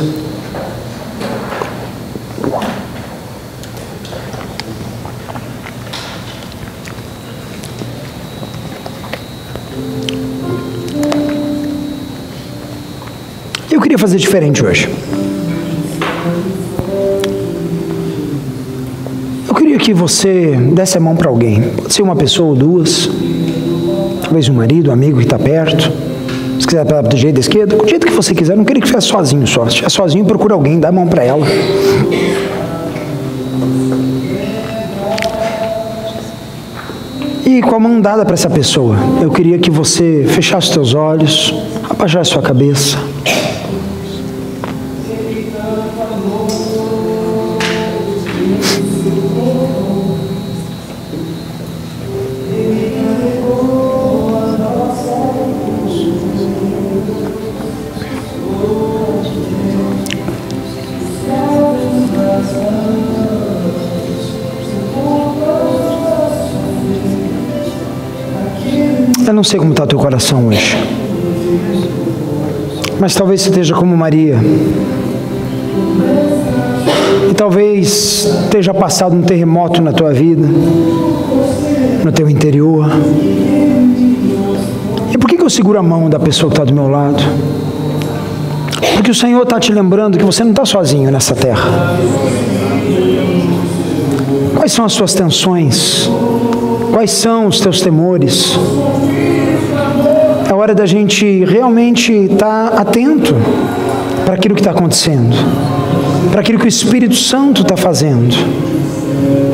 Eu 13.69 13.79
queria 13.79 13.99
fazer 13.99 14.17
diferente 14.17 14.65
hoje. 14.65 14.89
Que 19.77 19.93
você 19.93 20.55
desse 20.73 20.97
a 20.97 21.01
mão 21.01 21.15
para 21.15 21.29
alguém. 21.29 21.61
Pode 21.61 21.93
ser 21.93 22.01
uma 22.01 22.15
pessoa 22.15 22.49
ou 22.49 22.55
duas, 22.55 23.09
talvez 24.21 24.47
um 24.49 24.53
marido, 24.53 24.89
um 24.89 24.93
amigo 24.93 25.17
que 25.17 25.25
está 25.25 25.39
perto. 25.39 25.91
Se 26.59 26.65
quiser 26.65 26.83
do 26.85 27.17
jeito 27.17 27.35
da 27.35 27.39
esquerda, 27.39 27.75
do 27.75 27.87
jeito 27.87 28.07
que 28.07 28.13
você 28.13 28.33
quiser, 28.33 28.57
não 28.57 28.65
queria 28.65 28.81
que 28.81 28.87
ficasse 28.87 29.07
sozinho 29.07 29.45
só. 29.45 29.63
Se 29.63 29.69
estiver 29.69 29.89
sozinho, 29.89 30.25
procura 30.25 30.53
alguém, 30.53 30.79
dá 30.79 30.89
a 30.89 30.91
mão 30.91 31.07
para 31.07 31.23
ela. 31.23 31.45
E 37.45 37.61
com 37.61 37.75
a 37.75 37.79
mão 37.79 38.01
dada 38.01 38.25
para 38.25 38.33
essa 38.33 38.49
pessoa, 38.49 38.97
eu 39.21 39.31
queria 39.31 39.57
que 39.57 39.69
você 39.69 40.25
fechasse 40.27 40.67
os 40.67 40.73
seus 40.73 40.93
olhos, 40.93 41.53
abaixasse 41.89 42.31
sua 42.31 42.41
cabeça. 42.41 42.97
Sei 69.47 69.59
como 69.59 69.71
está 69.71 69.85
o 69.85 69.87
teu 69.87 69.97
coração 69.97 70.47
hoje. 70.47 70.77
Mas 72.99 73.15
talvez 73.15 73.41
você 73.41 73.49
esteja 73.49 73.73
como 73.73 73.95
Maria. 73.95 74.37
E 77.29 77.33
talvez 77.33 78.25
esteja 78.43 78.73
passado 78.73 79.15
um 79.15 79.21
terremoto 79.21 79.81
na 79.81 79.93
tua 79.93 80.11
vida, 80.11 80.45
no 82.03 82.11
teu 82.11 82.29
interior. 82.29 82.89
E 85.13 85.17
por 85.17 85.29
que, 85.29 85.41
eu 85.41 85.49
seguro 85.49 85.79
a 85.79 85.83
mão 85.83 86.09
da 86.09 86.19
pessoa 86.19 86.49
que 86.51 86.59
está 86.59 86.65
do 86.65 86.73
meu 86.73 86.89
lado? 86.89 87.23
Porque 88.95 89.11
o 89.11 89.15
Senhor 89.15 89.43
está 89.43 89.61
te 89.61 89.71
lembrando 89.71 90.17
que 90.17 90.25
você 90.25 90.43
não 90.43 90.51
está 90.51 90.65
sozinho 90.65 91.09
nessa 91.09 91.33
terra. 91.33 91.97
Quais 94.57 94.73
são 94.73 94.83
as 94.83 94.91
suas 94.91 95.13
tensões? 95.13 96.09
Quais 96.91 97.11
são 97.11 97.47
os 97.47 97.59
teus 97.59 97.79
temores? 97.79 98.57
Hora 100.67 100.75
da 100.75 100.85
gente 100.85 101.45
realmente 101.45 102.11
estar 102.11 102.71
tá 102.71 102.81
atento 102.81 103.33
para 104.25 104.33
aquilo 104.33 104.53
que 104.53 104.59
está 104.59 104.71
acontecendo, 104.71 105.33
para 106.29 106.41
aquilo 106.41 106.59
que 106.59 106.65
o 106.65 106.67
Espírito 106.67 107.15
Santo 107.15 107.61
está 107.61 107.77
fazendo, 107.77 108.35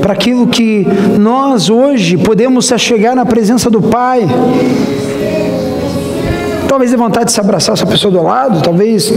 para 0.02 0.14
aquilo 0.14 0.48
que 0.48 0.88
nós 1.20 1.70
hoje 1.70 2.18
podemos 2.18 2.66
chegar 2.80 3.16
na 3.16 3.28
presença 3.28 3.70
do 3.70 3.80
Pai. 3.80 4.28
Talvez 6.68 6.90
dê 6.90 6.98
vontade 6.98 7.26
de 7.26 7.32
se 7.32 7.40
abraçar 7.40 7.76
essa 7.76 7.86
pessoa 7.86 8.12
do 8.12 8.24
lado, 8.24 8.64
talvez 8.64 9.14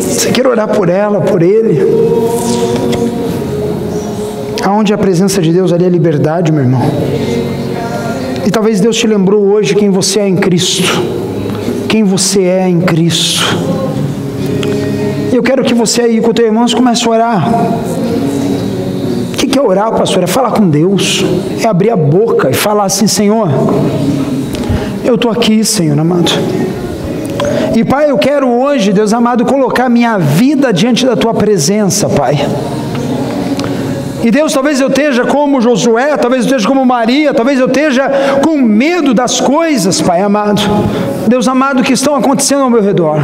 você 0.00 0.32
queira 0.32 0.48
orar 0.48 0.66
por 0.66 0.88
ela, 0.88 1.20
por 1.20 1.42
ele. 1.42 1.78
Aonde 4.64 4.92
a 4.92 4.98
presença 4.98 5.40
de 5.40 5.52
Deus 5.52 5.72
ali 5.72 5.84
é 5.84 5.88
liberdade, 5.88 6.50
meu 6.50 6.64
irmão. 6.64 6.82
E 8.44 8.50
talvez 8.50 8.80
Deus 8.80 8.96
te 8.96 9.06
lembrou 9.06 9.44
hoje 9.44 9.74
quem 9.74 9.90
você 9.90 10.20
é 10.20 10.28
em 10.28 10.36
Cristo. 10.36 10.82
Quem 11.88 12.02
você 12.02 12.42
é 12.42 12.68
em 12.68 12.80
Cristo. 12.80 13.42
Eu 15.32 15.42
quero 15.42 15.64
que 15.64 15.74
você 15.74 16.02
aí 16.02 16.20
com 16.20 16.32
teu 16.32 16.46
irmão 16.46 16.66
comece 16.74 17.06
a 17.06 17.10
orar. 17.10 17.48
O 19.32 19.36
que 19.36 19.58
é 19.58 19.62
orar, 19.62 19.92
pastor? 19.92 20.22
É 20.22 20.26
falar 20.26 20.52
com 20.52 20.68
Deus. 20.68 21.24
É 21.62 21.66
abrir 21.66 21.90
a 21.90 21.96
boca 21.96 22.50
e 22.50 22.54
falar 22.54 22.84
assim, 22.84 23.06
Senhor, 23.06 23.48
eu 25.04 25.14
estou 25.14 25.30
aqui, 25.30 25.64
Senhor 25.64 25.98
amado. 25.98 26.32
E 27.74 27.84
Pai, 27.84 28.10
eu 28.10 28.18
quero 28.18 28.48
hoje, 28.48 28.92
Deus 28.92 29.12
amado, 29.12 29.44
colocar 29.44 29.88
minha 29.88 30.18
vida 30.18 30.72
diante 30.72 31.06
da 31.06 31.16
tua 31.16 31.32
presença, 31.32 32.08
Pai. 32.08 32.38
E 34.22 34.30
Deus, 34.30 34.52
talvez 34.52 34.80
eu 34.80 34.88
esteja 34.88 35.24
como 35.24 35.60
Josué, 35.60 36.16
talvez 36.16 36.44
eu 36.44 36.46
esteja 36.46 36.68
como 36.68 36.86
Maria, 36.86 37.34
talvez 37.34 37.58
eu 37.58 37.66
esteja 37.66 38.08
com 38.42 38.56
medo 38.56 39.12
das 39.12 39.40
coisas, 39.40 40.00
Pai 40.00 40.20
amado. 40.20 40.62
Deus 41.26 41.48
amado, 41.48 41.82
que 41.82 41.92
estão 41.92 42.14
acontecendo 42.14 42.62
ao 42.62 42.70
meu 42.70 42.80
redor. 42.80 43.18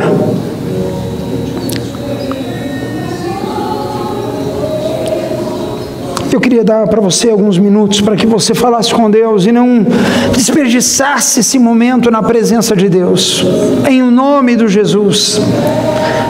Eu 6.39 6.41
queria 6.41 6.63
dar 6.63 6.87
para 6.87 7.01
você 7.01 7.31
alguns 7.31 7.59
minutos 7.59 8.01
para 8.01 8.15
que 8.15 8.25
você 8.25 8.55
falasse 8.55 8.95
com 8.95 9.11
Deus 9.11 9.45
e 9.45 9.51
não 9.51 9.85
desperdiçasse 10.33 11.41
esse 11.41 11.59
momento 11.59 12.13
na 12.13 12.23
presença 12.23 12.77
de 12.77 12.89
Deus. 12.89 13.45
Em 13.89 14.01
nome 14.03 14.55
do 14.55 14.69
Jesus. 14.69 15.41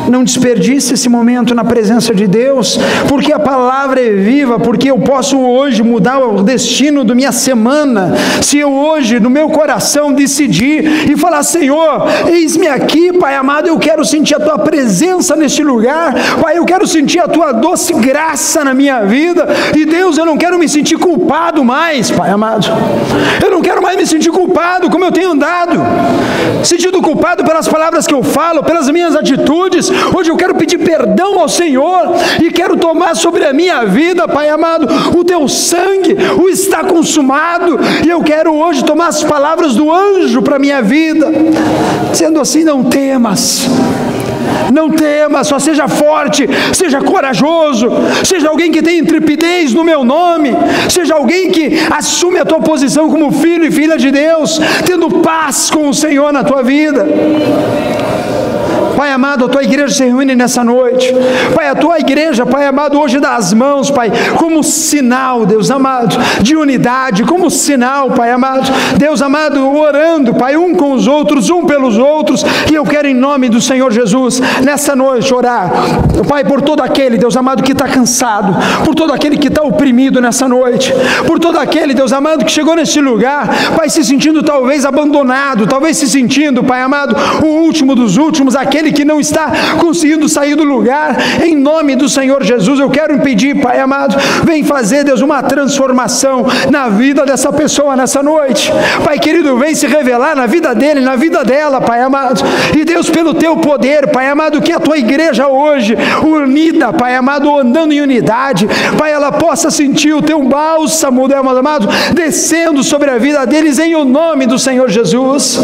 Não 0.08 0.24
desperdice 0.24 0.94
esse 0.94 1.08
momento 1.08 1.54
na 1.54 1.62
presença 1.62 2.14
de 2.14 2.26
Deus, 2.26 2.78
porque 3.08 3.30
a 3.30 3.38
palavra 3.38 4.00
é 4.00 4.10
viva, 4.10 4.58
porque 4.58 4.90
eu 4.90 4.98
posso 4.98 5.38
hoje 5.38 5.82
mudar 5.82 6.18
o 6.18 6.42
destino 6.42 7.04
da 7.04 7.14
minha 7.14 7.30
semana. 7.30 8.14
Se 8.40 8.58
eu 8.58 8.72
hoje, 8.72 9.20
no 9.20 9.28
meu 9.28 9.50
coração, 9.50 10.12
decidir 10.12 11.10
e 11.10 11.16
falar: 11.16 11.42
Senhor, 11.42 12.06
eis-me 12.26 12.66
aqui, 12.66 13.12
Pai 13.12 13.34
amado, 13.36 13.68
eu 13.68 13.78
quero 13.78 14.02
sentir 14.04 14.36
a 14.36 14.40
tua 14.40 14.58
presença 14.58 15.36
neste 15.36 15.62
lugar, 15.62 16.14
Pai, 16.40 16.56
eu 16.56 16.64
quero 16.64 16.86
sentir 16.86 17.18
a 17.18 17.28
tua 17.28 17.52
doce 17.52 17.92
graça 17.92 18.64
na 18.64 18.72
minha 18.72 19.00
vida, 19.02 19.46
e 19.76 19.84
Deus, 19.84 19.97
eu 19.98 20.24
não 20.24 20.36
quero 20.36 20.58
me 20.58 20.68
sentir 20.68 20.98
culpado 20.98 21.64
mais, 21.64 22.10
Pai 22.10 22.30
amado, 22.30 22.66
eu 23.42 23.50
não 23.50 23.60
quero 23.60 23.82
mais 23.82 23.96
me 23.96 24.06
sentir 24.06 24.30
culpado 24.30 24.90
como 24.90 25.04
eu 25.04 25.12
tenho 25.12 25.32
andado, 25.32 25.78
sentido 26.62 27.02
culpado 27.02 27.44
pelas 27.44 27.68
palavras 27.68 28.06
que 28.06 28.14
eu 28.14 28.22
falo, 28.22 28.62
pelas 28.62 28.88
minhas 28.90 29.14
atitudes, 29.14 29.90
Hoje 30.14 30.30
eu 30.30 30.36
quero 30.36 30.54
pedir 30.54 30.78
perdão 30.78 31.38
ao 31.38 31.48
Senhor 31.48 32.14
e 32.42 32.50
quero 32.50 32.76
tomar 32.76 33.14
sobre 33.14 33.44
a 33.44 33.52
minha 33.52 33.84
vida, 33.84 34.26
Pai 34.26 34.48
amado, 34.48 34.88
o 35.16 35.24
teu 35.24 35.46
sangue, 35.48 36.16
o 36.40 36.48
está 36.48 36.84
consumado, 36.84 37.78
e 38.04 38.08
eu 38.08 38.22
quero 38.22 38.54
hoje 38.54 38.84
tomar 38.84 39.08
as 39.08 39.22
palavras 39.22 39.74
do 39.74 39.90
anjo 39.90 40.42
para 40.42 40.58
minha 40.58 40.82
vida, 40.82 41.26
sendo 42.12 42.40
assim, 42.40 42.64
não 42.64 42.84
temas. 42.84 43.68
Não 44.72 44.90
temas, 44.90 45.46
só 45.46 45.58
seja 45.58 45.88
forte, 45.88 46.48
seja 46.72 47.00
corajoso, 47.00 47.88
seja 48.24 48.48
alguém 48.48 48.70
que 48.70 48.82
tem 48.82 48.98
intrepidez 48.98 49.72
no 49.72 49.84
meu 49.84 50.04
nome, 50.04 50.50
seja 50.88 51.14
alguém 51.14 51.50
que 51.50 51.78
assume 51.90 52.38
a 52.38 52.44
tua 52.44 52.60
posição 52.60 53.10
como 53.10 53.32
filho 53.32 53.64
e 53.64 53.70
filha 53.70 53.96
de 53.96 54.10
Deus, 54.10 54.60
tendo 54.84 55.10
paz 55.20 55.70
com 55.70 55.88
o 55.88 55.94
Senhor 55.94 56.32
na 56.32 56.44
tua 56.44 56.62
vida. 56.62 57.06
Pai 58.98 59.12
amado, 59.12 59.44
a 59.44 59.48
tua 59.48 59.62
igreja 59.62 59.94
se 59.94 60.04
reúne 60.04 60.34
nessa 60.34 60.64
noite. 60.64 61.14
Pai, 61.54 61.68
a 61.68 61.74
tua 61.76 62.00
igreja, 62.00 62.44
Pai 62.44 62.66
amado, 62.66 62.98
hoje 62.98 63.20
dá 63.20 63.36
as 63.36 63.54
mãos, 63.54 63.92
Pai, 63.92 64.10
como 64.36 64.60
sinal, 64.64 65.46
Deus 65.46 65.70
amado, 65.70 66.16
de 66.42 66.56
unidade, 66.56 67.22
como 67.22 67.48
sinal, 67.48 68.10
Pai 68.10 68.32
amado. 68.32 68.68
Deus 68.96 69.22
amado, 69.22 69.64
orando, 69.72 70.34
Pai, 70.34 70.56
um 70.56 70.74
com 70.74 70.94
os 70.94 71.06
outros, 71.06 71.48
um 71.48 71.64
pelos 71.64 71.96
outros. 71.96 72.44
E 72.68 72.74
eu 72.74 72.82
quero, 72.82 73.06
em 73.06 73.14
nome 73.14 73.48
do 73.48 73.60
Senhor 73.60 73.92
Jesus, 73.92 74.40
nessa 74.64 74.96
noite 74.96 75.32
orar, 75.32 75.70
Pai, 76.28 76.42
por 76.42 76.60
todo 76.60 76.82
aquele, 76.82 77.16
Deus 77.16 77.36
amado, 77.36 77.62
que 77.62 77.70
está 77.70 77.86
cansado, 77.86 78.52
por 78.84 78.96
todo 78.96 79.12
aquele 79.12 79.38
que 79.38 79.46
está 79.46 79.62
oprimido 79.62 80.20
nessa 80.20 80.48
noite, 80.48 80.92
por 81.24 81.38
todo 81.38 81.56
aquele, 81.56 81.94
Deus 81.94 82.12
amado, 82.12 82.44
que 82.44 82.50
chegou 82.50 82.74
nesse 82.74 83.00
lugar, 83.00 83.48
Pai, 83.76 83.88
se 83.88 84.04
sentindo 84.04 84.42
talvez 84.42 84.84
abandonado, 84.84 85.68
talvez 85.68 85.96
se 85.96 86.08
sentindo, 86.08 86.64
Pai 86.64 86.82
amado, 86.82 87.14
o 87.44 87.46
último 87.46 87.94
dos 87.94 88.16
últimos, 88.16 88.56
aquele 88.56 88.87
aquele 88.88 88.92
que 88.92 89.04
não 89.04 89.20
está 89.20 89.52
conseguindo 89.80 90.28
sair 90.28 90.54
do 90.54 90.64
lugar, 90.64 91.16
em 91.44 91.54
nome 91.54 91.94
do 91.94 92.08
Senhor 92.08 92.42
Jesus, 92.42 92.80
eu 92.80 92.90
quero 92.90 93.14
impedir, 93.14 93.60
Pai 93.60 93.78
amado, 93.80 94.16
vem 94.44 94.64
fazer, 94.64 95.04
Deus, 95.04 95.20
uma 95.20 95.42
transformação 95.42 96.46
na 96.70 96.88
vida 96.88 97.24
dessa 97.24 97.52
pessoa 97.52 97.96
nessa 97.96 98.22
noite. 98.22 98.72
Pai 99.04 99.18
querido, 99.18 99.56
vem 99.56 99.74
se 99.74 99.86
revelar 99.86 100.34
na 100.34 100.46
vida 100.46 100.74
dele, 100.74 101.00
na 101.00 101.16
vida 101.16 101.44
dela, 101.44 101.80
Pai 101.80 102.00
amado. 102.00 102.42
E 102.76 102.84
Deus, 102.84 103.10
pelo 103.10 103.34
teu 103.34 103.56
poder, 103.56 104.08
Pai 104.08 104.28
amado, 104.28 104.60
que 104.60 104.72
a 104.72 104.80
tua 104.80 104.98
igreja 104.98 105.48
hoje, 105.48 105.96
unida, 106.24 106.92
Pai 106.92 107.14
amado, 107.14 107.56
andando 107.56 107.92
em 107.92 108.00
unidade, 108.00 108.68
Pai, 108.96 109.12
ela 109.12 109.32
possa 109.32 109.70
sentir 109.70 110.12
o 110.14 110.22
teu 110.22 110.42
bálsamo, 110.42 111.28
Deus 111.28 111.46
amado, 111.46 111.88
descendo 112.14 112.82
sobre 112.82 113.10
a 113.10 113.18
vida 113.18 113.46
deles 113.46 113.78
em 113.78 113.94
o 113.94 114.04
nome 114.04 114.46
do 114.46 114.58
Senhor 114.58 114.88
Jesus. 114.88 115.58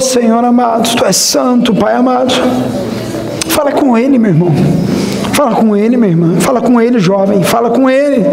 Senhor 0.00 0.44
amado, 0.44 0.88
Tu 0.96 1.04
és 1.04 1.16
santo, 1.16 1.74
Pai 1.74 1.94
amado. 1.94 2.34
Fala 3.48 3.72
com 3.72 3.96
Ele, 3.96 4.18
meu 4.18 4.30
irmão. 4.30 4.52
Fala 5.34 5.56
com 5.56 5.76
Ele, 5.76 5.96
minha 5.96 6.10
irmã. 6.10 6.36
Fala 6.40 6.60
com 6.60 6.80
Ele, 6.80 6.98
jovem. 6.98 7.42
Fala 7.42 7.70
com 7.70 7.90
Ele. 7.90 8.24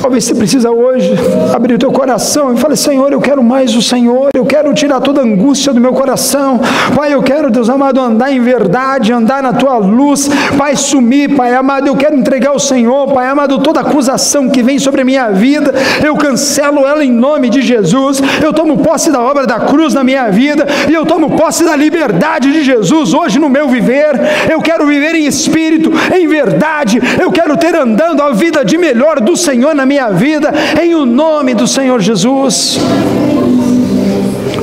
Talvez 0.00 0.24
você 0.24 0.34
precisa 0.34 0.70
hoje 0.70 1.12
abrir 1.54 1.74
o 1.74 1.78
teu 1.78 1.92
coração 1.92 2.54
e 2.54 2.56
falar, 2.56 2.74
Senhor, 2.74 3.12
eu 3.12 3.20
quero 3.20 3.42
mais 3.42 3.76
o 3.76 3.82
Senhor, 3.82 4.30
eu 4.34 4.46
quero 4.46 4.72
tirar 4.72 4.98
toda 5.00 5.20
angústia 5.20 5.74
do 5.74 5.80
meu 5.80 5.92
coração. 5.92 6.58
Pai, 6.96 7.12
eu 7.12 7.22
quero, 7.22 7.50
Deus 7.50 7.68
amado, 7.68 8.00
andar 8.00 8.32
em 8.32 8.40
verdade, 8.40 9.12
andar 9.12 9.42
na 9.42 9.52
tua 9.52 9.76
luz. 9.76 10.30
Pai, 10.56 10.74
sumir, 10.74 11.36
Pai 11.36 11.54
amado, 11.54 11.86
eu 11.86 11.96
quero 11.96 12.16
entregar 12.16 12.50
ao 12.50 12.58
Senhor, 12.58 13.12
Pai 13.12 13.26
amado, 13.26 13.58
toda 13.58 13.80
acusação 13.80 14.48
que 14.48 14.62
vem 14.62 14.78
sobre 14.78 15.02
a 15.02 15.04
minha 15.04 15.28
vida, 15.30 15.74
eu 16.02 16.16
cancelo 16.16 16.86
ela 16.86 17.04
em 17.04 17.12
nome 17.12 17.50
de 17.50 17.60
Jesus. 17.60 18.22
Eu 18.42 18.54
tomo 18.54 18.78
posse 18.78 19.12
da 19.12 19.20
obra 19.20 19.46
da 19.46 19.60
cruz 19.60 19.92
na 19.92 20.02
minha 20.02 20.30
vida 20.30 20.66
e 20.88 20.94
eu 20.94 21.04
tomo 21.04 21.36
posse 21.36 21.62
da 21.62 21.76
liberdade 21.76 22.50
de 22.50 22.64
Jesus 22.64 23.12
hoje 23.12 23.38
no 23.38 23.50
meu 23.50 23.68
viver. 23.68 24.18
Eu 24.50 24.62
quero 24.62 24.86
viver 24.86 25.14
em 25.14 25.26
espírito, 25.26 25.92
em 26.14 26.26
verdade. 26.26 27.00
Eu 27.20 27.30
quero 27.30 27.54
ter 27.58 27.74
andando 27.74 28.22
a 28.22 28.30
vida 28.30 28.64
de 28.64 28.78
melhor 28.78 29.20
do 29.20 29.36
Senhor 29.36 29.74
na 29.74 29.84
minha 29.84 29.89
vida, 30.10 30.52
em 30.80 30.94
o 30.94 31.04
nome 31.04 31.54
do 31.54 31.66
Senhor 31.66 32.00
Jesus. 32.00 32.78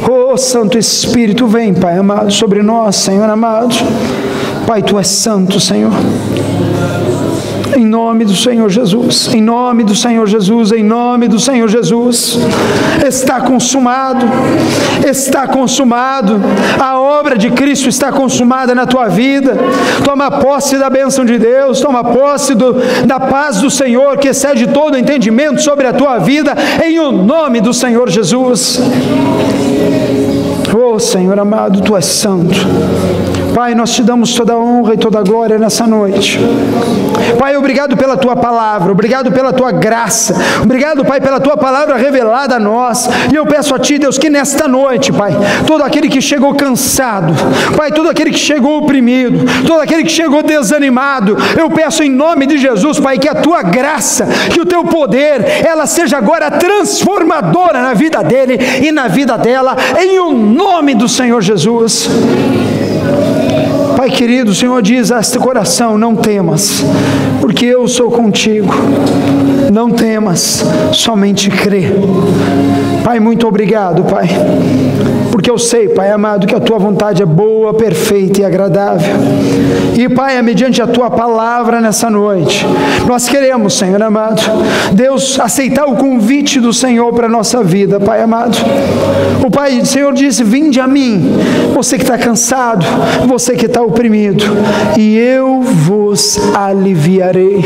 Oh 0.10 0.38
Santo 0.38 0.78
Espírito, 0.78 1.48
vem, 1.48 1.74
Pai 1.74 1.98
amado, 1.98 2.32
sobre 2.32 2.64
nós, 2.64 2.96
Senhor 2.96 3.30
amado. 3.30 3.76
Pai, 4.66 4.82
tu 4.82 4.98
és 4.98 5.08
santo, 5.08 5.60
Senhor. 5.60 5.92
Em 7.78 7.86
nome 7.86 8.26
do 8.26 8.36
Senhor 8.36 8.68
Jesus, 8.72 9.32
em 9.36 9.40
nome 9.40 9.84
do 9.84 9.94
Senhor 9.94 10.26
Jesus, 10.26 10.72
em 10.72 10.82
nome 10.82 11.28
do 11.28 11.40
Senhor 11.40 11.68
Jesus. 11.68 12.40
Está 13.06 13.40
consumado, 13.40 14.26
está 15.08 15.46
consumado. 15.48 16.42
A 16.80 17.00
obra 17.00 17.38
de 17.38 17.52
Cristo 17.52 17.88
está 17.88 18.12
consumada 18.12 18.74
na 18.74 18.88
tua 18.88 19.10
vida. 19.10 19.56
Toma 20.04 20.32
posse 20.32 20.76
da 20.80 20.90
bênção 20.90 21.24
de 21.24 21.38
Deus, 21.38 21.80
toma 21.80 22.04
posse 22.04 22.56
do, 22.56 22.74
da 23.06 23.20
paz 23.20 23.62
do 23.62 23.70
Senhor 23.70 24.18
que 24.18 24.30
excede 24.30 24.66
todo 24.66 24.98
entendimento 24.98 25.62
sobre 25.62 25.86
a 25.86 25.94
tua 25.94 26.18
vida, 26.18 26.56
em 26.84 26.98
o 26.98 27.12
nome 27.12 27.62
do 27.62 27.76
Senhor 27.76 28.10
Jesus. 28.10 28.82
Oh 30.76 30.98
Senhor 30.98 31.40
amado, 31.40 31.82
tu 31.82 31.96
és 31.96 32.06
santo. 32.06 32.58
Pai, 33.54 33.74
nós 33.74 33.93
te 33.93 34.04
damos 34.04 34.34
toda 34.34 34.54
a 34.54 34.58
honra 34.58 34.93
e 34.93 34.98
toda 34.98 35.20
a 35.20 35.24
glória 35.24 35.58
nessa 35.58 35.88
noite. 35.88 36.39
Pai, 37.39 37.56
obrigado 37.56 37.98
pela 37.98 38.16
tua 38.16 38.36
palavra, 38.36 38.91
obrigado 38.91 39.32
pela 39.32 39.52
tua 39.52 39.72
graça, 39.72 40.36
obrigado, 40.62 41.04
Pai, 41.04 41.20
pela 41.20 41.39
tua 41.39 41.58
palavra 41.58 41.95
revelada 41.95 42.56
a 42.56 42.60
nós. 42.60 43.10
E 43.32 43.36
eu 43.36 43.45
peço 43.45 43.76
a 43.76 43.80
Ti, 43.80 43.98
Deus, 43.98 44.18
que 44.18 44.30
nesta 44.30 44.68
noite, 44.68 45.12
Pai, 45.12 45.32
todo 45.66 45.84
aquele 45.84 46.10
que 46.10 46.22
chegou 46.22 46.54
cansado, 46.56 47.34
Pai, 47.76 47.91
todo 47.91 48.10
aquele 48.10 48.32
que 48.32 48.39
chegou 48.39 48.78
oprimido, 48.80 49.45
todo 49.66 49.82
aquele 49.82 50.04
que 50.04 50.12
chegou 50.12 50.41
desanimado, 50.43 51.38
eu 51.58 51.70
peço 51.70 52.04
em 52.04 52.10
nome 52.10 52.45
de 52.45 52.58
Jesus, 52.58 53.00
Pai, 53.00 53.18
que 53.18 53.28
a 53.28 53.36
tua 53.36 53.62
graça, 53.64 54.28
que 54.54 54.62
o 54.62 54.66
teu 54.66 54.84
poder, 54.86 55.66
ela 55.66 55.86
seja 55.86 56.18
agora 56.18 56.52
transformadora 56.52 57.82
na 57.82 57.93
vida 57.93 58.24
dele 58.24 58.58
e 58.82 58.91
na 58.91 59.08
vida 59.08 59.38
dela, 59.38 59.76
em 60.00 60.20
o 60.20 60.32
nome 60.32 60.95
do 60.95 61.08
Senhor 61.08 61.41
Jesus. 61.41 62.10
Pai 64.08 64.16
querido, 64.16 64.51
o 64.51 64.55
Senhor 64.55 64.82
diz 64.82 65.12
a 65.12 65.20
este 65.20 65.38
coração: 65.38 65.97
não 65.97 66.16
temas, 66.16 66.82
porque 67.41 67.66
eu 67.66 67.89
sou 67.89 68.10
contigo. 68.10 68.74
Não 69.78 69.92
temas, 69.92 70.66
somente 70.92 71.52
crê. 71.52 71.84
Pai, 73.04 73.20
muito 73.20 73.48
obrigado, 73.48 74.06
Pai, 74.06 74.28
porque 75.32 75.52
eu 75.52 75.58
sei, 75.60 75.88
Pai 75.88 76.10
amado, 76.10 76.48
que 76.48 76.56
a 76.56 76.60
tua 76.60 76.80
vontade 76.80 77.22
é 77.22 77.26
boa, 77.28 77.76
perfeita 77.76 78.42
e 78.42 78.44
agradável. 78.44 79.16
E, 79.96 80.10
Pai, 80.10 80.36
é 80.36 80.42
mediante 80.42 80.82
a 80.82 80.88
tua 80.88 81.12
palavra 81.12 81.80
nessa 81.80 82.10
noite, 82.10 82.66
nós 83.08 83.30
queremos, 83.30 83.76
Senhor 83.76 84.02
amado, 84.02 84.42
Deus, 84.94 85.40
aceitar 85.40 85.86
o 85.86 85.96
convite 85.96 86.60
do 86.60 86.74
Senhor 86.74 87.14
para 87.14 87.28
a 87.28 87.30
nossa 87.30 87.64
vida, 87.64 88.00
Pai 88.00 88.22
amado. 88.22 88.58
O 89.46 89.50
Pai, 89.50 89.80
o 89.80 89.86
Senhor 89.86 90.12
disse: 90.12 90.44
Vinde 90.44 90.80
a 90.80 90.88
mim, 90.88 91.38
você 91.74 91.98
que 91.98 92.04
está 92.04 92.18
cansado, 92.18 92.86
você 93.28 93.56
que 93.56 93.68
está 93.68 93.82
oprimido 93.82 94.44
e 94.98 95.18
eu 95.18 95.62
vos 95.62 96.38
aliviarei. 96.56 97.64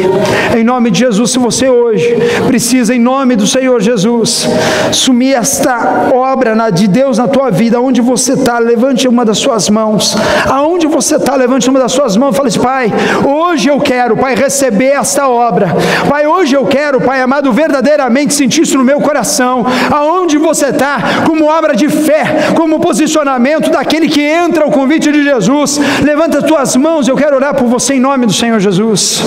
Em 0.57 0.63
nome 0.63 0.91
de 0.91 0.99
Jesus, 0.99 1.31
se 1.31 1.39
você 1.39 1.69
hoje 1.69 2.00
precisa, 2.47 2.93
em 2.93 2.99
nome 2.99 3.35
do 3.35 3.47
Senhor 3.47 3.81
Jesus, 3.81 4.47
sumir 4.91 5.35
esta 5.35 6.09
obra 6.13 6.55
de 6.71 6.87
Deus 6.87 7.17
na 7.17 7.27
tua 7.27 7.49
vida, 7.49 7.77
aonde 7.77 8.01
você 8.01 8.33
está, 8.33 8.59
levante 8.59 9.07
uma 9.07 9.23
das 9.25 9.37
suas 9.37 9.69
mãos. 9.69 10.15
Aonde 10.45 10.87
você 10.87 11.15
está, 11.15 11.35
levante 11.35 11.69
uma 11.69 11.79
das 11.79 11.91
suas 11.91 12.15
mãos 12.17 12.33
e 12.33 12.37
fale 12.37 12.49
assim, 12.49 12.59
Pai, 12.59 12.91
hoje 13.25 13.69
eu 13.69 13.79
quero, 13.79 14.17
Pai, 14.17 14.35
receber 14.35 14.91
esta 14.91 15.27
obra. 15.27 15.75
Pai, 16.09 16.27
hoje 16.27 16.55
eu 16.55 16.65
quero, 16.65 17.01
Pai 17.01 17.21
amado, 17.21 17.51
verdadeiramente 17.51 18.33
sentir 18.33 18.63
isso 18.63 18.77
no 18.77 18.83
meu 18.83 18.99
coração. 19.01 19.65
Aonde 19.91 20.37
você 20.37 20.67
está, 20.67 21.23
como 21.25 21.45
obra 21.45 21.75
de 21.75 21.89
fé, 21.89 22.51
como 22.55 22.79
posicionamento 22.79 23.69
daquele 23.69 24.07
que 24.07 24.21
entra 24.21 24.65
ao 24.65 24.71
convite 24.71 25.11
de 25.11 25.23
Jesus. 25.23 25.79
Levanta 26.03 26.39
as 26.39 26.43
tuas 26.43 26.75
mãos, 26.75 27.07
eu 27.07 27.15
quero 27.15 27.35
orar 27.35 27.55
por 27.55 27.67
você 27.67 27.95
em 27.95 27.99
nome 27.99 28.25
do 28.25 28.33
Senhor 28.33 28.59
Jesus. 28.59 29.21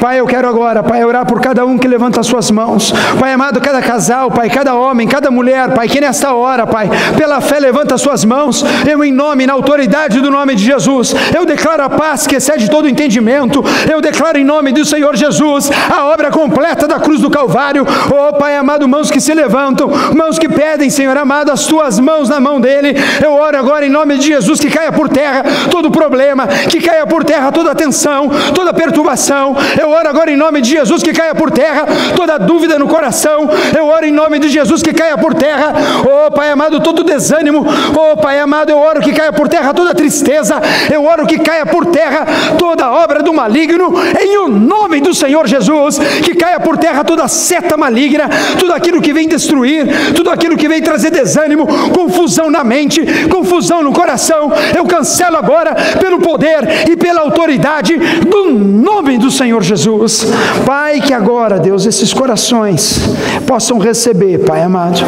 Pai, 0.00 0.20
eu 0.20 0.26
quero 0.26 0.48
agora, 0.48 0.82
Pai, 0.82 1.04
orar 1.04 1.26
por 1.26 1.40
cada 1.40 1.64
um 1.66 1.76
que 1.76 1.86
levanta 1.86 2.20
as 2.20 2.26
suas 2.26 2.50
mãos. 2.50 2.92
Pai 3.18 3.32
amado, 3.32 3.60
cada 3.60 3.82
casal, 3.82 4.30
Pai, 4.30 4.48
cada 4.48 4.74
homem, 4.74 5.06
cada 5.06 5.30
mulher, 5.30 5.70
Pai, 5.74 5.88
que 5.88 6.00
nesta 6.00 6.32
hora, 6.32 6.66
Pai, 6.66 6.88
pela 7.16 7.40
fé 7.40 7.60
levanta 7.60 7.94
as 7.94 8.00
suas 8.00 8.24
mãos. 8.24 8.64
Eu, 8.88 9.04
em 9.04 9.12
nome, 9.12 9.46
na 9.46 9.52
autoridade 9.52 10.20
do 10.20 10.30
nome 10.30 10.54
de 10.54 10.64
Jesus, 10.64 11.14
eu 11.36 11.44
declaro 11.44 11.82
a 11.82 11.90
paz 11.90 12.26
que 12.26 12.36
excede 12.36 12.70
todo 12.70 12.88
entendimento. 12.88 13.62
Eu 13.90 14.00
declaro 14.00 14.38
em 14.38 14.44
nome 14.44 14.72
do 14.72 14.84
Senhor 14.84 15.16
Jesus 15.16 15.70
a 15.90 16.06
obra 16.06 16.30
completa 16.30 16.86
da 16.86 16.98
cruz 16.98 17.20
do 17.20 17.30
Calvário. 17.30 17.86
Oh, 18.10 18.36
Pai 18.36 18.56
amado, 18.56 18.88
mãos 18.88 19.10
que 19.10 19.20
se 19.20 19.34
levantam, 19.34 19.90
mãos 20.14 20.38
que 20.38 20.48
pedem, 20.48 20.90
Senhor 20.90 21.16
amado, 21.16 21.50
as 21.50 21.66
tuas 21.66 21.98
mãos 21.98 22.28
na 22.28 22.40
mão 22.40 22.60
dele. 22.60 22.94
Eu 23.22 23.34
oro 23.34 23.58
agora 23.58 23.84
em 23.84 23.90
nome 23.90 24.16
de 24.18 24.26
Jesus 24.26 24.60
que 24.60 24.70
caia 24.70 24.92
por 24.92 25.08
terra 25.08 25.44
todo 25.70 25.90
problema, 25.90 26.46
que 26.46 26.80
caia 26.80 27.06
por 27.06 27.17
terra 27.24 27.52
toda 27.52 27.74
tensão, 27.74 28.30
toda 28.54 28.72
perturbação. 28.72 29.56
Eu 29.80 29.90
oro 29.90 30.08
agora 30.08 30.30
em 30.30 30.36
nome 30.36 30.60
de 30.60 30.70
Jesus 30.70 31.02
que 31.02 31.12
caia 31.12 31.34
por 31.34 31.50
terra 31.50 31.86
toda 32.16 32.38
dúvida 32.38 32.78
no 32.78 32.88
coração. 32.88 33.48
Eu 33.76 33.86
oro 33.86 34.06
em 34.06 34.12
nome 34.12 34.38
de 34.38 34.48
Jesus 34.48 34.82
que 34.82 34.92
caia 34.92 35.16
por 35.16 35.34
terra, 35.34 35.72
oh 36.04 36.30
Pai 36.30 36.50
amado, 36.50 36.80
todo 36.80 37.02
desânimo. 37.02 37.64
Oh 37.94 38.16
Pai 38.16 38.38
amado, 38.38 38.70
eu 38.70 38.78
oro 38.78 39.00
que 39.00 39.12
caia 39.12 39.32
por 39.32 39.48
terra 39.48 39.72
toda 39.72 39.94
tristeza. 39.94 40.60
Eu 40.92 41.04
oro 41.04 41.26
que 41.26 41.38
caia 41.38 41.66
por 41.66 41.86
terra 41.86 42.26
toda 42.58 42.90
obra 42.90 43.22
do 43.22 43.32
maligno, 43.32 43.94
em 44.20 44.38
o 44.38 44.48
nome 44.48 45.00
do 45.00 45.14
Senhor 45.14 45.46
Jesus. 45.46 45.98
Que 46.22 46.34
caia 46.34 46.60
por 46.60 46.76
terra 46.78 47.04
toda 47.04 47.26
seta 47.28 47.76
maligna, 47.76 48.28
tudo 48.58 48.72
aquilo 48.72 49.00
que 49.00 49.12
vem 49.12 49.28
destruir, 49.28 50.12
tudo 50.14 50.30
aquilo 50.30 50.56
que 50.56 50.68
vem 50.68 50.82
trazer 50.82 51.10
desânimo, 51.10 51.66
confusão 51.90 52.50
na 52.50 52.64
mente, 52.64 53.00
confusão 53.28 53.82
no 53.82 53.92
coração. 53.92 54.52
Eu 54.76 54.84
cancelo 54.86 55.36
agora 55.36 55.74
pelo 55.98 56.20
poder 56.20 56.88
e 56.90 56.96
pela 57.08 57.22
autoridade 57.22 57.96
do 57.96 58.50
nome 58.50 59.16
do 59.16 59.30
Senhor 59.30 59.62
Jesus. 59.62 60.26
Pai, 60.66 61.00
que 61.00 61.14
agora, 61.14 61.58
Deus, 61.58 61.86
esses 61.86 62.12
corações 62.12 63.00
possam 63.46 63.78
receber, 63.78 64.40
Pai 64.40 64.62
amado. 64.62 65.00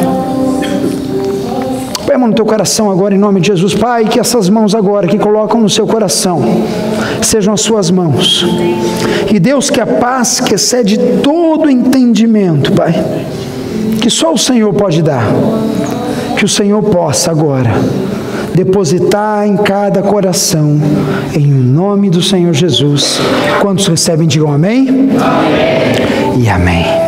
Põe 2.07 2.14
a 2.14 2.18
mão 2.18 2.28
no 2.28 2.34
teu 2.34 2.46
coração 2.46 2.90
agora, 2.90 3.14
em 3.14 3.18
nome 3.18 3.42
de 3.42 3.48
Jesus, 3.48 3.74
Pai, 3.74 4.07
que 4.07 4.18
essas 4.18 4.48
mãos 4.48 4.74
agora 4.74 5.07
que 5.07 5.18
colocam 5.18 5.61
no 5.61 5.68
seu 5.68 5.86
coração 5.86 6.42
sejam 7.20 7.53
as 7.53 7.61
suas 7.61 7.90
mãos. 7.90 8.46
E 9.30 9.38
Deus, 9.38 9.68
que 9.68 9.78
a 9.78 9.86
paz 9.86 10.40
que 10.40 10.55
excede 10.55 10.96
todo 11.22 11.68
entendimento, 11.68 12.72
Pai, 12.72 12.94
que 14.01 14.09
só 14.09 14.32
o 14.32 14.38
Senhor 14.38 14.72
pode 14.72 15.03
dar, 15.03 15.26
que 16.38 16.46
o 16.46 16.48
Senhor 16.48 16.82
possa 16.82 17.30
agora 17.30 17.70
depositar 18.65 19.47
em 19.47 19.57
cada 19.57 20.03
coração, 20.03 20.79
em 21.35 21.47
nome 21.47 22.11
do 22.11 22.23
Senhor 22.23 22.53
Jesus. 22.53 23.19
Quantos 23.61 23.87
recebem, 23.87 24.29
digam 24.29 24.53
amém? 24.53 24.87
amém. 25.19 26.45
E 26.45 26.49
amém. 26.49 26.99